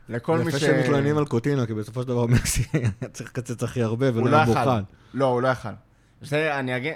לכל 0.09 0.38
מי 0.38 0.49
יפה 0.49 0.59
ש... 0.59 0.61
שהם 0.61 0.80
מתלוננים 0.80 1.17
על 1.17 1.26
קוטינו, 1.26 1.67
כי 1.67 1.74
בסופו 1.74 2.01
של 2.01 2.07
דבר 2.07 2.26
מסי 2.26 2.63
היה 2.74 2.89
צריך 3.13 3.30
לקצץ 3.30 3.63
הכי 3.63 3.82
הרבה 3.84 4.05
ולא 4.13 4.32
לא 4.32 4.36
היה 4.36 4.43
יכל. 4.43 4.59
מוכן. 4.59 4.84
לא, 5.13 5.26
הוא 5.26 5.41
לא 5.41 5.47
יכל. 5.47 5.69
זה, 6.21 6.59
אני 6.59 6.78
אגיד, 6.78 6.93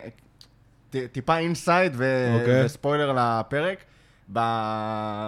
טיפה 1.12 1.38
inside 1.38 1.94
אוקיי. 1.94 2.66
וספוילר 2.66 3.14
לפרק, 3.40 3.78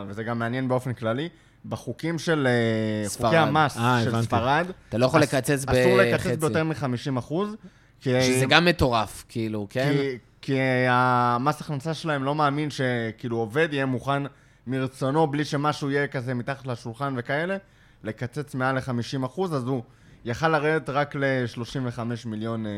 וזה 0.07 0.23
גם 0.23 0.39
מעניין 0.39 0.67
באופן 0.67 0.93
כללי, 0.93 1.29
בחוקים 1.65 2.19
של... 2.19 2.47
אה, 2.47 3.09
ספרד. 3.09 3.25
חוקי 3.25 3.37
המס 3.37 3.77
אה, 3.77 3.99
של 4.03 4.09
הבנתי. 4.09 4.25
ספרד, 4.25 4.65
אתה 4.89 4.97
לא 4.97 5.05
יכול 5.05 5.23
אס- 5.23 5.33
לקצץ 5.33 5.65
אסור 5.67 5.97
לקצץ 5.97 6.25
בחצי. 6.25 6.35
ביותר 6.37 6.63
מ-50 6.63 7.19
אחוז, 7.19 7.55
כי... 8.01 8.21
שזה 8.21 8.45
גם 8.45 8.65
מטורף, 8.65 9.25
כאילו, 9.29 9.67
כן? 9.69 9.91
כי, 9.93 10.17
כי 10.41 10.57
המס 10.89 11.61
הכנסה 11.61 11.93
שלהם 11.93 12.23
לא 12.23 12.35
מאמין 12.35 12.69
שכאילו 12.69 13.37
עובד 13.37 13.67
יהיה 13.71 13.85
מוכן 13.85 14.23
מרצונו, 14.67 15.27
בלי 15.27 15.45
שמשהו 15.45 15.91
יהיה 15.91 16.07
כזה 16.07 16.33
מתחת 16.33 16.67
לשולחן 16.67 17.13
וכאלה, 17.17 17.57
לקצץ 18.03 18.55
מעל 18.55 18.75
ל-50 18.75 19.25
אחוז, 19.25 19.53
אז 19.55 19.63
הוא 19.63 19.83
יכל 20.25 20.47
לרדת 20.47 20.89
רק 20.89 21.15
ל-35 21.15 21.99
מיליון 22.25 22.65
אה, 22.65 22.71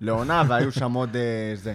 לעונה, 0.00 0.42
והיו 0.48 0.72
שם 0.72 0.92
עוד 0.92 1.16
אה, 1.16 1.22
זה. 1.54 1.74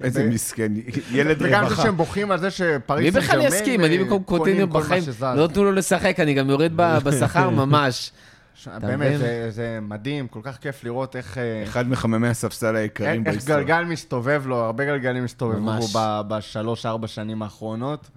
איזה 0.00 0.28
מסכן, 0.30 0.72
ילד 1.12 1.36
וגם 1.40 1.62
זה 1.62 1.68
רווחה. 1.68 1.82
שהם 1.82 1.96
בוכים 1.96 2.30
על 2.30 2.38
זה 2.38 2.46
מי 2.46 2.50
שפריס 2.50 3.14
בכלל 3.14 3.40
סן 3.40 3.56
יסכים? 3.56 3.84
אני 3.84 3.98
במקום 3.98 4.18
אה, 4.22 4.26
קוטיניו 4.26 4.68
בחיים. 4.68 5.02
לא 5.20 5.44
נתנו 5.44 5.64
לו 5.64 5.72
לשחק, 5.72 6.20
אני 6.20 6.34
גם 6.34 6.50
יורד 6.50 6.72
ב- 6.76 6.98
בשכר 7.04 7.50
ממש. 7.50 8.12
ש-? 8.56 8.68
באמת, 8.68 9.18
זה- 9.18 9.46
זה 9.50 9.78
מדהים, 9.82 10.28
כל 10.28 10.40
כך 10.42 10.56
כיף 10.56 10.84
לראות 10.84 11.16
איך... 11.16 11.38
אה, 11.38 11.62
אחד 11.64 11.88
מחממי 11.88 12.28
הספסל 12.28 12.76
היקרים 12.76 13.20
איך 13.26 13.34
בהיסטוריה. 13.34 13.62
גלגל 13.62 13.84
מסתובב 13.84 14.42
לו, 14.46 14.56
הרבה 14.56 14.84
גלגלים 14.84 15.24
הסתובבו 15.24 15.60
ממש. 15.60 15.92
בו 15.92 15.98
ב- 15.98 16.22
בשלוש-ארבע 16.28 17.06
שנים 17.06 17.42
האחרונות. 17.42 18.10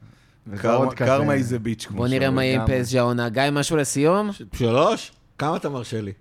קרמה- 0.96 1.34
איזה 1.34 1.60
ביץ' 1.60 1.86
כמו 1.86 1.98
בוא 1.98 2.08
נראה 2.08 2.20
שאומרים. 2.28 2.36
מה 2.36 2.44
יהיה 2.44 2.62
עם. 2.62 2.84
פסג' 2.84 2.98
העונה. 2.98 3.30
גיא, 3.30 3.44
משהו 3.52 3.78
לסיום? 3.78 4.30
שלוש? 4.54 5.12
כמה 5.38 5.56
אתה 5.58 5.70
מרשה 5.70 6.02
לי? 6.02 6.12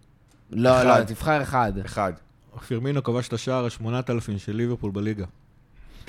לא, 0.50 0.82
אחד. 0.82 0.98
לא, 1.00 1.04
תבחר 1.04 1.42
אחד. 1.42 1.72
אחד. 1.84 2.12
פירמינו 2.66 3.02
כבש 3.02 3.28
את 3.28 3.32
השער 3.32 3.64
ה-8,000 3.64 4.10
של 4.38 4.56
ליברפול 4.56 4.90
בליגה. 4.90 5.24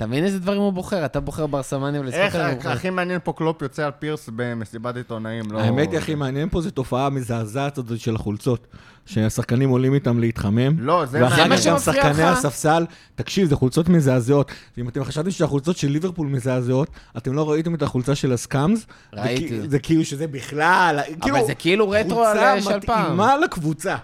אתה 0.00 0.08
מבין 0.08 0.24
איזה 0.24 0.38
דברים 0.38 0.60
הוא 0.60 0.72
בוחר? 0.72 1.04
אתה 1.04 1.20
בוחר 1.20 1.46
ברסמניה 1.46 2.00
ולשחק 2.00 2.18
איך. 2.20 2.34
הוא 2.34 2.54
בוחר. 2.54 2.70
הכי 2.70 2.90
מעניין 2.90 3.20
פה 3.24 3.32
קלופ 3.32 3.62
יוצא 3.62 3.84
על 3.84 3.90
פירס 3.98 4.28
במסיבת 4.36 4.96
עיתונאים, 4.96 5.50
לא... 5.50 5.60
האמת 5.60 5.90
היא, 5.90 5.98
הכי 5.98 6.14
מעניין 6.14 6.48
פה 6.48 6.60
זה 6.60 6.70
תופעה 6.70 7.10
מזעזעת 7.10 7.78
הזאת 7.78 8.00
של 8.00 8.14
החולצות. 8.14 8.66
שהשחקנים 9.06 9.70
עולים 9.70 9.94
איתם 9.94 10.20
להתחמם. 10.20 10.78
לא, 10.78 11.06
זה 11.06 11.22
ואחר 11.22 11.48
מה 11.48 11.56
כך 11.56 11.66
גם 11.66 11.78
שמפריע 11.78 12.02
שחקני 12.02 12.22
לך? 12.24 12.38
הספסל, 12.38 12.86
תקשיב, 13.14 13.48
זה 13.48 13.56
חולצות 13.56 13.88
מזעזעות. 13.88 14.50
ואם 14.76 14.88
אתם 14.88 15.04
חשבתם 15.04 15.30
שהחולצות 15.30 15.76
של 15.76 15.88
ליברפול 15.88 16.26
מזעזעות, 16.26 16.88
אתם 17.16 17.32
לא 17.32 17.50
ראיתם 17.50 17.74
את 17.74 17.82
החולצה 17.82 18.14
של 18.14 18.32
הסקאמס. 18.32 18.86
ראיתי. 19.14 19.68
זה, 19.68 19.78
כאילו 19.78 20.04
שזה 20.04 20.26
בכלל, 20.26 21.00
אבל 21.20 21.46
זה 21.46 21.54
כאילו 21.54 21.90
רטרו 21.90 22.24
על 22.24 22.38
חולצה 22.38 22.70
של 22.70 22.86
פעם. 22.86 23.04
מתאימה 23.04 23.36
לקבוצה. 23.36 23.96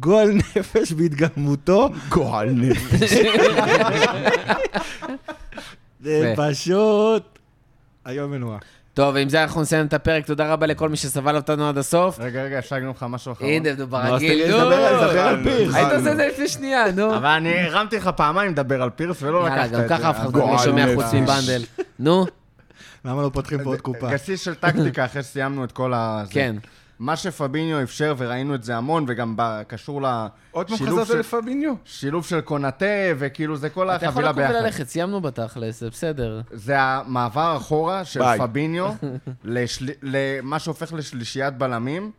גועל 0.00 0.30
נפש 0.56 0.92
בהתגלמותו, 0.92 1.88
גועל 2.08 2.50
נפש. 2.50 3.12
זה. 6.00 6.34
פשוט 6.36 7.38
היום 8.04 8.30
מנועה. 8.30 8.58
טוב, 8.94 9.14
ועם 9.14 9.28
זה 9.28 9.42
אנחנו 9.42 9.60
נסיים 9.60 9.86
את 9.86 9.94
הפרק. 9.94 10.26
תודה 10.26 10.52
רבה 10.52 10.66
לכל 10.66 10.88
מי 10.88 10.96
שסבל 10.96 11.36
אותנו 11.36 11.68
עד 11.68 11.78
הסוף. 11.78 12.18
רגע, 12.20 12.42
רגע, 12.42 12.58
אפשר 12.58 12.76
להגיד 12.76 12.90
לך 12.96 13.06
משהו 13.08 13.32
אחרון? 13.32 13.50
הנה, 13.50 13.68
נו, 13.74 13.82
אז 13.82 13.88
ברגיל, 13.88 14.50
נו. 14.50 14.58
דבר 14.58 14.74
על- 14.74 15.10
דבר 15.10 15.20
על 15.20 15.42
פירס. 15.44 15.74
היית 15.74 15.92
עושה 15.92 16.12
את 16.12 16.16
זה 16.16 16.26
לפני 16.26 16.48
שנייה, 16.48 16.84
נו. 16.92 17.16
אבל 17.16 17.26
אני 17.26 17.58
הרמתי 17.60 17.96
לך 17.96 18.10
פעמיים 18.16 18.50
לדבר 18.52 18.82
על 18.82 18.90
פירס 18.90 19.22
ולא 19.22 19.38
יאללה, 19.38 19.54
לקחת 19.56 19.66
את 19.72 19.76
זה. 19.76 19.82
גם 19.82 19.98
ככה 19.98 20.10
אף 20.10 20.16
אחד 20.20 20.36
לא 20.36 20.58
שומע. 20.64 20.86
חוץ 20.94 21.04
מבנדל. 21.14 21.62
נו, 21.98 22.26
למה 23.04 23.22
לא 23.22 23.30
פותחים 23.32 23.58
פה 23.64 23.70
עוד 23.70 23.80
קופה? 23.80 24.10
גסיס 24.10 24.40
של 24.40 24.54
טקטיקה 24.54 25.04
אחרי 25.04 25.22
שסיימנו 25.22 25.64
את 25.64 25.72
כל 25.72 25.94
ה... 25.94 26.24
כן. 26.30 26.56
מה 27.02 27.16
שפביניו 27.16 27.82
אפשר, 27.82 28.14
וראינו 28.18 28.54
את 28.54 28.64
זה 28.64 28.76
המון, 28.76 29.04
וגם 29.08 29.36
קשור 29.68 30.00
עוד 30.50 30.66
פעם 30.66 30.74
לשילוב 30.74 31.00
חזרת 31.00 31.06
של, 31.06 31.18
לפביניו? 31.18 31.72
שילוב 31.84 32.26
של 32.26 32.40
קונאטה, 32.40 32.86
וכאילו 33.18 33.56
זה 33.56 33.70
כל 33.70 33.90
אתה 33.90 34.06
יכול 34.06 34.08
החבילה 34.08 34.30
לקום 34.30 34.42
ביחד. 34.42 34.54
וללכת, 34.54 34.88
סיימנו 34.88 35.20
בתכלס, 35.20 35.80
זה 35.80 35.90
בסדר. 35.90 36.40
זה 36.52 36.80
המעבר 36.80 37.56
אחורה 37.56 38.04
של 38.04 38.20
ביי. 38.20 38.38
פביניו 38.38 38.92
לשל... 39.44 39.88
למה 40.02 40.58
שהופך 40.58 40.92
לשלישיית 40.92 41.54
בלמים, 41.54 42.10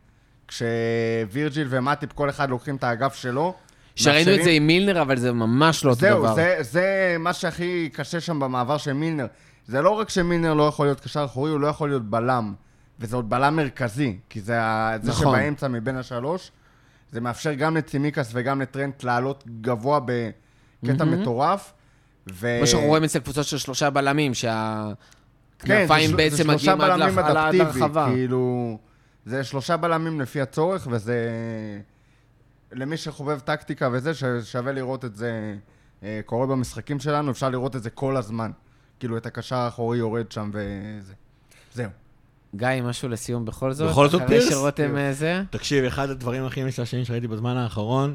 כשווירג'יל 0.48 1.66
ומטיפ 1.70 2.12
כל 2.12 2.30
אחד 2.30 2.50
לוקחים 2.50 2.76
את 2.76 2.84
האגף 2.84 3.14
שלו. 3.14 3.54
שראינו 3.96 4.34
את 4.34 4.44
זה 4.44 4.50
עם 4.50 4.66
מילנר, 4.66 5.02
אבל 5.02 5.18
זה 5.18 5.32
ממש 5.32 5.84
לא 5.84 5.90
אותו 5.90 6.00
זהו, 6.00 6.18
דבר. 6.18 6.34
זה, 6.34 6.56
זה 6.60 7.16
מה 7.18 7.32
שהכי 7.32 7.88
קשה 7.92 8.20
שם 8.20 8.40
במעבר 8.40 8.78
של 8.78 8.92
מילנר. 8.92 9.26
זה 9.66 9.82
לא 9.82 9.90
רק 9.90 10.08
שמילנר 10.08 10.54
לא 10.54 10.68
יכול 10.68 10.86
להיות 10.86 11.00
קשר 11.00 11.24
אחורי, 11.24 11.50
הוא 11.50 11.60
לא 11.60 11.66
יכול 11.66 11.88
להיות 11.88 12.10
בלם. 12.10 12.54
וזה 13.00 13.16
עוד 13.16 13.30
בלם 13.30 13.56
מרכזי, 13.56 14.18
כי 14.28 14.40
זה, 14.40 14.58
זה 15.02 15.10
נכון. 15.10 15.36
שבאמצע 15.36 15.68
מבין 15.68 15.96
השלוש. 15.96 16.50
זה 17.12 17.20
מאפשר 17.20 17.54
גם 17.54 17.76
לצימיקס 17.76 18.30
וגם 18.32 18.60
לטרנט 18.60 19.02
לעלות 19.04 19.44
גבוה 19.60 20.00
בקטע 20.04 21.04
מטורף. 21.04 21.72
ו... 22.32 22.56
כמו 22.58 22.66
שאנחנו 22.66 22.88
רואים 22.88 23.04
אצל 23.04 23.18
קבוצות 23.18 23.46
של 23.46 23.58
שלושה 23.58 23.90
בלמים, 23.90 24.32
כן, 24.32 24.34
שהכנפיים 24.34 26.10
זה, 26.10 26.16
בעצם 26.16 26.50
מגיעים 26.50 26.80
עד 26.80 27.54
הרחבה. 27.60 28.06
כאילו... 28.06 28.78
זה 29.26 29.44
שלושה 29.44 29.76
בלמים 29.76 30.20
לפי 30.20 30.40
הצורך, 30.40 30.88
וזה... 30.90 31.28
למי 32.72 32.96
שחובב 32.96 33.40
טקטיקה 33.40 33.88
וזה, 33.92 34.14
ש- 34.14 34.24
שווה 34.44 34.72
לראות 34.72 35.04
את 35.04 35.16
זה 35.16 35.54
אה, 36.02 36.20
קורה 36.26 36.46
במשחקים 36.46 37.00
שלנו, 37.00 37.30
אפשר 37.30 37.48
לראות 37.48 37.76
את 37.76 37.82
זה 37.82 37.90
כל 37.90 38.16
הזמן. 38.16 38.50
כאילו, 38.98 39.16
את 39.16 39.26
הקשר 39.26 39.56
האחורי 39.56 39.98
יורד 39.98 40.32
שם 40.32 40.50
וזה. 40.52 41.12
זהו. 41.72 41.90
גיא, 42.56 42.82
משהו 42.82 43.08
לסיום 43.08 43.44
בכל 43.44 43.72
זאת? 43.72 43.90
בכל 43.90 44.08
זאת, 44.08 44.22
אחרי 44.22 44.38
פירס? 44.38 44.50
שרותם 44.50 44.96
אה, 44.96 45.12
זה? 45.12 45.42
תקשיב, 45.50 45.84
אחד 45.84 46.10
הדברים 46.10 46.44
הכי 46.44 46.64
משעשעים 46.64 47.04
שראיתי 47.04 47.28
בזמן 47.28 47.56
האחרון, 47.56 48.14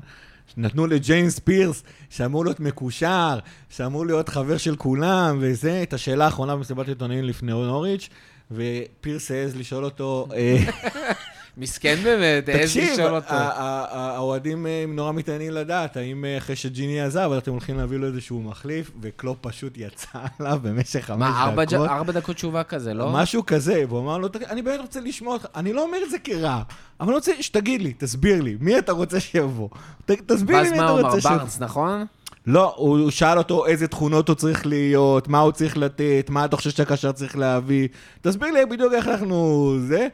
נתנו 0.58 0.88
לג'יימס 0.88 1.40
פירס, 1.40 1.84
שאמור 2.10 2.46
להיות 2.46 2.60
מקושר, 2.60 3.40
שאמור 3.70 4.06
להיות 4.06 4.30
חבר 4.30 4.58
של 4.58 4.76
כולם, 4.76 5.38
וזה, 5.42 5.84
את 5.84 5.94
השאלה 5.94 6.26
האחרונה 6.26 6.56
במסיבת 6.56 6.88
עיתונאים 6.88 7.24
לפני 7.24 7.52
נוריץ', 7.52 8.10
ופירס 8.52 9.32
העז 9.32 9.56
לשאול 9.56 9.86
אותו, 9.86 10.28
אה, 10.34 10.58
מסכן 11.60 11.96
באמת, 12.04 12.50
העז 12.50 12.60
תקשיב, 12.62 12.94
לשאול 12.94 13.16
אותו. 13.16 13.28
ה- 13.34 13.86
האוהדים 14.16 14.68
אה, 14.68 14.86
נורא 14.88 15.12
מתעניינים 15.12 15.52
לדעת, 15.52 15.98
האם 15.98 16.26
אה, 16.26 16.38
אחרי 16.38 16.56
שג'יני 16.56 17.02
עזב, 17.02 17.32
אתם 17.38 17.52
הולכים 17.52 17.78
להביא 17.78 17.98
לו 17.98 18.08
איזשהו 18.08 18.42
מחליף, 18.42 18.92
וקלופ 19.02 19.38
פשוט 19.42 19.74
יצא 19.78 20.08
עליו 20.40 20.60
במשך 20.64 21.06
חמש 21.06 21.18
מה, 21.20 21.44
ארבע 21.44 21.66
דקות. 21.66 22.16
דקות 22.16 22.36
תשובה 22.36 22.64
כזה, 22.64 22.94
לא? 22.94 23.10
משהו 23.14 23.46
כזה, 23.46 23.84
והוא 23.90 24.00
אמר 24.00 24.18
לו, 24.18 24.28
"תגיד, 24.28 24.48
אני 24.48 24.62
באמת 24.62 24.80
רוצה 24.80 25.00
לשמוע 25.00 25.34
אותך, 25.34 25.46
אני 25.56 25.74
לא 25.74 25.84
אומר 25.84 25.98
את 26.06 26.10
זה 26.10 26.18
כרע, 26.24 26.62
אבל 27.00 27.08
אני 27.10 27.16
רוצה 27.16 27.32
שתגיד 27.42 27.82
לי, 27.82 27.94
תסביר 27.98 28.42
לי, 28.42 28.58
מי 28.60 28.80
אתה 28.80 28.92
רוצה 28.92 29.20
שיבוא? 29.20 29.70
תסביר 30.06 30.58
לי 30.58 30.64
ואז 30.64 30.72
מי 30.72 30.78
מה 30.78 30.84
אתה 30.84 30.92
הוא 30.92 31.00
אמר? 31.00 31.08
רוצה 31.10 31.22
שיבוא. 31.22 31.38
בארנס, 31.38 31.60
נכון? 31.60 32.06
לא, 32.48 32.74
הוא 32.78 33.00
הוא 33.00 33.12
שאל 33.12 33.38
אותו 33.38 33.66
איזה 33.66 33.88
תכונות 33.88 34.28
הוא 34.30 34.36
צריך 34.36 34.66
להיות, 34.68 35.28
מה 35.28 35.40
הוא 35.40 35.52
צריך 35.52 35.78
לתת, 35.78 36.26
מה 36.30 36.46
אתה 36.46 36.56
חושב 36.56 36.70
שהקשר 36.70 37.12
צריך 37.12 37.38
להביא. 37.38 37.88
תסביר 38.22 38.52
לי 38.52 38.66
בדיוק 38.66 38.94
איך 38.94 39.08
אנחנו... 39.08 39.76
זה. 39.88 40.08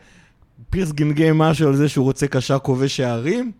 פירס 0.69 0.91
גמגם 0.91 1.37
משהו 1.37 1.67
על 1.67 1.75
זה 1.75 1.89
שהוא 1.89 2.05
רוצה 2.05 2.27
קשר 2.27 2.59
כובש 2.59 2.97
שערים. 2.97 3.51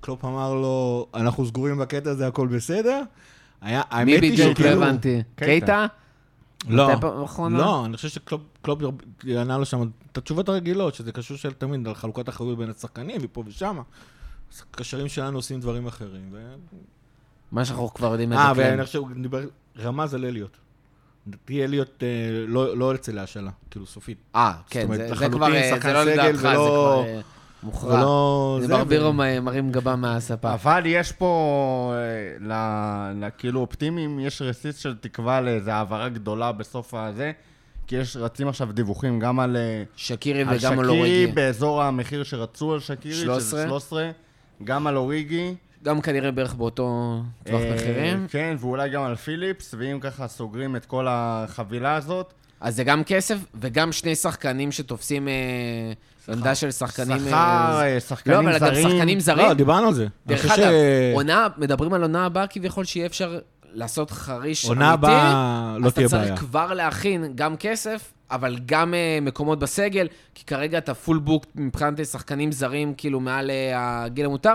קלופ 0.00 0.24
אמר 0.24 0.54
לו, 0.54 1.06
אנחנו 1.14 1.46
סגורים 1.46 1.78
בקטע 1.78 2.10
הזה, 2.10 2.26
הכל 2.26 2.46
בסדר. 2.46 3.02
היה, 3.60 3.82
מי 3.90 3.96
האמת 3.98 4.22
היא 4.22 4.32
בדיוק? 4.32 4.48
לא 4.48 4.54
שכאילו... 4.54 4.82
הבנתי. 4.82 5.22
קייטה. 5.36 5.86
לא, 6.68 6.90
פעם 7.00 7.22
אחרונה? 7.22 7.58
לא, 7.58 7.84
אני 7.84 7.96
חושב 7.96 8.08
שקלופ 8.08 8.40
קלופ 8.62 8.82
ענה 9.24 9.58
לו 9.58 9.64
שם 9.64 9.82
את 10.12 10.18
התשובות 10.18 10.48
הרגילות, 10.48 10.94
שזה 10.94 11.12
קשור 11.12 11.36
של 11.36 11.52
תמיד 11.52 11.88
על 11.88 11.94
חלוקת 11.94 12.28
אחריות 12.28 12.58
בין 12.58 12.70
השחקנים, 12.70 13.20
ופה 13.22 13.42
ושם. 13.46 13.78
אז 14.52 14.62
הקשרים 14.70 15.08
שלנו 15.08 15.38
עושים 15.38 15.60
דברים 15.60 15.86
אחרים. 15.86 16.28
ו... 16.32 16.54
מה 17.52 17.64
שאנחנו 17.64 17.94
כבר 17.94 18.10
יודעים 18.12 18.32
אה. 18.32 18.52
ואני 18.56 18.84
חושב, 18.84 18.98
הוא 18.98 19.10
רמז 19.78 20.14
על 20.14 20.24
אליוט. 20.24 20.56
לדעתי 21.28 21.64
אליוט 21.64 22.02
אה, 22.02 22.08
לא 22.46 22.76
לא 22.76 22.92
יוצא 22.92 23.12
להשאלה, 23.12 23.50
כאילו 23.70 23.86
סופית. 23.86 24.18
אה, 24.36 24.52
זאת 24.64 24.72
כן, 24.72 24.82
אומרת, 24.84 24.98
זה- 25.18 25.28
כבר, 25.28 25.54
אה, 25.54 25.78
זה 25.82 25.92
לא 25.92 26.04
לדעתך, 26.04 26.36
זה 26.36 26.42
כבר 26.48 27.04
אה, 27.06 27.20
מוכרע. 27.62 27.94
ולא... 27.94 28.58
זה 28.62 28.68
ברבירו 28.68 29.12
מ- 29.12 29.44
מרים 29.44 29.72
גבה 29.72 29.96
מהספה. 29.96 30.52
אבל 30.54 30.82
יש 30.86 31.12
פה, 31.12 31.92
ל- 32.40 32.52
ל- 33.24 33.28
כאילו 33.38 33.60
אופטימיים, 33.60 34.20
יש 34.20 34.42
רסיס 34.42 34.76
של 34.76 34.94
תקווה 35.00 35.40
לאיזו 35.40 35.70
העברה 35.70 36.08
גדולה 36.08 36.52
בסוף 36.52 36.94
הזה, 36.94 37.32
כי 37.86 37.96
יש, 37.96 38.16
רצים 38.16 38.48
עכשיו 38.48 38.72
דיווחים 38.72 39.18
גם 39.20 39.40
על... 39.40 39.56
שקירי 39.96 40.40
על 40.40 40.46
וגם 40.48 40.72
על 40.78 40.84
שקירי 40.84 40.98
אוריגי. 40.98 41.26
באזור 41.32 41.82
המחיר 41.82 42.22
שרצו 42.24 42.72
על 42.72 42.80
שקירי, 42.80 43.14
13. 43.14 43.40
שזה 43.40 43.68
13, 43.68 44.10
גם 44.64 44.86
על 44.86 44.96
אוריגי. 44.96 45.54
גם 45.84 46.00
כנראה 46.00 46.30
בערך 46.30 46.54
באותו 46.54 47.20
טווח 47.44 47.60
אה, 47.60 47.74
מחירים. 47.74 48.26
כן, 48.30 48.56
ואולי 48.58 48.90
גם 48.90 49.02
על 49.02 49.16
פיליפס, 49.16 49.74
ואם 49.78 49.98
ככה 50.00 50.28
סוגרים 50.28 50.76
את 50.76 50.86
כל 50.86 51.06
החבילה 51.08 51.94
הזאת, 51.94 52.32
אז 52.60 52.76
זה 52.76 52.84
גם 52.84 53.04
כסף, 53.04 53.38
וגם 53.54 53.92
שני 53.92 54.14
שחקנים 54.14 54.72
שתופסים 54.72 55.28
אה, 55.28 55.34
עמדה 56.32 56.54
של 56.54 56.70
שחקנים... 56.70 57.18
שכר, 57.18 57.80
אה, 57.80 57.94
לא, 57.94 58.00
שחקנים 58.00 58.48
אבל 58.48 58.58
גם 58.58 58.58
זרים. 58.58 58.90
שחקנים 58.90 59.20
זרים. 59.20 59.46
לא, 59.46 59.54
דיברנו 59.54 59.86
על 59.86 59.94
זה. 59.94 60.06
דרך 60.26 60.50
אגב, 60.50 60.72
עונה, 61.14 61.46
מדברים 61.58 61.94
על 61.94 62.02
עונה 62.02 62.26
הבאה 62.26 62.46
כביכול 62.46 62.84
שיהיה 62.84 63.06
אפשר 63.06 63.38
לעשות 63.72 64.10
חריש 64.10 64.64
אמיתי. 64.64 64.78
עונה 64.80 64.92
הבאה 64.92 65.76
לא 65.78 65.90
תהיה 65.90 66.06
אז 66.06 66.14
אתה 66.14 66.22
בעיה. 66.22 66.36
צריך 66.36 66.40
כבר 66.40 66.74
להכין 66.74 67.32
גם 67.34 67.56
כסף, 67.56 68.12
אבל 68.30 68.58
גם 68.66 68.94
מקומות 69.22 69.58
בסגל, 69.58 70.06
כי 70.34 70.44
כרגע 70.44 70.78
אתה 70.78 70.94
פול 70.94 71.18
בוק 71.18 71.46
מבחינת 71.54 72.06
שחקנים 72.06 72.52
זרים, 72.52 72.94
כאילו 72.96 73.20
מעל 73.20 73.50
הגיל 73.74 74.26
המותר, 74.26 74.54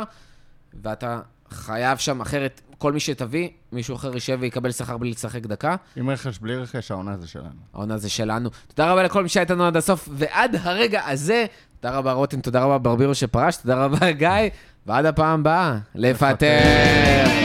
ואתה 0.81 1.19
חייב 1.49 1.97
שם, 1.97 2.21
אחרת 2.21 2.61
כל 2.77 2.93
מי 2.93 2.99
שתביא, 2.99 3.49
מישהו 3.71 3.95
אחר 3.95 4.13
יישב 4.13 4.37
ויקבל 4.41 4.71
שכר 4.71 4.97
בלי 4.97 5.11
לשחק 5.11 5.45
דקה. 5.45 5.75
עם 5.95 6.09
רכש, 6.09 6.37
בלי 6.37 6.55
רכש, 6.55 6.91
העונה 6.91 7.17
זה 7.17 7.27
שלנו. 7.27 7.49
העונה 7.73 7.97
זה 7.97 8.09
שלנו. 8.09 8.49
תודה 8.67 8.91
רבה 8.91 9.03
לכל 9.03 9.23
מי 9.23 9.29
שהיה 9.29 9.41
איתנו 9.41 9.65
עד 9.65 9.77
הסוף, 9.77 10.09
ועד 10.11 10.55
הרגע 10.61 11.01
הזה, 11.07 11.45
תודה 11.79 11.97
רבה 11.97 12.11
רותם, 12.11 12.41
תודה 12.41 12.63
רבה 12.63 12.77
ברבירו 12.77 13.15
שפרש, 13.15 13.57
תודה 13.57 13.85
רבה 13.85 14.11
גיא, 14.11 14.29
ועד 14.85 15.05
הפעם 15.05 15.39
הבאה, 15.39 15.77
לפטר. 15.95 17.42